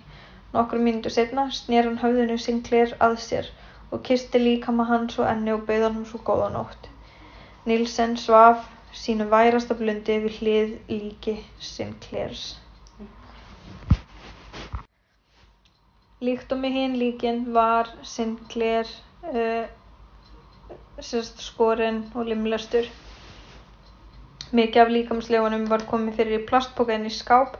Nokkru 0.54 0.78
mínútur 0.80 1.12
setna 1.12 1.48
snér 1.52 1.88
hann 1.90 2.00
höfðinu 2.00 2.38
Sinclair 2.40 2.94
að 3.02 3.18
sér 3.24 3.50
og 3.94 4.02
kisti 4.02 4.42
líkama 4.42 4.84
hans 4.90 5.18
og 5.18 5.30
enni 5.30 5.54
og 5.54 5.62
bauð 5.68 5.86
hann 5.86 6.04
svo 6.10 6.20
góða 6.26 6.50
nótt. 6.54 6.90
Nilsen 7.64 8.16
svaf 8.18 8.66
sínu 9.04 9.28
værasta 9.30 9.74
blundi 9.78 10.18
við 10.26 10.40
hlið 10.40 10.74
líki 10.90 11.38
Sinclairs. 11.72 12.44
Líkt 16.24 16.52
og 16.54 16.60
með 16.60 16.76
hinn 16.78 16.98
líkin 16.98 17.40
var 17.54 17.90
Sinclair 18.02 18.90
uh, 19.30 19.64
sérst 20.98 21.42
skorinn 21.42 22.04
og 22.14 22.30
limlestur. 22.30 22.86
Mikið 24.54 24.82
af 24.82 24.92
líkamslegunum 24.94 25.66
var 25.70 25.86
komið 25.90 26.20
fyrir 26.20 26.40
í 26.40 26.46
plastpoka 26.48 26.94
inn 26.94 27.08
í 27.08 27.12
skáp, 27.12 27.56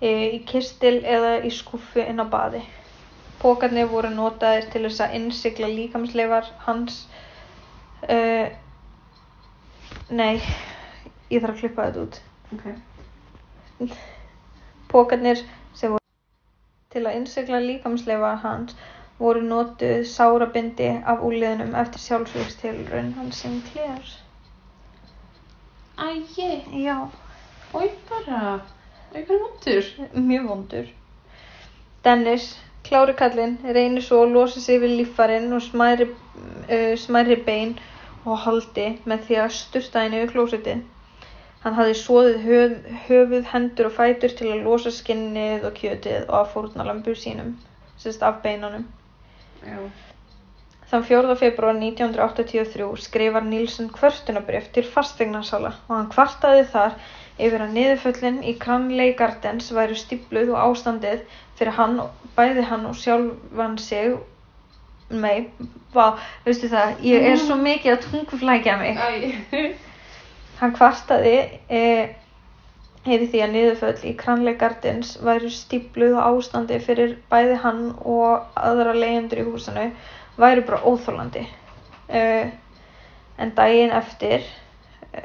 e, 0.00 0.10
í 0.36 0.38
kistil 0.48 1.02
eða 1.04 1.34
í 1.44 1.50
skúffu 1.52 2.00
inn 2.02 2.22
á 2.22 2.26
baði. 2.32 2.62
Pókarnir 3.42 3.88
voru 3.90 4.10
notaðir 4.14 4.68
til 4.72 4.84
þess 4.86 5.02
að 5.02 5.16
innsigla 5.18 5.68
líkamsleifar 5.70 6.46
hans. 6.66 7.00
Uh, 8.06 8.46
nei, 10.10 10.38
ég 11.30 11.42
þarf 11.42 11.56
að 11.56 11.60
klippa 11.62 11.88
þetta 11.88 12.06
út. 12.06 12.20
Ok. 12.54 13.92
Pókarnir 14.92 15.42
sem 15.74 15.90
voru 15.90 16.00
Til 16.92 17.06
að 17.08 17.16
innsigla 17.18 17.58
líkamsleifar 17.64 18.42
hans 18.44 18.76
voru 19.22 19.42
notuð 19.46 20.02
sárabindi 20.10 20.88
af 21.06 21.22
úliðinum 21.24 21.74
eftir 21.78 22.02
sjálfsvíkstilraun 22.02 23.12
hans 23.18 23.42
Sinclair. 23.42 24.10
Æi, 25.98 26.26
Já, 26.82 26.96
oi 27.74 27.88
bara, 28.08 28.60
er 29.14 29.26
vondur? 29.28 29.88
mjög 30.14 30.48
vondur. 30.48 30.86
Dennis, 32.04 32.56
klári 32.92 33.16
kallinn, 33.16 33.56
reynir 33.76 34.04
svo 34.04 34.22
að 34.26 34.34
losa 34.36 34.60
sig 34.60 34.80
við 34.82 34.96
líffarinn 35.00 35.52
og 35.56 35.64
smæri, 35.64 36.08
uh, 36.12 36.92
smæri 37.00 37.38
bein 37.46 37.78
og 38.28 38.38
haldi 38.44 38.88
með 39.08 39.24
því 39.28 39.38
að 39.42 39.54
sturta 39.58 40.04
henni 40.04 40.20
við 40.22 40.34
klósitið. 40.34 40.84
Hann 41.64 41.76
hafði 41.78 41.98
svoðið 41.98 42.38
höf, 42.46 42.72
höfuð, 43.08 43.44
hendur 43.52 43.88
og 43.88 43.96
fætur 43.96 44.36
til 44.38 44.50
að 44.50 44.64
losa 44.66 44.92
skinnið 44.92 45.68
og 45.68 45.76
kjötið 45.78 46.24
og 46.28 46.38
að 46.40 46.48
fórnalambur 46.54 47.18
sínum, 47.18 47.54
sérst 48.02 48.24
af 48.26 48.42
beinunum. 48.44 48.88
Já. 49.62 49.78
Þann 50.92 51.04
4. 51.08 51.34
februar 51.40 51.78
1983 51.78 52.86
skrifar 53.00 53.46
Nílsson 53.48 53.86
kvörtunabrif 53.94 54.66
til 54.74 54.84
fasteignarsala 54.84 55.70
og 55.88 55.94
hann 55.94 56.10
kvartaði 56.12 56.66
þar 56.74 56.98
yfir 57.40 57.64
að 57.64 57.72
niðurföllin 57.78 58.42
í 58.44 58.52
Cranley 58.60 59.14
Gardens 59.16 59.70
væru 59.72 59.96
stípluð 59.96 60.52
og 60.52 60.60
ástandið 60.66 61.24
fyrir 61.56 61.78
hann, 61.78 61.96
bæði 62.36 62.66
hann 62.68 62.84
og 62.90 63.00
sjálfan 63.00 63.78
sig 63.80 64.18
mei, 65.08 65.48
vá, 65.96 66.18
veistu 66.44 66.68
það, 66.72 67.00
ég 67.08 67.26
er 67.32 67.40
svo 67.40 67.56
mikið 67.60 67.94
að 67.94 68.06
tunguflækja 68.10 68.76
mig. 68.80 69.00
Hann 70.60 70.72
kvartaði 70.76 71.36
e, 71.72 71.82
yfir 73.02 73.28
því 73.32 73.42
að 73.44 73.54
niðurföll 73.56 74.08
í 74.08 74.16
Cranley 74.20 74.56
Gardens 74.60 75.16
væru 75.24 75.50
stípluð 75.52 76.16
og 76.20 76.38
ástandi 76.38 76.78
fyrir 76.84 77.16
bæði 77.32 77.58
hann 77.64 77.86
og 78.04 78.44
aðra 78.56 78.94
leyendur 78.96 79.42
í 79.42 79.46
húsinu 79.48 79.88
væru 80.38 80.64
bara 80.66 80.82
óþólandi. 80.88 81.46
E, 82.08 82.22
en 83.38 83.52
daginn 83.56 83.90
eftir, 83.96 84.44
e, 85.12 85.22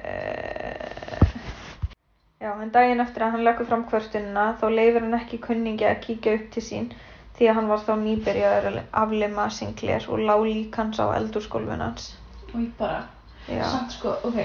já, 2.42 2.52
en 2.62 2.72
daginn 2.72 3.02
eftir 3.04 3.24
að 3.26 3.32
hann 3.36 3.44
leggur 3.48 3.68
fram 3.70 3.86
kvörtunina 3.90 4.50
þá 4.62 4.66
leifir 4.74 5.04
hann 5.06 5.18
ekki 5.20 5.40
kunningi 5.44 5.88
að 5.90 6.02
kíkja 6.06 6.36
upp 6.40 6.52
til 6.56 6.64
sín 6.64 6.90
því 7.38 7.50
að 7.52 7.60
hann 7.60 7.68
var 7.70 7.84
þá 7.86 7.92
nýbyrjaður 8.02 8.70
að 8.72 8.80
aflima 9.04 9.50
Sinclair 9.54 10.08
og 10.10 10.24
lá 10.26 10.36
lík 10.42 10.76
hans 10.80 11.00
á 11.00 11.06
eldurskólfun 11.18 11.84
hans. 11.86 12.16
oi 12.56 12.66
bara. 12.80 13.04
Já, 13.48 13.64
Samt 13.64 13.94
sko, 13.96 14.16
ok, 14.28 14.40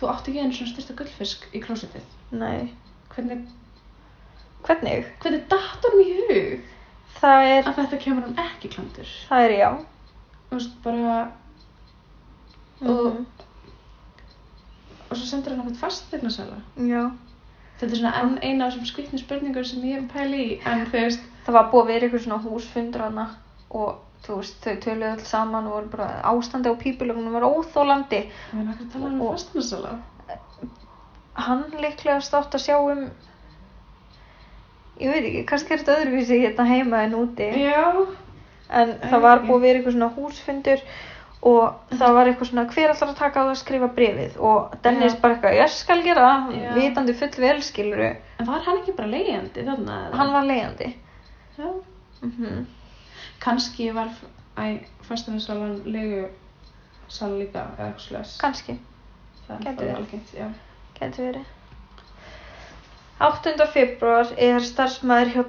þú 0.00 0.08
átti 0.10 0.32
ekki 0.32 0.40
einu 0.42 0.52
svona 0.56 0.72
styrsta 0.72 0.96
gullfisk 0.98 1.46
í 1.54 1.60
klósitið. 1.64 2.02
nei. 2.32 2.72
Hvernig, 3.14 3.44
Hvernig? 4.66 5.04
hvernig 5.22 5.44
datt 5.48 5.84
honum 5.86 6.00
í 6.02 6.14
hug 6.18 6.73
Það 7.20 7.44
er, 7.50 7.62
að 7.68 7.76
þetta 7.78 7.98
kemur 8.04 8.22
hann 8.26 8.38
ekki 8.44 8.68
klandur? 8.74 9.10
það 9.30 9.44
er 9.48 9.54
já. 9.58 9.68
Þú 10.50 10.58
veist, 10.58 10.74
bara, 10.84 11.30
Og- 12.84 13.14
Mhm. 13.14 13.26
og 15.10 15.16
svo 15.16 15.26
sendur 15.26 15.50
hann 15.54 15.60
okkur 15.60 15.76
fasteignarsala. 15.80 16.56
Já. 16.76 17.10
Þetta 17.80 17.92
er 17.92 17.96
svona 18.00 18.14
enn 18.22 18.38
eina 18.42 18.66
af 18.66 18.72
þessum 18.74 18.86
skvittni 18.90 19.18
spurningur 19.22 19.64
sem 19.66 19.82
ég 19.82 20.00
hef 20.00 20.12
pæli 20.12 20.40
í, 20.44 20.60
en 20.66 20.86
þú 20.86 20.90
veist, 20.92 21.20
Það 21.46 21.52
var 21.52 21.70
búið 21.70 21.82
að 21.82 21.86
vera 21.86 22.06
eitthvað 22.06 22.22
svona 22.24 22.42
húsfundur 22.42 23.00
hana 23.04 23.24
og 23.70 23.98
þú 24.24 24.36
veist, 24.38 24.60
þau 24.64 24.76
töluðu 24.80 25.12
öll 25.12 25.24
saman 25.24 25.66
og 25.66 25.72
voru 25.72 25.88
bara 25.88 26.22
ástandi 26.24 26.70
á 26.72 26.74
pípulögnum 26.82 27.32
var 27.32 27.42
óþólandi. 27.42 28.20
ég 28.30 28.54
meina 28.54 28.72
hvað 28.74 28.92
tala 28.92 29.06
um 29.06 29.20
Og- 29.22 29.32
fasteignarsala? 29.34 29.98
Hann 31.34 31.64
líklega 31.72 32.20
státt 32.22 32.54
að 32.54 32.64
sjá 32.64 32.76
um, 32.92 33.10
ég 35.00 35.10
veit 35.10 35.24
ekki, 35.24 35.44
kannski 35.50 35.74
er 35.74 35.82
þetta 35.82 35.96
öðruvísi 36.02 36.38
hérna 36.44 36.64
heima 36.68 37.02
en 37.06 37.14
úti. 37.18 37.48
Já. 37.62 38.06
En 38.70 38.94
það 39.10 39.20
var 39.20 39.42
búið 39.44 39.56
að 39.58 39.64
vera 39.66 39.78
eitthvað 39.78 39.92
svona 39.96 40.12
húsfundur 40.16 40.84
og 41.44 41.90
það 41.98 42.14
var 42.16 42.26
eitthvað 42.30 42.48
svona 42.48 42.64
hver 42.72 42.92
allar 42.94 43.10
að 43.12 43.18
taka 43.18 43.40
á 43.40 43.44
það 43.44 43.50
að 43.52 43.58
skrifa 43.60 43.88
brefið 43.98 44.38
og 44.40 44.76
Dennis 44.82 45.12
Já. 45.12 45.20
bara 45.20 45.34
eitthvað, 45.34 45.56
ég 45.58 45.68
skal 45.74 45.98
gera 46.06 46.28
það, 46.28 46.54
Já. 46.62 46.70
vitandi 46.78 47.14
full 47.20 47.34
vel 47.44 47.58
skiluru. 47.62 48.08
En 48.40 48.46
var 48.48 48.62
hann 48.64 48.78
ekki 48.80 48.94
bara 48.96 49.10
leigjandi 49.12 49.66
þarna? 49.66 49.98
eða? 50.06 50.16
Hann 50.22 50.32
var 50.32 50.48
leiðandi. 50.48 50.88
Já. 51.58 51.68
Mm 52.22 52.64
Kannski 53.44 53.90
var, 53.92 54.08
æ, 54.56 54.78
fasteignasalan 55.04 55.74
leigu 55.84 56.28
sala 57.12 57.36
líka, 57.42 57.66
eða 57.76 57.90
eitthvað 57.90 58.06
slags. 58.06 58.36
Kannski. 58.40 58.78
Það 59.48 59.58
gæti 59.66 59.68
er 59.68 59.76
verið. 59.84 59.96
algengt, 59.98 60.30
já. 60.38 60.46
Gæti 60.98 61.26
verið. 61.26 61.50
8. 63.22 63.66
februar 63.70 64.30
er 64.42 64.64
starfsmæður 64.66 65.28
hjá 65.34 65.42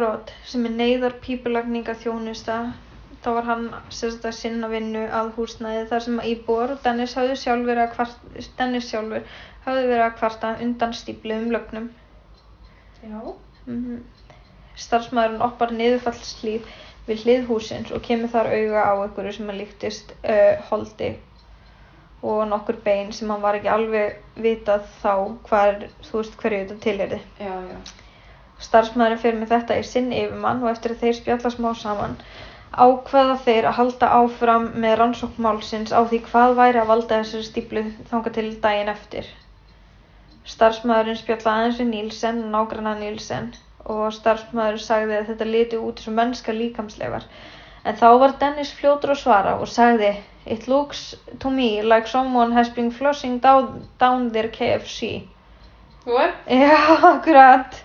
Road 0.00 0.30
sem 0.52 0.64
er 0.66 0.72
neyðar 0.78 1.12
pípulagninga 1.22 1.94
þjónusta. 1.94 2.56
Þá 3.22 3.28
var 3.36 3.44
hann 3.46 3.68
sérst 3.94 4.24
að 4.26 4.34
sinna 4.34 4.68
vinnu 4.68 5.04
að 5.06 5.30
húsnæði 5.36 5.84
þar 5.92 6.02
sem 6.02 6.18
íbúar 6.32 6.72
og 6.74 6.80
Dennis 6.82 7.14
sjálfur 7.44 7.78
hafði 9.66 9.86
verið 9.86 10.04
að 10.08 10.16
kvarta 10.18 10.50
undan 10.66 10.96
stípluðum 10.98 11.54
lögnum. 11.54 11.90
Já. 13.04 13.20
Mm 13.66 14.02
Starfsmæðurinn 14.82 15.44
oppar 15.44 15.70
niðurfallslíf 15.78 16.66
við 17.06 17.24
hlið 17.24 17.42
húsins 17.46 17.90
og 17.92 18.02
kemur 18.02 18.32
þar 18.32 18.48
auga 18.50 18.82
á 18.88 18.92
einhverju 19.04 19.32
sem 19.36 19.50
að 19.52 19.60
líktist 19.60 20.14
uh, 20.24 20.56
holdi 20.70 21.10
og 22.22 22.44
nokkur 22.50 22.78
bein 22.84 23.10
sem 23.12 23.30
hann 23.30 23.42
var 23.42 23.58
ekki 23.58 23.72
alveg 23.72 24.40
vitað 24.44 24.86
þá 25.02 25.14
hvar, 25.48 25.82
þú 26.06 26.20
veist 26.20 26.38
hverju 26.42 26.62
þetta 26.62 26.80
tilherði. 26.86 27.20
Já, 27.42 27.54
já. 27.72 27.78
Starfsmæðurinn 28.62 29.22
fer 29.24 29.36
með 29.38 29.54
þetta 29.56 29.76
í 29.80 29.84
sinn 29.86 30.12
yfirmann 30.14 30.62
og 30.62 30.70
eftir 30.70 30.94
að 30.94 31.04
þeir 31.04 31.16
spjalla 31.18 31.50
smá 31.50 31.70
saman 31.80 32.18
ákveða 32.72 33.34
þeir 33.44 33.66
að 33.68 33.74
halda 33.78 34.08
áfram 34.18 34.68
með 34.82 34.94
rannsóknmálsins 35.00 35.90
á 35.92 36.00
því 36.08 36.20
hvað 36.28 36.54
væri 36.56 36.80
að 36.80 36.90
valda 36.90 37.18
þessari 37.20 37.48
stíplu 37.48 37.82
þangað 38.10 38.36
til 38.38 38.46
daginn 38.64 38.92
eftir. 38.92 39.26
Starfsmæðurinn 40.52 41.18
spjalla 41.20 41.56
aðeins 41.56 41.80
við 41.82 41.90
Nílsen, 41.90 42.40
nágranna 42.54 42.94
Nílsen 43.00 43.50
og 43.84 44.14
starfsmæðurinn 44.16 44.86
sagði 44.86 45.18
að 45.18 45.28
þetta 45.32 45.50
liti 45.50 45.82
út 45.82 46.00
og 46.06 46.16
mennska 46.16 46.54
líkamsleifar. 46.56 47.28
En 47.84 47.96
þá 47.98 48.08
var 48.22 48.36
Dennis 48.38 48.70
fljótur 48.78 49.14
að 49.14 49.22
svara 49.24 49.56
og 49.58 49.70
sagði 49.70 50.12
It 50.44 50.66
looks 50.66 51.14
to 51.38 51.50
me 51.50 51.82
like 51.82 52.08
someone 52.08 52.52
has 52.52 52.68
been 52.68 52.90
flushing 52.90 53.38
down, 53.38 53.88
down 53.98 54.32
their 54.32 54.48
KFC. 54.48 55.28
What? 56.04 56.34
Já, 56.50 56.78
akkurat. 57.12 57.78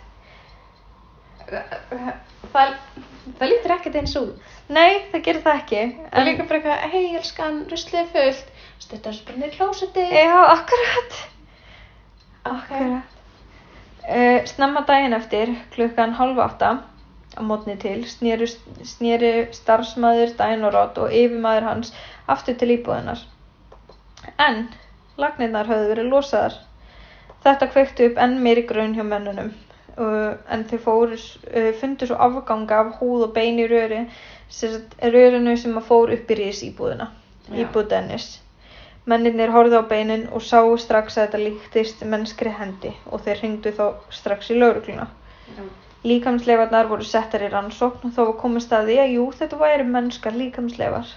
Það, 1.47 2.73
það 3.37 3.51
lítur 3.51 3.75
ekkert 3.75 3.99
eins 4.01 4.15
út. 4.17 4.49
Nei, 4.73 5.05
það 5.11 5.23
gerir 5.27 5.43
það 5.45 5.61
ekki. 5.61 5.83
Það 5.99 6.19
er 6.23 6.27
líka 6.31 6.47
bara 6.49 6.59
eitthvað, 6.59 6.89
hei, 6.95 7.03
elskan, 7.19 7.61
ruslið 7.69 8.09
fullt. 8.15 8.51
Stuttar 8.81 9.17
spara 9.19 9.37
niður 9.37 9.55
klósetti. 9.59 10.07
Já, 10.17 10.33
akkurat. 10.55 11.21
Akkurat. 12.55 13.15
Uh, 14.07 14.41
snemma 14.49 14.81
daginn 14.87 15.13
eftir, 15.13 15.53
klukkan 15.77 16.17
halv 16.17 16.41
átta 16.41 16.77
á 17.35 17.41
mótni 17.43 17.75
til, 17.81 17.99
snýru, 18.07 18.47
snýru 18.87 19.31
starfsmæður 19.53 20.33
Dænorot 20.39 20.97
og 21.03 21.11
yfirmæður 21.11 21.69
hans 21.69 21.93
aftur 22.27 22.55
til 22.55 22.71
íbúðinar. 22.77 23.23
En 24.39 24.67
lagnirnar 25.17 25.69
höfðu 25.69 25.91
verið 25.93 26.11
losaðar. 26.13 26.57
Þetta 27.43 27.71
kveikti 27.73 28.09
upp 28.09 28.19
enn 28.23 28.39
meiri 28.43 28.63
grun 28.69 28.95
hjá 28.97 29.03
mönnunum 29.05 29.53
uh, 29.97 30.33
en 30.53 30.65
þau 30.69 30.79
fóru, 30.85 31.19
uh, 31.51 31.69
fundu 31.81 32.09
svo 32.09 32.17
afganga 32.27 32.81
af 32.81 32.97
húð 33.01 33.27
og 33.27 33.33
bein 33.37 33.61
í 33.61 33.67
röri, 33.69 34.03
rörinu 35.13 35.55
sem 35.59 35.79
fór 35.87 36.13
upp 36.15 36.31
í 36.31 36.37
rís 36.39 36.63
íbúðina, 36.65 37.09
Já. 37.47 37.63
íbúð 37.63 37.89
Dennis. 37.93 38.29
Menninir 39.07 39.53
horfðu 39.55 39.79
á 39.79 39.83
beinin 39.87 40.27
og 40.35 40.43
sáu 40.43 40.73
strax 40.83 41.15
að 41.15 41.27
þetta 41.27 41.43
líktist 41.43 42.01
mennskri 42.03 42.51
hendi 42.51 42.91
og 43.05 43.23
þeir 43.23 43.43
hringdu 43.43 43.71
þá 43.77 43.85
strax 44.11 44.51
í 44.51 44.57
laurugluna. 44.59 45.07
Já. 45.55 45.67
Líkamsleifarnar 46.07 46.87
voru 46.91 47.03
settar 47.07 47.43
í 47.43 47.49
rannsókn 47.51 48.07
og 48.09 48.13
þó 48.15 48.21
var 48.29 48.37
komist 48.41 48.71
að 48.75 48.87
því 48.91 48.97
að 49.03 49.13
jú, 49.17 49.25
þetta 49.39 49.57
væri 49.61 49.87
mennskar 49.87 50.37
líkamsleifar. 50.37 51.09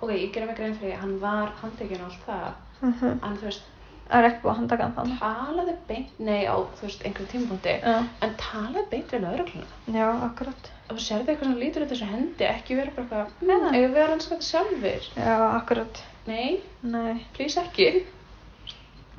Ok, 0.00 0.10
ég 0.14 0.30
gerum 0.34 0.48
mig 0.52 0.56
grein 0.60 0.76
fyrir 0.78 0.92
því 0.92 0.94
að 0.96 1.02
hann 1.02 1.16
var 1.22 1.48
handtekinn 1.62 2.04
á 2.04 2.06
allt 2.06 2.24
það. 2.28 2.48
Mhm. 2.82 3.18
En 3.24 3.36
þú 3.42 3.48
veist, 3.50 3.66
Það 4.08 4.18
er 4.24 4.26
ekki 4.30 4.38
búið 4.40 4.50
að 4.50 4.56
handtaka 4.58 4.82
hann 4.84 4.92
þannig. 4.96 5.18
talaði 5.20 5.72
beint, 5.88 6.12
nei 6.24 6.44
á, 6.48 6.56
þú 6.78 6.82
veist, 6.86 7.02
einhverjum 7.04 7.28
tímapunkti. 7.32 7.72
Já, 7.82 7.96
En 8.24 8.30
talaði 8.40 8.84
beint 8.90 9.10
við 9.12 9.20
laurugluna. 9.20 9.66
já, 9.92 10.06
akkurat. 10.28 10.70
Og 10.88 10.96
þú 10.96 11.02
sérði 11.06 11.28
eitthvað 11.28 11.44
sem 11.50 11.58
lítur 11.60 11.82
út 11.84 11.90
þessu 11.92 12.06
hendi, 12.08 12.44
ekki 12.48 12.76
vera 12.78 12.90
bara 12.96 13.04
eitthvað, 13.04 13.26
Nei. 13.42 13.56
mm, 13.58 13.74
eigum 13.74 13.92
við 13.94 14.02
að 14.04 14.08
rannsaka 14.08 14.34
þetta 14.36 14.48
sjálfur? 14.48 15.10
Já, 15.16 15.36
akkurat. 15.60 16.00
Nei, 16.26 16.60
Nei. 16.82 17.26
please 17.34 17.60
ekki. 17.60 18.06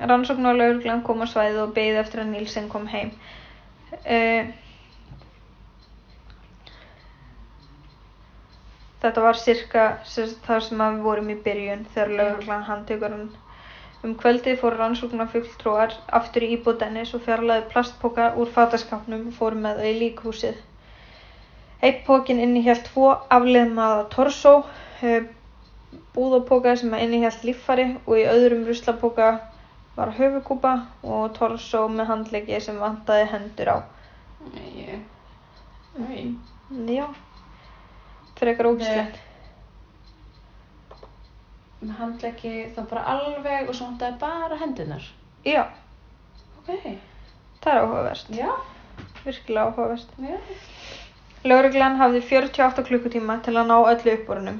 Rannsókn 0.00 0.48
á 0.48 0.52
lauruglan 0.58 1.02
kom 1.06 1.22
á 1.22 1.26
svæðið 1.30 1.62
og 1.68 1.74
beið 1.76 2.00
eftir 2.02 2.20
að 2.24 2.32
Nílsen 2.34 2.68
kom 2.68 2.86
heim. 2.88 3.12
Uh, 4.06 4.50
þetta 9.02 9.22
var 9.26 9.38
cirka 9.42 9.84
þar 10.46 10.64
sem 10.66 10.82
við 10.82 11.04
vorum 11.06 11.30
í 11.32 11.36
byrjun 11.44 11.86
þegar 11.94 12.16
lauruglan 12.18 12.66
handtekur 12.68 13.14
hann. 13.16 13.30
Um 14.00 14.14
kvöldið 14.16 14.58
fóru 14.62 14.80
rannsóknarfulltrúar 14.80 15.94
aftur 16.18 16.46
í 16.46 16.54
íbúð 16.56 16.78
Dennis 16.80 17.12
og 17.16 17.24
fjarlæði 17.26 17.66
plastpoka 17.72 18.30
úr 18.40 18.48
fataskápnum 18.54 19.26
og 19.28 19.36
fóru 19.36 19.60
með 19.60 19.82
þau 19.82 19.88
í 19.90 19.98
líkhúsið. 20.02 20.62
Eitt 21.84 22.00
pókin 22.06 22.40
innihélt 22.44 22.88
tvo 22.88 23.10
afliðmaða 23.36 24.06
torsó, 24.14 24.54
eh, 25.02 25.28
búðapóka 26.16 26.76
sem 26.76 26.96
innihélt 26.96 27.44
líffæri 27.44 27.86
og 28.06 28.16
í 28.16 28.26
öðrum 28.34 28.66
ruslapóka 28.68 29.30
var 29.96 30.12
höfukúpa 30.16 30.74
og 31.02 31.32
torsó 31.36 31.86
með 31.88 32.12
handleggi 32.12 32.60
sem 32.60 32.78
vantaði 32.80 33.26
hendur 33.32 33.72
á. 33.74 33.78
Nei, 34.54 35.00
nei. 35.98 36.22
Já, 36.96 37.06
frekar 38.40 38.68
ógislegt. 38.72 39.18
Með 41.80 41.94
handleggi 41.96 42.54
þá 42.76 42.80
bara 42.90 43.04
alveg 43.14 43.68
og 43.70 43.76
svo 43.76 43.86
vantaði 43.90 44.18
bara 44.20 44.58
hendunar. 44.60 45.06
Já, 45.48 45.62
Ok, 46.60 46.82
það 47.64 47.70
er 47.72 47.78
áhugavert, 47.80 48.26
já, 48.36 48.50
virkilega 49.24 49.70
áhugavert. 49.70 50.10
já. 50.20 50.36
Lögreglan 51.48 51.96
hafði 51.96 52.20
48 52.28 52.84
klukkutíma 52.84 53.38
til 53.46 53.54
að 53.56 53.70
ná 53.70 53.78
öllu 53.80 54.12
uppborunum 54.18 54.58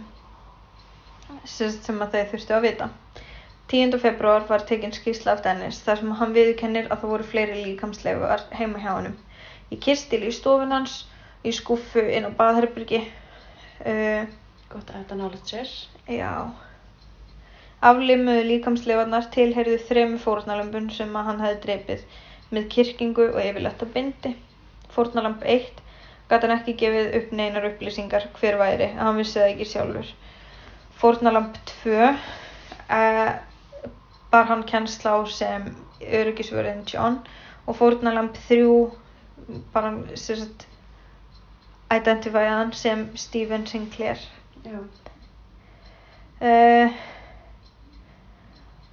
sem 1.45 2.01
að 2.01 2.14
þeir 2.14 2.31
þurftu 2.33 2.55
að 2.57 2.64
vita. 2.64 2.89
10. 3.70 3.99
februar 4.03 4.47
var 4.49 4.64
tekinn 4.66 4.93
skýrsla 4.97 5.35
af 5.37 5.43
Dennis 5.45 5.78
þar 5.85 6.01
sem 6.01 6.14
hann 6.18 6.33
viðurkennir 6.35 6.89
að 6.91 7.03
það 7.05 7.12
voru 7.12 7.26
fleiri 7.35 7.61
líkamsleifar 7.66 8.47
heima 8.59 8.81
hjá 8.83 8.95
honum. 8.97 9.14
Í 9.70 9.76
kistil 9.78 10.24
í 10.26 10.33
stofun 10.35 10.72
hans, 10.74 11.05
í 11.45 11.53
skúffu 11.55 12.03
inn 12.03 12.26
á 12.26 12.31
baðherbyrgi. 12.41 13.05
Uh, 13.81 14.26
Gott 14.70 14.91
að 14.91 14.99
þetta 15.01 15.16
knowledge 15.16 15.61
er. 15.62 15.70
já. 16.07 16.33
Aflimuðu 17.81 18.43
líkamsleifarnar 18.45 19.31
tilheyrðu 19.33 19.78
þremu 19.89 20.18
fórnalömbun 20.20 20.91
sem 20.93 21.14
að 21.16 21.28
hann 21.31 21.41
hefði 21.41 21.61
drepið 21.64 22.03
með 22.53 22.66
kirkingu 22.74 23.28
og 23.31 23.41
yfirletta 23.41 23.89
bindi. 23.95 24.35
Fórnalamb 24.93 25.43
1 25.49 25.81
gat 26.31 26.45
hann 26.45 26.55
ekki 26.59 26.76
gefið 26.83 27.14
upp 27.18 27.33
neinar 27.41 27.68
upplýsingar 27.70 28.28
hver 28.37 28.59
væri, 28.61 28.91
að 28.93 29.05
hann 29.07 29.20
vissi 29.22 29.39
það 29.41 29.53
ekki 29.55 29.68
sjálfur. 29.72 30.12
Fórnalamb 31.01 31.57
2 31.72 31.97
uh, 32.05 33.31
bar 34.31 34.51
hann 34.53 34.66
kennsla 34.68 35.16
á 35.16 35.20
sem 35.26 35.70
öryggisvörðin 36.01 36.85
John 36.91 37.22
og 37.66 37.78
fórnalamb 37.81 38.37
3 38.49 38.61
bar 39.72 39.89
hann 39.89 40.03
sagt 40.14 40.66
identifæði 41.97 42.51
hann 42.55 42.72
sem 42.76 43.07
Stephen 43.18 43.66
Sinclair. 43.66 44.20
Já. 44.64 44.80
Uh, 46.41 46.93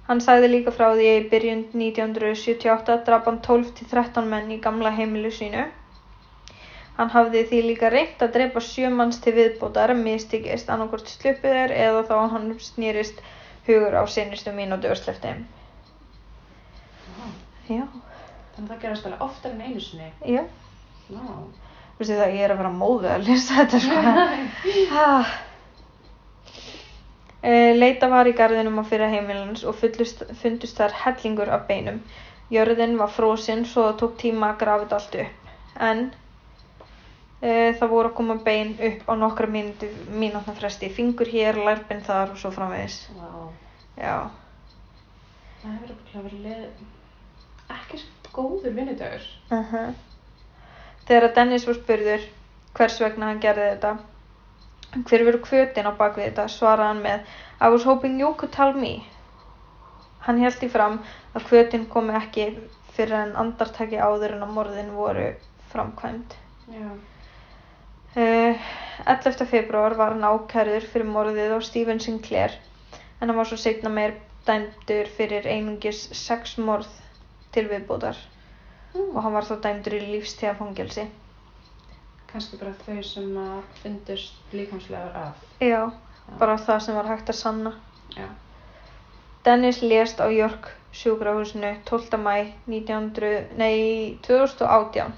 hann 0.08 0.20
sagði 0.24 0.50
líka 0.52 0.72
frá 0.74 0.90
því 0.96 1.06
að 1.08 1.18
í 1.20 1.28
byrjun 1.32 1.62
1978 1.72 2.96
draf 3.06 3.28
hann 3.28 3.38
12-13 3.46 4.28
menn 4.32 4.50
í 4.52 4.58
gamla 4.64 4.92
heimilu 4.98 5.30
sínu. 5.32 5.66
Hann 6.98 7.12
hafði 7.14 7.44
því 7.46 7.60
líka 7.68 7.92
reynt 7.94 8.22
að 8.24 8.32
drepa 8.34 8.60
sjö 8.64 8.88
manns 8.90 9.20
til 9.22 9.36
viðbótar 9.36 9.92
mistikist 9.94 10.70
annarkort 10.74 11.06
sluppu 11.12 11.46
þeir 11.52 11.70
eða 11.76 12.02
þá 12.08 12.16
hann 12.32 12.48
snýrist 12.58 13.20
hugur 13.68 13.94
á 13.94 14.02
seinustu 14.10 14.50
mínútu 14.56 14.90
og. 14.90 15.44
Vá. 17.14 17.28
Já, 17.68 17.84
Þannig 18.56 18.64
að 18.64 18.72
það 18.72 18.82
gerast 18.82 19.06
alveg 19.06 19.22
oftar 19.28 19.52
en 19.54 19.60
einu 19.68 19.80
sinni. 19.84 20.10
já. 20.26 20.42
Vá. 21.12 21.67
Vistu 21.98 22.14
það, 22.14 22.34
ég 22.36 22.44
er 22.46 22.54
að 22.54 22.60
vera 22.62 22.72
móðið 22.78 23.12
að 23.16 23.28
lesa 23.28 23.58
þetta 23.60 23.78
sko. 23.84 25.12
Eh, 27.42 27.70
Leita 27.78 28.08
var 28.10 28.26
í 28.26 28.32
garðinum 28.34 28.80
á 28.82 28.84
fyrra 28.88 29.06
heimilans 29.12 29.60
og 29.62 29.76
fullust, 29.78 30.24
fundust 30.40 30.76
þar 30.80 30.94
hellingur 31.04 31.50
af 31.54 31.68
beinum. 31.68 32.00
Jörðin 32.50 32.96
var 32.98 33.12
frosinn 33.14 33.62
svo 33.68 33.84
það 33.86 33.98
tók 34.00 34.16
tíma 34.18 34.48
að 34.50 34.58
grafa 34.64 34.82
þetta 34.82 34.96
allt 34.98 35.14
upp. 35.22 35.52
En 35.88 36.00
e, 37.40 37.52
það 37.78 37.92
voru 37.92 38.10
að 38.10 38.16
koma 38.18 38.36
bein 38.42 38.74
upp 38.90 39.06
á 39.06 39.12
nokkra 39.22 39.46
mínútna 39.54 40.56
fresti. 40.58 40.90
Fingur 40.98 41.30
hér, 41.30 41.60
lærpinn 41.62 42.02
þar 42.08 42.34
og 42.34 42.42
svo 42.42 42.50
framvegis. 42.56 42.98
Vá. 43.14 43.30
Já, 44.02 44.16
Það 45.62 45.78
hefur 45.78 46.26
verið 46.26 46.44
leið... 46.48 46.84
ekki 47.78 48.02
svo 48.02 48.34
góður 48.34 48.76
vinnudagur. 48.82 49.30
uh 49.54 50.07
Þegar 51.08 51.32
Dennis 51.36 51.62
var 51.64 51.76
spurður 51.78 52.24
hvers 52.76 52.98
vegna 53.00 53.30
hann 53.30 53.38
gerði 53.40 53.68
þetta, 53.70 53.92
hver 55.08 55.22
veru 55.28 55.38
hvötin 55.46 55.88
á 55.88 55.92
bakvið 55.96 56.26
þetta, 56.26 56.44
svaraði 56.52 56.88
hann 56.90 57.00
með 57.06 57.30
I 57.64 57.70
was 57.74 57.86
hoping 57.88 58.18
you 58.20 58.34
could 58.36 58.52
tell 58.52 58.74
me. 58.76 58.90
Hann 60.26 60.42
held 60.42 60.66
í 60.66 60.68
fram 60.74 60.98
að 61.32 61.48
hvötin 61.48 61.88
komi 61.94 62.12
ekki 62.20 62.46
fyrir 62.92 63.16
en 63.22 63.34
andartaki 63.40 63.96
áður 63.96 64.36
en 64.36 64.44
að 64.44 64.54
morðin 64.58 64.92
voru 64.98 65.26
framkvæmd. 65.72 66.36
Já. 66.76 66.88
Uh, 68.18 68.70
11. 69.08 69.44
februar 69.48 69.96
var 69.96 70.12
hann 70.12 70.28
ákærður 70.28 70.92
fyrir 70.92 71.08
morðið 71.16 71.56
á 71.56 71.58
Stephen 71.64 72.04
Sinclair 72.04 72.56
en 72.92 73.30
hann 73.30 73.38
var 73.38 73.48
svo 73.48 73.56
seinna 73.60 73.92
meir 73.92 74.18
dæmdur 74.44 75.08
fyrir 75.16 75.48
einungis 75.48 76.08
sex 76.26 76.58
morð 76.60 76.90
til 77.54 77.68
viðbótar 77.72 78.18
Mm. 78.94 79.16
og 79.16 79.22
hann 79.22 79.32
var 79.36 79.44
þá 79.44 79.54
dæmdur 79.66 79.94
í 79.98 80.00
lífstíðafangelsi. 80.14 81.06
Kannski 82.32 82.58
bara 82.60 82.72
þau 82.86 83.02
sem 83.04 83.28
að 83.40 83.60
fundust 83.82 84.52
líkamslegar 84.52 85.14
af. 85.16 85.44
Já, 85.64 85.90
bara 86.40 86.56
það 86.60 86.80
sem 86.86 86.96
var 86.98 87.08
hægt 87.12 87.30
að 87.32 87.38
sanna. 87.38 87.72
Já. 88.16 88.26
Dennis 89.44 89.80
lést 89.82 90.20
á 90.20 90.26
York 90.32 90.68
sjúkrahúsinu 90.92 91.74
12. 91.88 92.18
mæ 92.20 92.52
1900, 92.66 93.46
nei, 93.56 94.18
2018 94.26 95.12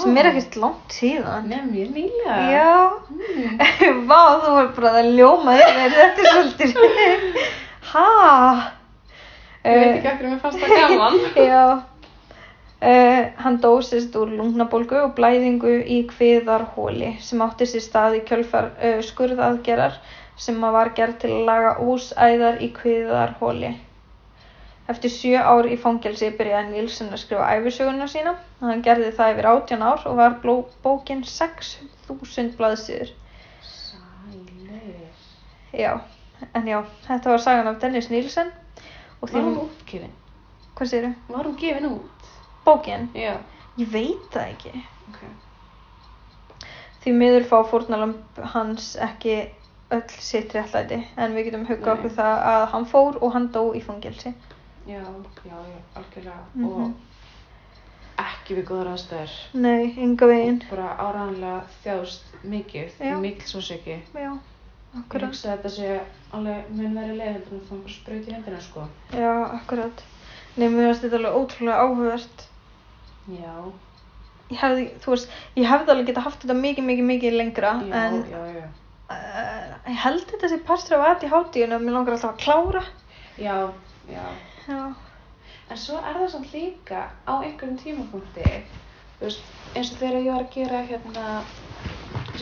sem 0.00 0.16
er 0.18 0.26
ekkert 0.32 0.56
langt 0.58 0.90
síðan. 0.96 1.44
Nei, 1.48 1.60
mjög 1.68 1.90
nýlega. 1.94 2.36
Já, 2.50 2.72
Mm. 3.08 4.06
vá, 4.10 4.22
þú 4.42 4.50
var 4.56 4.68
bara 4.76 4.90
að 5.02 5.10
ljóma 5.16 5.54
yfir, 5.54 5.92
þetta 5.94 6.24
er 6.24 6.32
svolítið, 6.32 7.38
ha? 7.92 8.72
Ég 9.64 9.78
veit 9.78 9.94
ekki 9.98 10.10
okkur 10.12 10.28
mér 10.32 10.40
fannst 10.42 10.58
það 10.64 10.74
gaman. 10.82 11.18
Já, 11.52 11.62
uh, 12.82 13.24
hann 13.42 13.58
dósist 13.62 14.16
úr 14.16 14.30
lungnabólgu 14.38 15.00
og 15.06 15.16
blæðingu 15.18 15.74
í 15.82 15.98
kviðarhóli 16.12 17.16
sem 17.24 17.42
átti 17.42 17.66
sér 17.66 17.84
stað 17.84 18.18
í 18.20 18.22
kjölfar 18.28 18.70
uh, 18.76 19.00
skurðaðgerar 19.04 19.98
sem 20.38 20.60
var 20.62 20.92
gerð 20.94 21.18
til 21.24 21.32
að 21.34 21.44
laga 21.50 21.76
úsæðar 21.82 22.60
í 22.62 22.70
kviðarhóli. 22.76 23.72
Eftir 24.88 25.12
sjö 25.12 25.40
ár 25.44 25.66
í 25.68 25.76
fangelsi 25.76 26.30
byrjaði 26.38 26.70
Nílsen 26.72 27.10
að 27.12 27.20
skrifa 27.20 27.48
æfisöguna 27.58 28.06
sína. 28.08 28.36
Hann 28.62 28.84
gerði 28.86 29.10
það 29.18 29.32
yfir 29.34 29.48
18 29.50 29.82
ár 29.84 30.06
og 30.08 30.14
var 30.16 30.38
bókin 30.84 31.20
6.000 31.28 32.54
blaðsýður. 32.56 33.10
Sælir. 33.68 35.10
Já, 35.76 35.92
en 36.54 36.70
já, 36.72 36.78
þetta 37.04 37.34
var 37.34 37.44
sagan 37.44 37.68
af 37.68 37.82
Dennis 37.82 38.08
Nílsen 38.08 38.54
og 39.20 39.28
Var 39.34 39.42
hún 39.42 39.60
útgefin? 39.66 40.14
hvað 40.78 40.90
segirðu? 40.92 41.12
Var 41.34 41.46
hún 41.50 41.58
gefin 41.60 41.90
út? 41.90 42.17
Bókin? 42.68 43.08
Já. 43.16 43.34
Ég 43.80 43.90
veit 43.92 44.28
það 44.34 44.50
ekki. 44.52 44.72
Ok. 45.08 45.20
Því 47.04 47.12
miður 47.16 47.46
fá 47.48 47.58
fórnalamb 47.70 48.40
hans 48.54 48.90
ekki 49.08 49.36
öll 49.94 50.02
sitt 50.20 50.52
réttlæti 50.52 50.98
en 51.16 51.36
við 51.36 51.46
getum 51.48 51.62
huggað 51.68 51.92
okkur 51.94 52.12
það 52.18 52.42
að 52.52 52.64
hann 52.74 52.88
fór 52.90 53.18
og 53.24 53.32
hann 53.36 53.46
dó 53.54 53.62
í 53.72 53.80
fangelsi. 53.84 54.34
Já, 54.88 55.00
já, 55.46 55.54
já, 55.54 55.78
algjörlega. 56.00 56.42
Mhm. 56.54 56.66
Og 56.66 58.24
ekki 58.24 58.58
við 58.58 58.66
góðar 58.72 58.90
aðstæður. 58.92 59.34
Nei, 59.54 59.94
ynga 60.04 60.26
veginn. 60.32 60.60
Bara 60.70 60.90
áræðanlega 61.06 61.62
þjáðst 61.84 62.36
mikið, 62.44 63.00
mikil 63.22 63.48
svo 63.48 63.60
seki. 63.64 63.98
Já, 64.14 64.28
Ég 64.32 65.00
akkurat. 65.04 65.28
hugsa 65.28 65.52
að 65.52 65.56
þetta 65.56 65.70
sé 65.78 66.00
alveg 66.32 66.70
mun 66.74 66.94
verið 66.96 67.16
leið 67.20 67.32
heldur 67.32 67.56
en 67.58 67.66
það 67.70 67.82
bara 67.86 67.94
spraut 67.96 68.28
í 68.28 68.32
hendina 68.36 68.60
sko. 68.60 68.86
Já, 69.12 69.32
akkurat. 69.60 70.04
Nei, 70.56 70.68
mér 70.68 70.88
finnst 70.88 71.04
þetta 71.04 71.16
alveg 71.20 71.36
ótrúlega 71.40 71.82
áhugavert. 71.84 72.46
Já, 73.28 73.54
Ég 74.48 74.56
hefði, 74.62 74.84
þú 75.04 75.12
veist, 75.12 75.32
ég 75.60 75.66
hefði 75.68 75.92
alveg 75.92 76.06
geta 76.08 76.22
haft 76.24 76.40
þetta 76.40 76.54
mikið, 76.56 76.86
mikið, 76.88 77.06
mikið 77.10 77.34
lengra 77.36 77.72
já, 77.84 77.98
en 78.00 78.14
já, 78.30 78.38
já. 78.54 78.62
uh, 79.12 79.74
ég 79.90 79.98
held 80.06 80.24
þetta 80.30 80.48
sé 80.48 80.58
partur 80.64 80.96
af 80.96 81.10
ADHD-inu 81.10 81.76
og 81.76 81.84
mér 81.84 81.96
langar 81.98 82.16
alltaf 82.16 82.32
að 82.32 82.40
klára. 82.46 82.82
Já, 83.36 83.58
já. 84.08 84.24
Já. 84.64 84.80
En 85.68 85.76
svo 85.76 86.00
er 86.00 86.16
það 86.16 86.30
samt 86.32 86.52
líka 86.54 87.02
á 87.28 87.32
einhverjum 87.44 87.76
tímapunkti, 87.82 88.46
þú 89.18 89.26
veist, 89.26 89.44
eins 89.76 89.92
og 89.92 90.00
þegar 90.00 90.22
ég 90.22 90.32
var 90.32 90.46
að 90.46 90.54
gera 90.56 90.80
hérna 90.88 91.26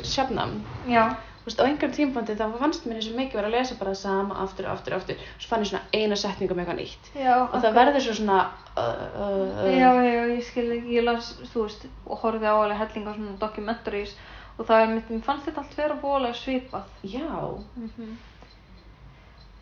sjafnam, 0.06 0.60
Já. 0.86 1.08
Þú 1.46 1.50
veist, 1.52 1.60
á 1.62 1.66
einhverjum 1.68 1.92
tímapunkti 1.94 2.34
þá 2.40 2.46
fannst 2.58 2.86
mér 2.90 2.96
eins 2.98 3.06
og 3.06 3.16
mikið 3.20 3.38
vera 3.38 3.46
að 3.46 3.54
lesa 3.54 3.74
bara 3.78 3.90
það 3.94 4.00
sama 4.00 4.38
aftur, 4.42 4.66
aftur, 4.66 4.94
aftur, 4.96 5.20
svo 5.38 5.50
fann 5.52 5.62
ég 5.62 5.68
svona 5.70 5.84
eina 5.94 6.16
setningu 6.18 6.56
með 6.58 6.64
eitthvað 6.64 6.80
nýtt. 6.80 7.10
Já, 7.22 7.34
Og 7.46 7.54
það 7.62 7.76
verður 7.78 8.02
svo 8.06 8.14
svona, 8.18 8.38
uh, 8.74 8.80
uh, 8.82 9.36
uh, 9.62 9.68
Já, 9.70 9.90
já, 10.02 10.24
ég 10.32 10.42
skil 10.48 10.66
ekki, 10.74 10.96
ég 10.96 11.06
las, 11.06 11.28
þú 11.52 11.62
veist, 11.68 11.86
og 12.10 12.18
horfði 12.24 12.50
á 12.50 12.54
alveg 12.58 12.80
helling 12.82 13.06
á 13.06 13.12
svona 13.14 13.36
documentaries 13.46 14.16
og 14.58 14.66
það 14.66 14.82
er 14.82 14.92
mitt, 14.96 15.10
mér 15.14 15.22
fannst 15.28 15.46
þetta 15.46 15.62
allt 15.62 15.78
vera 15.78 15.98
bólega 16.02 16.34
svipað. 16.42 16.90
já, 17.06 17.30
Mm 17.76 18.16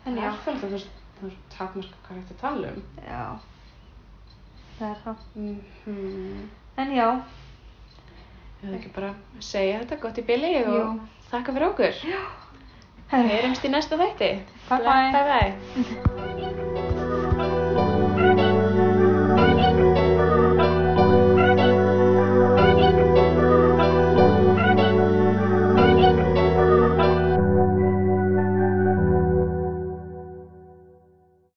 en 0.05 0.17
En 0.17 0.17
já, 0.21 0.27
er 0.29 0.41
fyrir 0.45 0.59
það, 0.61 0.83
þú 1.19 1.29
veist, 1.29 1.39
takmarka 1.57 2.01
hvað 2.07 2.17
þetta 2.23 2.41
tala 2.41 2.73
um. 2.73 2.83
já, 3.05 3.23
það 4.79 4.89
er 4.89 4.99
það. 5.05 5.25
Mm 5.37 6.45
En 6.77 6.91
já, 6.97 7.09
Ég 8.65 8.73
ekki 8.79 8.89
bara 8.95 9.11
segja 9.39 9.79
þetta 9.83 9.97
gott 10.01 10.17
í 10.17 10.23
bili 10.25 10.49
og 10.65 10.99
Þakka 11.35 11.55
fyrir 11.55 11.67
okkur. 11.67 11.97
Herri, 13.11 13.31
Heyrumst 13.33 13.67
í 13.67 13.73
næsta 13.73 13.99
þætti. 13.99 14.31
Bye 14.69 14.79
bye. 14.87 15.09
Bye 15.17 15.25
bye. 15.33 16.61